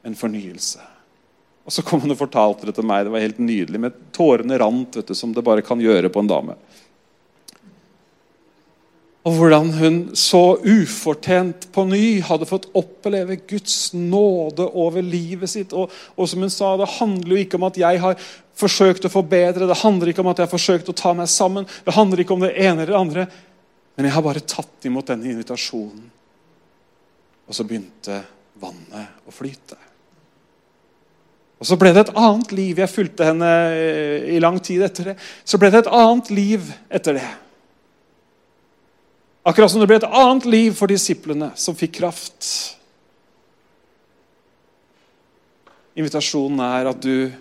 en 0.02 0.18
fornyelse. 0.18 0.82
Og 1.62 1.72
Så 1.72 1.84
kom 1.86 2.02
hun 2.02 2.10
og 2.10 2.18
fortalte 2.18 2.66
det 2.66 2.74
til 2.74 2.86
meg. 2.86 3.06
Det 3.06 3.14
var 3.14 3.22
helt 3.22 3.38
nydelig. 3.38 3.80
Med 3.80 4.00
tårene 4.12 4.58
rant, 4.58 4.98
vet 4.98 5.08
du, 5.08 5.14
som 5.14 5.32
det 5.32 5.44
bare 5.46 5.62
kan 5.62 5.80
gjøre 5.80 6.10
på 6.10 6.20
en 6.20 6.30
dame. 6.34 6.58
Og 9.22 9.36
hvordan 9.38 9.68
hun 9.76 9.98
så 10.18 10.56
ufortjent 10.58 11.68
på 11.74 11.84
ny 11.86 12.18
hadde 12.26 12.48
fått 12.48 12.66
oppleve 12.74 13.36
Guds 13.46 13.92
nåde 13.94 14.66
over 14.66 15.04
livet 15.04 15.52
sitt. 15.52 15.74
Og, 15.78 15.92
og, 16.16 16.26
som 16.26 16.42
hun 16.42 16.50
sa, 16.50 16.72
det 16.80 16.90
handler 16.96 17.36
jo 17.36 17.44
ikke 17.44 17.60
om 17.60 17.68
at 17.68 17.78
jeg 17.78 18.00
har 18.02 18.24
forsøkt 18.58 19.06
å 19.06 19.12
forbedre, 19.12 19.68
det 19.70 19.78
handler 19.84 20.10
ikke 20.10 20.24
om 20.24 20.32
at 20.32 20.42
jeg 20.42 20.48
har 20.48 20.52
forsøkt 20.52 20.90
å 20.90 20.96
ta 20.98 21.14
meg 21.16 21.30
sammen, 21.30 21.68
det 21.86 21.94
handler 21.94 22.24
ikke 22.24 22.34
om 22.34 22.42
det 22.42 22.50
ene 22.56 22.82
eller 22.82 22.90
det 22.90 22.98
andre. 22.98 23.28
Men 23.94 24.08
jeg 24.08 24.16
har 24.16 24.26
bare 24.26 24.42
tatt 24.42 24.90
imot 24.90 25.12
denne 25.12 25.30
invitasjonen. 25.30 26.02
Og 27.46 27.56
så 27.56 27.66
begynte 27.68 28.18
vannet 28.62 29.28
å 29.28 29.34
flyte. 29.34 29.78
Og 31.62 31.68
så 31.68 31.78
ble 31.78 31.92
det 31.94 32.08
et 32.08 32.16
annet 32.18 32.52
liv. 32.58 32.78
Jeg 32.82 32.90
fulgte 32.90 33.26
henne 33.28 33.48
eh, 33.70 34.32
i 34.34 34.40
lang 34.42 34.56
tid 34.58 34.82
etter 34.82 35.12
det. 35.12 35.16
Så 35.46 35.60
ble 35.62 35.70
det 35.70 35.84
et 35.84 35.92
annet 35.94 36.30
liv 36.34 36.72
etter 36.90 37.20
det. 37.20 37.28
Akkurat 39.42 39.70
som 39.70 39.82
det 39.82 39.88
ble 39.90 39.98
et 39.98 40.06
annet 40.06 40.46
liv 40.46 40.74
for 40.78 40.90
disiplene, 40.90 41.50
som 41.58 41.74
fikk 41.74 41.96
kraft. 41.98 42.46
Invitasjonen 45.98 46.62
er 46.62 46.90
at 46.92 47.02
du 47.02 47.32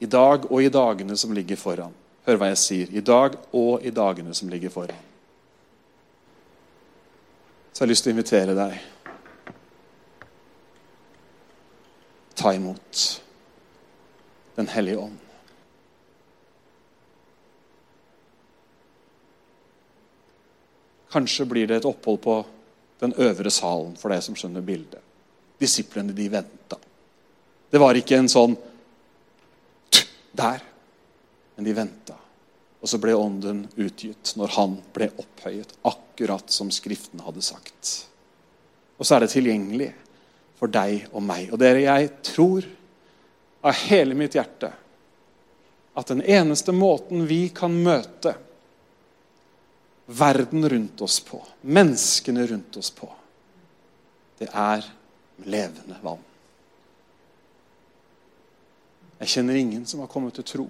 i 0.00 0.08
dag 0.08 0.46
og 0.48 0.62
i 0.64 0.72
dagene 0.72 1.16
som 1.20 1.34
ligger 1.36 1.60
foran 1.60 1.92
Hør 2.24 2.36
hva 2.40 2.50
jeg 2.50 2.60
sier. 2.60 2.90
I 2.92 3.02
dag 3.04 3.36
og 3.56 3.84
i 3.84 3.92
dagene 3.94 4.34
som 4.36 4.48
ligger 4.52 4.72
foran. 4.72 5.06
Så 7.72 7.80
jeg 7.80 7.86
har 7.86 7.90
lyst 7.90 8.04
til 8.04 8.12
å 8.12 8.16
invitere 8.16 8.56
deg 8.58 8.76
ta 12.40 12.52
imot 12.56 13.00
Den 14.56 14.68
hellige 14.68 15.00
ånd. 15.00 15.29
Kanskje 21.10 21.46
blir 21.48 21.66
det 21.66 21.80
et 21.80 21.88
opphold 21.88 22.20
på 22.22 22.36
den 23.00 23.14
øvre 23.18 23.50
salen 23.50 23.96
for 23.98 24.12
deg 24.12 24.22
som 24.24 24.36
skjønner 24.38 24.64
bildet. 24.64 25.00
Disiplene, 25.60 26.14
de 26.16 26.28
venta. 26.32 26.78
Det 27.70 27.80
var 27.80 27.98
ikke 27.98 28.18
en 28.18 28.30
sånn 28.30 28.56
der, 30.36 30.62
men 31.56 31.66
de 31.66 31.74
venta. 31.76 32.16
Og 32.80 32.88
så 32.88 33.00
ble 33.00 33.14
ånden 33.16 33.64
utgitt 33.76 34.34
når 34.40 34.54
han 34.56 34.76
ble 34.94 35.10
opphøyet, 35.20 35.74
akkurat 35.84 36.52
som 36.52 36.70
Skriften 36.72 37.20
hadde 37.24 37.42
sagt. 37.44 37.90
Og 38.96 39.06
så 39.06 39.16
er 39.16 39.24
det 39.24 39.32
tilgjengelig 39.34 39.90
for 40.60 40.72
deg 40.72 41.08
og 41.12 41.24
meg. 41.24 41.50
Og 41.52 41.60
dere, 41.60 41.84
jeg 41.84 42.12
tror 42.24 42.68
av 43.60 43.76
hele 43.86 44.16
mitt 44.16 44.36
hjerte 44.36 44.70
at 46.00 46.12
den 46.12 46.22
eneste 46.22 46.72
måten 46.72 47.26
vi 47.28 47.48
kan 47.52 47.74
møte 47.84 48.34
verden 50.10 50.68
rundt 50.68 51.00
oss 51.00 51.20
på, 51.20 51.38
menneskene 51.60 52.46
rundt 52.50 52.76
oss 52.76 52.90
på, 52.90 53.06
det 54.40 54.48
er 54.50 54.84
levende 55.46 55.98
vann. 56.02 56.22
Jeg 59.20 59.34
kjenner 59.36 59.58
ingen 59.60 59.84
som 59.86 60.00
har 60.00 60.10
kommet 60.10 60.38
til 60.38 60.46
tro 60.48 60.66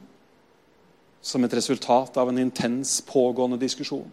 som 1.22 1.44
et 1.44 1.54
resultat 1.54 2.16
av 2.18 2.30
en 2.30 2.40
intens, 2.40 2.98
pågående 3.06 3.58
diskusjon. 3.60 4.08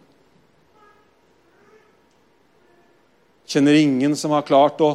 Kjenner 3.48 3.78
ingen 3.80 4.16
som 4.16 4.34
har 4.36 4.44
klart 4.48 4.80
å 4.84 4.92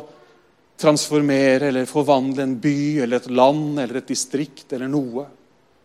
transformere 0.80 1.72
eller 1.72 1.90
forvandle 1.90 2.46
en 2.46 2.56
by 2.62 3.02
eller 3.04 3.22
et 3.22 3.32
land 3.34 3.80
eller 3.82 4.00
et 4.00 4.14
distrikt 4.14 4.74
eller 4.74 4.90
noe 4.92 5.26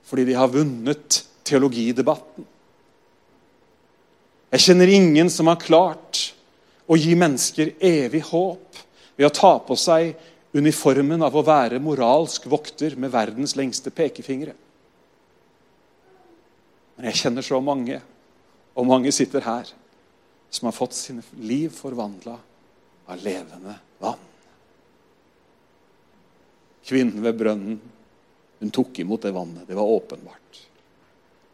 fordi 0.08 0.24
de 0.28 0.36
har 0.36 0.48
vunnet 0.52 1.22
teologidebatten. 1.48 2.46
Jeg 4.48 4.64
kjenner 4.64 4.88
ingen 4.88 5.28
som 5.30 5.50
har 5.50 5.60
klart 5.60 6.22
å 6.88 6.96
gi 6.96 7.12
mennesker 7.18 7.74
evig 7.84 8.22
håp 8.30 8.78
ved 9.18 9.26
å 9.28 9.34
ta 9.34 9.58
på 9.60 9.76
seg 9.76 10.14
uniformen 10.56 11.20
av 11.26 11.36
å 11.36 11.44
være 11.44 11.80
moralsk 11.84 12.46
vokter 12.48 12.96
med 12.96 13.12
verdens 13.12 13.54
lengste 13.58 13.92
pekefingre. 13.92 14.54
Men 16.96 17.10
jeg 17.10 17.20
kjenner 17.20 17.44
så 17.44 17.60
mange, 17.62 18.00
og 18.72 18.88
mange 18.88 19.12
sitter 19.14 19.44
her, 19.44 19.68
som 20.50 20.70
har 20.70 20.76
fått 20.76 20.96
sine 20.96 21.22
liv 21.44 21.68
forvandla 21.76 22.38
av 23.08 23.20
levende 23.20 23.76
vann. 24.00 24.24
Kvinnen 26.88 27.20
ved 27.20 27.36
brønnen 27.36 27.76
hun 28.58 28.72
tok 28.74 28.98
imot 29.04 29.22
det 29.22 29.34
vannet. 29.36 29.68
Det 29.68 29.76
var 29.76 29.92
åpenbart. 29.92 30.62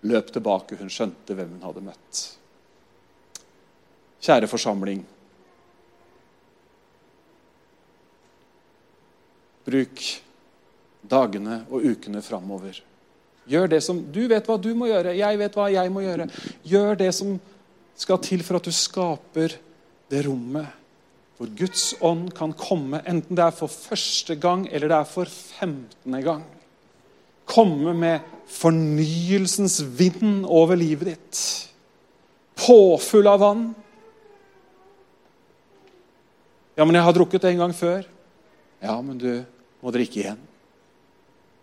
Løp 0.07 0.31
tilbake. 0.33 0.79
Hun 0.79 0.93
skjønte 0.93 1.35
hvem 1.37 1.57
hun 1.57 1.67
hadde 1.67 1.83
møtt. 1.85 2.21
Kjære 4.25 4.49
forsamling. 4.49 5.03
Bruk 9.65 10.05
dagene 11.05 11.63
og 11.69 11.85
ukene 11.85 12.23
framover. 12.25 12.81
Gjør 13.49 13.69
det 13.75 13.83
som 13.85 14.01
Du 14.13 14.23
vet 14.29 14.47
hva 14.49 14.57
du 14.61 14.71
må 14.77 14.89
gjøre. 14.89 15.17
Jeg 15.19 15.41
vet 15.41 15.59
hva 15.59 15.69
jeg 15.73 15.93
må 15.93 16.05
gjøre. 16.05 16.29
Gjør 16.65 16.97
det 17.01 17.11
som 17.17 17.37
skal 18.01 18.23
til 18.25 18.41
for 18.45 18.59
at 18.59 18.65
du 18.67 18.73
skaper 18.75 19.59
det 20.11 20.25
rommet 20.27 20.81
hvor 21.35 21.51
Guds 21.59 21.89
ånd 22.05 22.29
kan 22.37 22.53
komme, 22.55 23.01
enten 23.11 23.35
det 23.35 23.43
er 23.43 23.55
for 23.57 23.67
første 23.67 24.37
gang 24.39 24.69
eller 24.71 24.91
det 24.91 24.99
er 25.01 25.09
for 25.11 25.27
femtende 25.27 26.21
gang. 26.23 26.45
Komme 27.51 27.95
med 27.99 28.23
fornyelsens 28.49 29.81
vind 29.99 30.45
over 30.47 30.79
livet 30.79 31.11
ditt. 31.11 31.41
Påfull 32.55 33.27
av 33.29 33.43
vann. 33.43 33.65
Ja, 36.75 36.85
men 36.85 36.97
jeg 36.99 37.07
har 37.07 37.15
drukket 37.15 37.45
en 37.51 37.61
gang 37.63 37.75
før. 37.77 38.03
Ja, 38.83 38.97
men 39.01 39.19
du 39.21 39.31
må 39.85 39.93
drikke 39.95 40.21
igjen. 40.23 40.41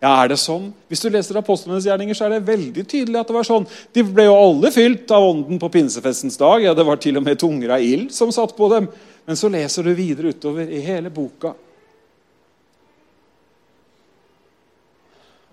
Ja, 0.01 0.15
er 0.23 0.31
det 0.31 0.39
sånn? 0.41 0.71
Hvis 0.89 1.03
du 1.03 1.11
leser 1.13 1.37
apostlenes 1.37 1.85
gjerninger, 1.85 2.17
så 2.17 2.25
er 2.25 2.33
det 2.33 2.47
veldig 2.47 2.85
tydelig 2.89 3.19
at 3.19 3.29
det 3.29 3.35
var 3.35 3.45
sånn. 3.45 3.67
De 3.93 4.01
ble 4.07 4.25
jo 4.25 4.33
alle 4.33 4.71
fylt 4.73 5.11
av 5.13 5.27
ånden 5.27 5.59
på 5.61 5.69
pinsefestens 5.75 6.39
dag. 6.41 6.63
Ja, 6.63 6.73
Det 6.73 6.85
var 6.87 6.97
til 6.97 7.19
og 7.19 7.25
med 7.27 7.37
tunger 7.37 7.75
av 7.75 7.85
ild 7.85 8.09
som 8.15 8.31
satt 8.33 8.55
på 8.57 8.69
dem. 8.73 8.87
Men 9.27 9.37
så 9.37 9.51
leser 9.53 9.85
du 9.85 9.93
videre 9.93 10.33
utover 10.33 10.65
i 10.65 10.81
hele 10.81 11.11
boka 11.13 11.53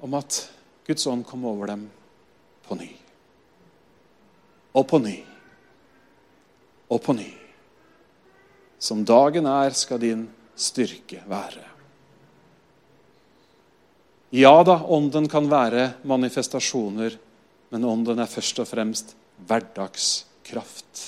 om 0.00 0.14
at 0.14 0.48
Guds 0.86 1.04
ånd 1.10 1.26
kom 1.26 1.44
over 1.44 1.66
dem 1.66 1.84
på 2.64 2.78
ny. 2.78 2.88
Og 4.72 4.86
på 4.88 5.00
ny. 5.02 5.16
Og 6.88 7.02
på 7.04 7.12
ny. 7.12 7.28
Som 8.78 9.04
dagen 9.04 9.46
er, 9.50 9.74
skal 9.74 10.00
din 10.02 10.28
styrke 10.58 11.22
være. 11.28 11.64
Ja 14.30 14.60
da, 14.64 14.76
ånden 14.84 15.28
kan 15.28 15.48
være 15.48 15.92
manifestasjoner, 16.08 17.14
men 17.72 17.84
ånden 17.84 18.20
er 18.20 18.28
først 18.28 18.60
og 18.60 18.68
fremst 18.68 19.14
hverdagskraft. 19.48 21.04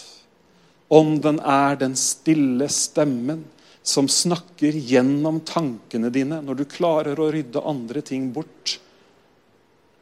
Ånden 0.90 1.38
er 1.44 1.76
den 1.78 1.96
stille 2.00 2.66
stemmen 2.72 3.44
som 3.82 4.08
snakker 4.08 4.74
gjennom 4.74 5.40
tankene 5.46 6.10
dine 6.12 6.40
når 6.44 6.60
du 6.60 6.64
klarer 6.68 7.20
å 7.20 7.30
rydde 7.32 7.62
andre 7.62 8.02
ting 8.04 8.30
bort. 8.34 8.78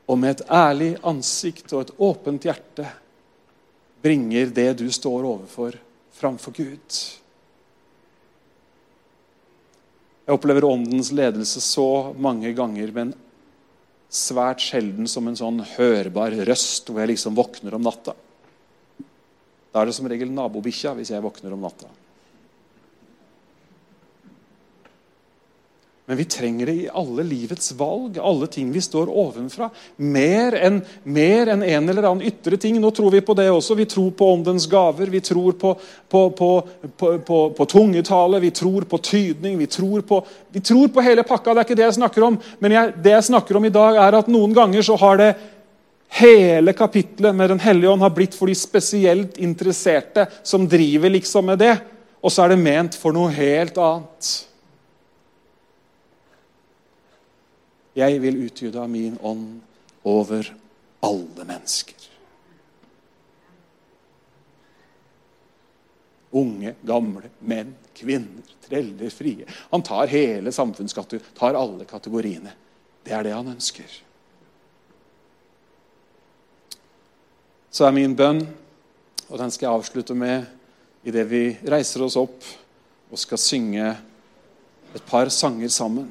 Og 0.09 0.19
med 0.19 0.39
et 0.39 0.47
ærlig 0.49 0.95
ansikt 1.07 1.75
og 1.75 1.85
et 1.85 1.95
åpent 1.99 2.49
hjerte 2.49 2.87
bringer 4.03 4.55
det 4.55 4.71
du 4.81 4.87
står 4.95 5.27
overfor, 5.27 5.77
framfor 6.17 6.55
Gud. 6.57 7.01
Jeg 10.29 10.37
opplever 10.37 10.67
Åndens 10.69 11.09
ledelse 11.17 11.63
så 11.65 12.13
mange 12.21 12.51
ganger, 12.53 12.91
men 12.93 13.15
svært 14.13 14.61
sjelden 14.61 15.09
som 15.09 15.25
en 15.25 15.39
sånn 15.41 15.63
hørbar 15.71 16.37
røst 16.45 16.91
hvor 16.91 17.01
jeg 17.01 17.15
liksom 17.15 17.37
våkner 17.39 17.79
om 17.79 17.87
natta. 17.87 18.13
Da 19.73 19.81
er 19.81 19.89
det 19.89 19.95
som 19.97 20.09
regel 20.11 20.29
nabobikkja 20.29 20.93
hvis 20.99 21.15
jeg 21.15 21.25
våkner 21.25 21.57
om 21.57 21.65
natta. 21.65 21.89
Men 26.09 26.17
vi 26.17 26.25
trenger 26.25 26.67
det 26.67 26.73
i 26.73 26.89
alle 26.89 27.21
livets 27.23 27.75
valg, 27.77 28.15
alle 28.17 28.47
ting 28.49 28.71
vi 28.73 28.81
står 28.81 29.11
ovenfra. 29.13 29.67
Mer 30.01 30.55
enn 30.57 30.79
en, 31.05 31.63
en 31.63 31.93
eller 31.93 32.07
annen 32.09 32.25
ytre 32.25 32.57
ting. 32.57 32.79
Nå 32.81 32.91
tror 32.97 33.13
vi 33.13 33.21
på 33.21 33.37
det 33.37 33.51
også. 33.53 33.77
Vi 33.77 33.85
tror 33.85 34.15
på 34.17 34.31
åndens 34.33 34.65
gaver, 34.73 35.13
vi 35.13 35.21
tror 35.21 35.59
på, 35.61 35.75
på, 36.09 36.23
på, 36.97 37.43
på 37.59 37.69
tungetale, 37.69 38.41
vi 38.41 38.55
tror 38.57 38.89
på 38.89 39.03
tydning. 39.05 39.61
Vi 39.61 39.69
tror 39.69 40.01
på, 40.09 40.23
vi 40.49 40.65
tror 40.65 40.89
på 40.89 41.05
hele 41.05 41.27
pakka. 41.29 41.53
Det 41.53 41.61
er 41.61 41.69
ikke 41.69 41.79
det 41.83 41.87
jeg 41.91 41.99
snakker 42.01 42.29
om. 42.31 42.41
Men 42.65 42.79
jeg, 42.79 42.97
det 43.05 43.15
jeg 43.19 43.29
snakker 43.29 43.61
om 43.61 43.69
i 43.69 43.75
dag, 43.77 44.01
er 44.09 44.21
at 44.23 44.33
noen 44.33 44.57
ganger 44.57 44.89
så 44.89 44.97
har 45.05 45.21
det 45.21 45.31
Hele 46.09 46.73
kapitlet 46.73 47.35
med 47.37 47.51
Den 47.51 47.61
hellige 47.61 47.91
ånd 47.93 48.01
har 48.01 48.15
blitt 48.17 48.33
for 48.33 48.49
de 48.49 48.55
spesielt 48.57 49.37
interesserte, 49.37 50.25
som 50.41 50.65
driver 50.65 51.13
liksom 51.13 51.53
med 51.53 51.61
det. 51.61 51.75
Og 52.25 52.33
så 52.33 52.47
er 52.47 52.55
det 52.55 52.63
ment 52.65 52.97
for 52.97 53.13
noe 53.13 53.29
helt 53.29 53.77
annet. 53.77 54.48
Jeg 57.99 58.21
vil 58.23 58.45
utgyde 58.47 58.79
av 58.79 58.91
min 58.91 59.19
ånd 59.27 59.59
over 60.07 60.53
alle 61.05 61.47
mennesker. 61.49 62.07
Unge, 66.39 66.75
gamle, 66.87 67.31
menn, 67.41 67.73
kvinner, 67.97 68.51
treller, 68.69 69.11
frie. 69.11 69.47
Han 69.73 69.83
tar 69.83 70.13
hele 70.13 70.53
samfunnskategorien, 70.55 71.33
tar 71.39 71.59
alle 71.59 71.89
kategoriene. 71.89 72.53
Det 73.03 73.17
er 73.17 73.25
det 73.27 73.33
han 73.35 73.57
ønsker. 73.57 73.89
så 77.79 77.87
er 77.87 77.95
min 77.95 78.17
bønn, 78.19 78.41
og 79.29 79.39
den 79.39 79.53
skal 79.55 79.69
jeg 79.69 79.79
avslutte 79.79 80.15
med 80.19 80.49
idet 81.07 81.23
vi 81.31 81.43
reiser 81.71 82.03
oss 82.03 82.17
opp 82.19 82.43
og 83.13 83.21
skal 83.21 83.39
synge 83.39 83.93
et 84.97 85.05
par 85.07 85.31
sanger 85.31 85.71
sammen. 85.71 86.09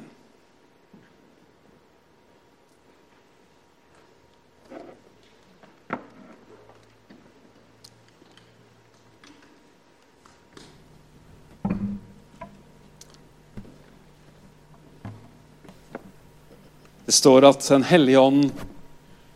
Står 17.18 17.48
at 17.48 17.66
Den 17.68 17.86
hellige 17.86 18.22
ånd 18.22 18.48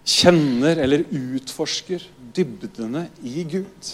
kjenner 0.03 0.79
eller 0.83 1.05
utforsker 1.11 2.03
dybdene 2.35 3.07
i 3.23 3.45
Gud. 3.45 3.93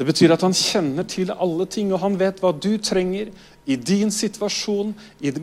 Det 0.00 0.06
betyr 0.08 0.32
at 0.32 0.40
han 0.40 0.54
kjenner 0.56 1.04
til 1.04 1.28
alle 1.34 1.66
ting, 1.68 1.90
og 1.92 2.00
han 2.00 2.14
vet 2.16 2.38
hva 2.40 2.54
du 2.56 2.72
trenger 2.80 3.28
i 3.68 3.76
din 3.76 4.08
situasjon, 4.08 4.94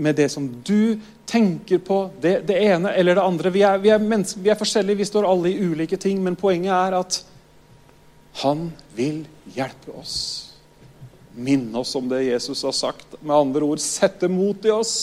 med 0.01 0.17
det 0.17 0.31
som 0.33 0.47
du 0.65 0.97
tenker 1.29 1.77
på, 1.85 1.99
det, 2.23 2.39
det 2.49 2.57
ene 2.65 2.89
eller 2.97 3.19
det 3.19 3.25
andre. 3.27 3.51
Vi 3.53 3.61
er, 3.61 3.77
vi, 3.83 3.91
er 3.93 4.01
vi 4.01 4.49
er, 4.49 4.57
forskjellige, 4.57 4.97
vi 5.03 5.05
står 5.05 5.29
alle 5.29 5.51
i 5.51 5.61
ulike 5.61 5.99
ting, 6.01 6.23
men 6.25 6.39
poenget 6.39 6.73
er 6.73 6.97
at 6.97 7.19
han 8.41 8.71
vil 8.97 9.21
hjelpe 9.53 9.93
oss. 9.93 10.46
Minne 11.38 11.83
oss 11.83 11.93
om 11.95 12.09
det 12.09 12.23
Jesus 12.25 12.63
har 12.65 12.73
sagt. 12.73 13.19
Med 13.21 13.35
andre 13.35 13.65
ord, 13.67 13.81
sette 13.83 14.29
mot 14.31 14.65
i 14.65 14.73
oss. 14.73 14.97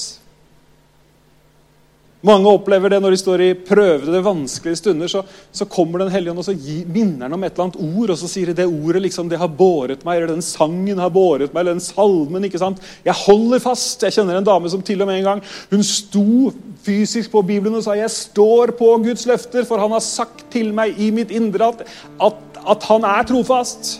Mange 2.24 2.48
opplever 2.48 2.88
det 2.88 2.98
når 3.04 3.12
de 3.12 3.18
står 3.20 3.42
i 3.44 3.48
prøvede, 3.68 4.22
vanskelige 4.24 4.78
stunder. 4.80 5.10
Så, 5.12 5.20
så 5.52 5.66
kommer 5.68 6.00
Den 6.00 6.12
hellige 6.12 6.32
ånd 6.32 6.40
og 6.40 6.46
så 6.46 6.54
minner 6.88 7.26
den 7.26 7.36
om 7.36 7.42
et 7.44 7.52
eller 7.52 7.66
annet 7.66 7.82
ord, 7.84 8.12
og 8.14 8.18
så 8.18 8.30
sier 8.32 8.48
de 8.48 8.56
det 8.62 8.66
ordet 8.66 9.02
liksom, 9.04 9.28
det 9.28 9.40
har 9.40 9.50
båret 9.52 10.06
meg, 10.06 10.16
eller 10.16 10.32
den 10.32 10.44
sangen 10.44 11.02
har 11.02 11.12
båret 11.12 11.52
meg, 11.52 11.60
eller 11.60 11.76
den 11.76 11.84
salmen. 11.84 12.46
ikke 12.48 12.62
sant? 12.62 12.80
Jeg 13.04 13.18
holder 13.26 13.60
fast. 13.60 14.06
Jeg 14.06 14.16
kjenner 14.16 14.40
en 14.40 14.48
dame 14.48 14.72
som 14.72 14.82
til 14.82 15.04
og 15.04 15.10
med 15.10 15.20
en 15.20 15.28
gang 15.28 15.44
hun 15.68 15.84
sto 15.84 16.48
fysisk 16.84 17.32
på 17.32 17.44
Bibelen 17.44 17.76
og 17.76 17.84
sa 17.84 17.98
jeg 17.98 18.12
står 18.12 18.72
på 18.78 18.88
Guds 19.04 19.26
løfter, 19.28 19.68
for 19.68 19.84
han 19.84 19.92
har 19.92 20.04
sagt 20.04 20.46
til 20.54 20.72
meg 20.76 20.96
i 20.96 21.12
mitt 21.12 21.30
indre 21.34 21.74
at, 21.74 21.84
at, 22.24 22.42
at 22.64 22.88
han 22.88 23.04
er 23.04 23.28
trofast. 23.28 23.98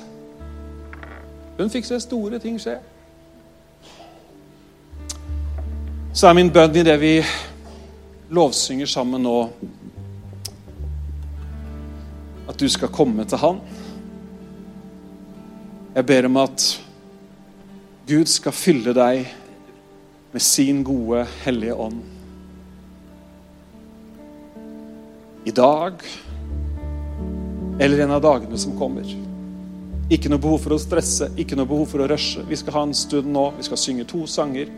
Hun 1.59 1.71
fikk 1.71 1.87
se 1.87 2.01
store 2.03 2.41
ting 2.43 2.57
skje. 2.59 2.79
Så 6.15 6.29
er 6.29 6.37
min 6.39 6.51
bønn 6.55 6.75
i 6.79 6.83
det 6.87 6.95
vi 6.99 7.15
lovsynger 8.35 8.91
sammen 8.91 9.23
nå 9.23 9.39
at 12.51 12.59
du 12.61 12.67
skal 12.71 12.93
komme 12.95 13.25
til 13.27 13.41
Han. 13.43 13.61
Jeg 15.95 16.07
ber 16.07 16.27
om 16.27 16.41
at 16.43 16.67
Gud 18.07 18.27
skal 18.31 18.53
fylle 18.53 18.95
deg 18.95 19.29
med 20.35 20.43
sin 20.43 20.83
gode, 20.85 21.23
hellige 21.45 21.75
ånd. 21.75 22.01
I 25.47 25.55
dag 25.55 26.03
eller 27.79 28.05
en 28.05 28.17
av 28.17 28.23
dagene 28.23 28.59
som 28.59 28.75
kommer. 28.79 29.07
Ikke 30.13 30.29
noe 30.29 30.43
behov 30.43 30.61
for 30.67 30.75
å 30.77 30.81
stresse, 30.81 31.31
ikke 31.41 31.57
noe 31.57 31.69
behov 31.69 31.89
for 31.89 32.05
å 32.05 32.09
rushe. 32.11 32.43
Vi 32.45 32.59
skal 32.61 32.77
ha 32.77 32.83
en 32.85 32.97
stund 32.97 33.31
nå. 33.33 33.47
Vi 33.57 33.65
skal 33.65 33.81
synge 33.81 34.05
to 34.11 34.27
sanger. 34.29 34.69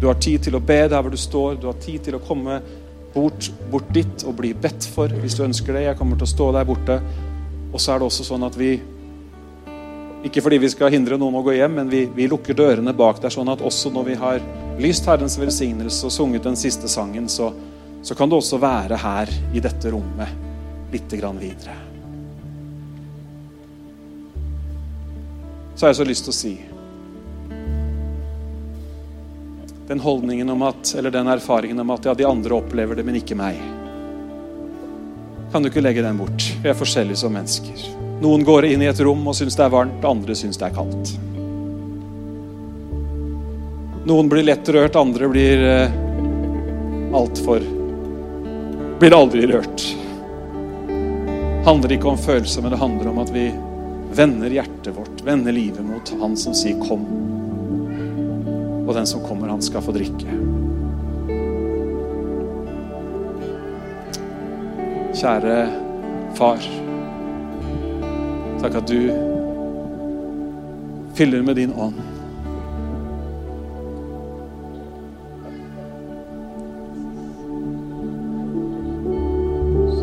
Du 0.00 0.08
har 0.08 0.18
tid 0.18 0.42
til 0.42 0.58
å 0.58 0.62
be 0.62 0.80
der 0.90 0.98
hvor 0.98 1.14
du 1.14 1.20
står. 1.20 1.60
Du 1.62 1.68
har 1.70 1.78
tid 1.82 2.02
til 2.08 2.18
å 2.18 2.22
komme 2.26 2.58
bort, 3.14 3.48
bort 3.70 3.88
dit 3.94 4.26
og 4.26 4.36
bli 4.40 4.50
bedt 4.58 4.88
for 4.92 5.12
hvis 5.22 5.38
du 5.38 5.44
ønsker 5.46 5.76
det. 5.76 5.86
Jeg 5.86 6.00
kommer 6.00 6.18
til 6.18 6.26
å 6.26 6.32
stå 6.34 6.50
der 6.56 6.68
borte. 6.68 6.98
Og 7.70 7.78
så 7.78 7.94
er 7.94 8.02
det 8.02 8.10
også 8.10 8.26
sånn 8.26 8.46
at 8.46 8.58
vi 8.58 8.76
Ikke 10.26 10.42
fordi 10.42 10.58
vi 10.58 10.68
skal 10.72 10.90
hindre 10.90 11.14
noen 11.20 11.36
å 11.38 11.42
gå 11.44 11.52
hjem, 11.54 11.76
men 11.76 11.90
vi, 11.92 12.00
vi 12.10 12.26
lukker 12.26 12.56
dørene 12.56 12.90
bak 12.96 13.20
der, 13.22 13.30
sånn 13.30 13.52
at 13.52 13.60
også 13.62 13.92
når 13.94 14.08
vi 14.08 14.16
har 14.18 14.40
lyst 14.82 15.06
Herrens 15.06 15.36
velsignelse 15.38 16.08
og 16.08 16.14
sunget 16.16 16.48
den 16.48 16.58
siste 16.58 16.90
sangen, 16.90 17.28
så, 17.30 17.52
så 18.02 18.16
kan 18.18 18.32
du 18.32 18.40
også 18.40 18.58
være 18.58 18.98
her 18.98 19.30
i 19.54 19.62
dette 19.62 19.92
rommet 19.94 20.90
litt 20.90 21.14
grann 21.20 21.38
videre. 21.38 21.85
Så 25.76 25.84
har 25.84 25.92
jeg 25.92 26.00
så 26.00 26.08
lyst 26.08 26.24
til 26.24 26.32
å 26.32 26.36
si 26.40 26.54
den 29.86 30.00
holdningen 30.02 30.48
om 30.50 30.62
at, 30.66 30.94
eller 30.98 31.12
den 31.14 31.28
erfaringen 31.30 31.78
om 31.78 31.92
at 31.94 32.08
ja, 32.08 32.14
de 32.16 32.24
andre 32.26 32.56
opplever 32.56 32.98
det, 32.98 33.04
men 33.06 33.20
ikke 33.20 33.36
meg. 33.38 33.60
Kan 35.52 35.62
du 35.62 35.70
ikke 35.70 35.84
legge 35.84 36.02
den 36.02 36.18
bort? 36.18 36.42
Vi 36.62 36.72
er 36.72 36.74
forskjellige 36.74 37.20
som 37.20 37.36
mennesker. 37.36 37.84
Noen 38.24 38.42
går 38.44 38.66
inn 38.70 38.82
i 38.82 38.88
et 38.90 39.02
rom 39.04 39.22
og 39.28 39.36
syns 39.38 39.54
det 39.54 39.62
er 39.66 39.74
varmt, 39.76 40.02
andre 40.08 40.34
syns 40.34 40.58
det 40.58 40.66
er 40.66 40.74
kaldt. 40.74 41.12
Noen 44.06 44.32
blir 44.32 44.46
lett 44.48 44.68
rørt, 44.74 44.98
andre 44.98 45.30
blir 45.30 45.62
eh, 45.66 45.96
altfor 47.16 47.72
Blir 48.96 49.12
aldri 49.12 49.44
rørt. 49.50 49.82
Handler 51.66 51.92
ikke 51.92 52.08
om 52.08 52.20
følelser, 52.20 52.64
men 52.64 52.72
det 52.72 52.80
handler 52.80 53.10
om 53.10 53.18
at 53.20 53.32
vi 53.34 53.50
vender 54.16 54.50
hjertet 54.50 54.96
vårt, 54.96 55.22
vender 55.24 55.52
livet 55.52 55.84
mot 55.84 56.14
Han 56.20 56.36
som 56.36 56.54
sier 56.54 56.80
'kom' 56.80 57.26
og 58.86 58.94
den 58.94 59.06
som 59.06 59.20
kommer, 59.20 59.48
han 59.48 59.62
skal 59.62 59.82
få 59.82 59.92
drikke. 59.92 60.30
Kjære 65.16 65.56
far. 66.38 66.62
Takk 68.62 68.78
at 68.78 68.86
du 68.86 69.00
fyller 71.18 71.42
med 71.42 71.58
din 71.58 71.74
ånd. 71.74 71.98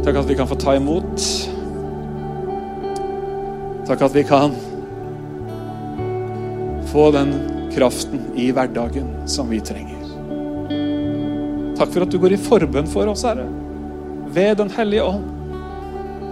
Takk 0.04 0.20
at 0.20 0.28
vi 0.28 0.36
kan 0.36 0.50
få 0.50 0.60
ta 0.60 0.76
imot. 0.76 1.53
Takk 3.88 4.02
at 4.02 4.16
vi 4.16 4.24
kan 4.24 4.54
få 6.92 7.12
den 7.12 7.34
kraften 7.76 8.22
i 8.36 8.52
hverdagen 8.52 9.28
som 9.28 9.50
vi 9.50 9.60
trenger. 9.60 10.00
Takk 11.78 11.92
for 11.92 12.06
at 12.06 12.12
du 12.14 12.20
går 12.22 12.36
i 12.36 12.40
forbønn 12.40 12.88
for 12.88 13.10
oss, 13.12 13.26
Herre, 13.28 13.48
ved 14.32 14.58
Den 14.58 14.72
hellige 14.72 15.04
ånd. 15.04 15.26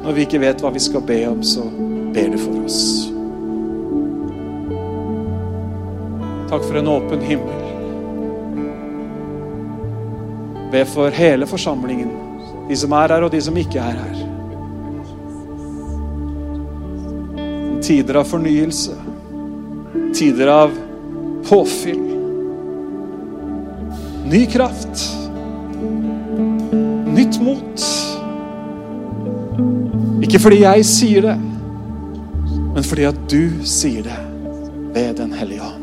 Når 0.02 0.16
vi 0.16 0.24
ikke 0.26 0.40
vet 0.42 0.62
hva 0.64 0.72
vi 0.74 0.82
skal 0.82 1.04
be 1.06 1.20
om, 1.28 1.44
så 1.44 1.66
ber 2.16 2.32
du 2.32 2.40
for 2.40 2.64
oss. 2.64 2.80
Takk 6.52 6.66
for 6.66 6.80
en 6.80 6.90
åpen 6.96 7.22
himmel. 7.26 7.62
Be 10.72 10.86
for 10.88 11.12
hele 11.12 11.46
forsamlingen, 11.46 12.16
de 12.70 12.80
som 12.80 12.96
er 12.96 13.18
her, 13.18 13.28
og 13.28 13.36
de 13.36 13.42
som 13.44 13.58
ikke 13.60 13.84
er 13.84 14.00
her. 14.06 14.31
Tider 17.92 18.16
av 18.16 18.24
fornyelse, 18.24 18.94
tider 20.16 20.48
av 20.48 20.72
påfyll. 21.50 22.00
Ny 24.32 24.46
kraft. 24.46 25.02
Nytt 27.12 27.42
mot. 27.44 27.84
Ikke 30.24 30.40
fordi 30.40 30.62
jeg 30.62 30.88
sier 30.88 31.28
det, 31.28 31.36
men 32.78 32.88
fordi 32.94 33.10
at 33.12 33.22
du 33.28 33.60
sier 33.68 34.08
det 34.08 34.20
ved 34.96 35.20
Den 35.20 35.36
hellige 35.36 35.68
ånd. 35.68 35.81